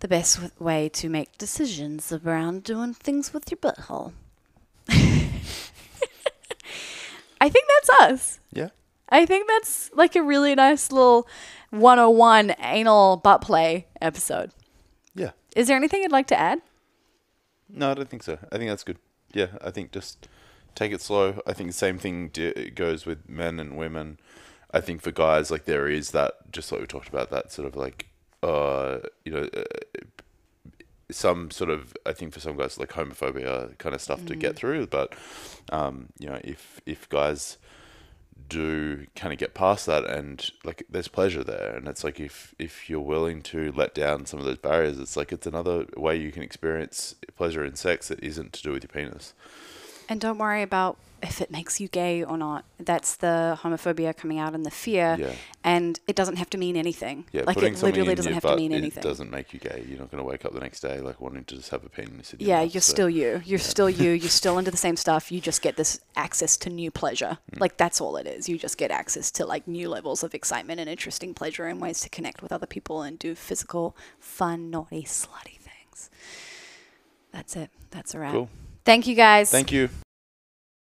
the 0.00 0.08
best 0.08 0.38
way 0.60 0.90
to 0.90 1.08
make 1.08 1.38
decisions 1.38 2.12
around 2.12 2.62
doing 2.62 2.92
things 2.92 3.32
with 3.32 3.50
your 3.50 3.56
butthole. 3.56 4.12
I 7.40 7.48
think 7.48 7.64
that's 7.68 7.90
us. 8.02 8.40
Yeah. 8.52 8.68
I 9.08 9.24
think 9.24 9.48
that's 9.48 9.90
like 9.94 10.14
a 10.14 10.22
really 10.22 10.54
nice 10.54 10.92
little 10.92 11.26
101 11.70 12.56
anal 12.60 13.16
butt 13.16 13.40
play 13.40 13.86
episode. 14.02 14.50
Yeah. 15.14 15.30
Is 15.54 15.68
there 15.68 15.78
anything 15.78 16.02
you'd 16.02 16.12
like 16.12 16.26
to 16.26 16.38
add? 16.38 16.60
No, 17.70 17.90
I 17.90 17.94
don't 17.94 18.10
think 18.10 18.22
so. 18.22 18.38
I 18.52 18.58
think 18.58 18.68
that's 18.68 18.84
good. 18.84 18.98
Yeah, 19.32 19.48
I 19.64 19.70
think 19.70 19.92
just 19.92 20.28
take 20.74 20.92
it 20.92 21.00
slow. 21.00 21.40
I 21.46 21.54
think 21.54 21.70
the 21.70 21.74
same 21.86 21.98
thing 21.98 22.28
d- 22.28 22.70
goes 22.70 23.06
with 23.06 23.26
men 23.30 23.58
and 23.58 23.78
women. 23.78 24.18
I 24.72 24.80
think 24.80 25.02
for 25.02 25.10
guys, 25.12 25.50
like 25.50 25.64
there 25.64 25.88
is 25.88 26.10
that, 26.10 26.34
just 26.52 26.70
like 26.72 26.80
we 26.80 26.86
talked 26.86 27.08
about, 27.08 27.30
that 27.30 27.52
sort 27.52 27.68
of 27.68 27.76
like, 27.76 28.08
uh, 28.42 28.98
you 29.24 29.32
know, 29.32 29.48
uh, 29.56 29.62
some 31.10 31.50
sort 31.50 31.70
of, 31.70 31.96
I 32.04 32.12
think 32.12 32.32
for 32.32 32.40
some 32.40 32.56
guys, 32.56 32.78
like 32.78 32.90
homophobia 32.90 33.78
kind 33.78 33.94
of 33.94 34.00
stuff 34.00 34.26
to 34.26 34.34
get 34.34 34.56
through. 34.56 34.88
But, 34.88 35.14
um, 35.70 36.08
you 36.18 36.28
know, 36.28 36.40
if 36.42 36.80
if 36.84 37.08
guys 37.08 37.58
do 38.48 39.06
kind 39.16 39.32
of 39.32 39.38
get 39.38 39.54
past 39.54 39.86
that 39.86 40.04
and 40.04 40.50
like 40.62 40.84
there's 40.88 41.08
pleasure 41.08 41.42
there 41.42 41.74
and 41.74 41.88
it's 41.88 42.04
like 42.04 42.20
if 42.20 42.54
if 42.58 42.88
you're 42.88 43.00
willing 43.00 43.42
to 43.42 43.72
let 43.72 43.94
down 43.94 44.24
some 44.26 44.38
of 44.38 44.44
those 44.44 44.58
barriers 44.58 44.98
it's 44.98 45.16
like 45.16 45.32
it's 45.32 45.46
another 45.46 45.86
way 45.96 46.14
you 46.16 46.30
can 46.30 46.42
experience 46.42 47.16
pleasure 47.34 47.64
in 47.64 47.74
sex 47.74 48.06
that 48.08 48.22
isn't 48.22 48.52
to 48.52 48.62
do 48.62 48.70
with 48.72 48.84
your 48.84 48.88
penis 48.88 49.32
And 50.08 50.20
don't 50.20 50.38
worry 50.38 50.62
about 50.62 50.96
if 51.22 51.40
it 51.40 51.50
makes 51.50 51.80
you 51.80 51.88
gay 51.88 52.22
or 52.22 52.36
not. 52.36 52.64
That's 52.78 53.16
the 53.16 53.58
homophobia 53.62 54.16
coming 54.16 54.38
out 54.38 54.54
and 54.54 54.64
the 54.66 54.70
fear. 54.70 55.16
Yeah. 55.18 55.32
And 55.64 55.98
it 56.06 56.14
doesn't 56.16 56.36
have 56.36 56.50
to 56.50 56.58
mean 56.58 56.76
anything. 56.76 57.24
yeah 57.32 57.42
like 57.46 57.56
it 57.56 57.82
literally 57.82 58.14
doesn't 58.14 58.32
have 58.32 58.42
to 58.42 58.56
mean 58.56 58.72
it 58.72 58.76
anything. 58.76 59.02
doesn't 59.02 59.30
make 59.30 59.52
you 59.52 59.58
gay 59.58 59.84
you're 59.88 59.98
not 59.98 60.10
going 60.10 60.22
to 60.22 60.28
wake 60.28 60.44
up 60.44 60.52
the 60.52 60.60
next 60.60 60.80
day 60.80 61.00
like 61.00 61.20
wanting 61.20 61.44
to 61.44 61.56
just 61.56 61.70
have 61.70 61.84
a 61.84 61.88
penis 61.88 62.32
in 62.32 62.40
your 62.40 62.48
Yeah, 62.48 62.62
mouth, 62.64 62.74
you're 62.74 62.80
so- 62.80 62.92
still 62.92 63.10
you. 63.10 63.42
You're 63.44 63.58
still 63.58 63.90
you. 63.90 64.10
You're 64.10 64.28
still 64.42 64.58
into 64.58 64.70
the 64.70 64.76
same 64.76 64.96
stuff. 64.96 65.32
You 65.32 65.40
just 65.40 65.62
get 65.62 65.76
this 65.76 66.00
access 66.16 66.56
to 66.58 66.70
new 66.70 66.90
pleasure. 66.90 67.38
Mm. 67.52 67.60
Like 67.60 67.76
that's 67.76 68.00
all 68.00 68.16
it 68.16 68.26
is. 68.26 68.48
You 68.48 68.58
just 68.58 68.78
get 68.78 68.90
access 68.90 69.30
to 69.32 69.46
like 69.46 69.66
new 69.66 69.88
levels 69.88 70.22
of 70.22 70.34
excitement 70.34 70.80
and 70.80 70.88
interesting 70.88 71.34
pleasure 71.34 71.66
and 71.66 71.80
ways 71.80 72.00
to 72.00 72.08
connect 72.10 72.42
with 72.42 72.52
other 72.52 72.66
people 72.66 73.02
and 73.02 73.18
do 73.18 73.34
physical, 73.34 73.96
fun, 74.20 74.70
naughty, 74.70 75.02
slutty 75.04 75.58
things. 75.58 76.10
That's 77.32 77.56
it. 77.56 77.70
That's 77.90 78.14
a 78.14 78.18
wrap. 78.20 78.32
Cool. 78.32 78.48
Thank 78.84 79.06
you 79.06 79.14
guys. 79.16 79.50
thank 79.50 79.72
you 79.72 79.88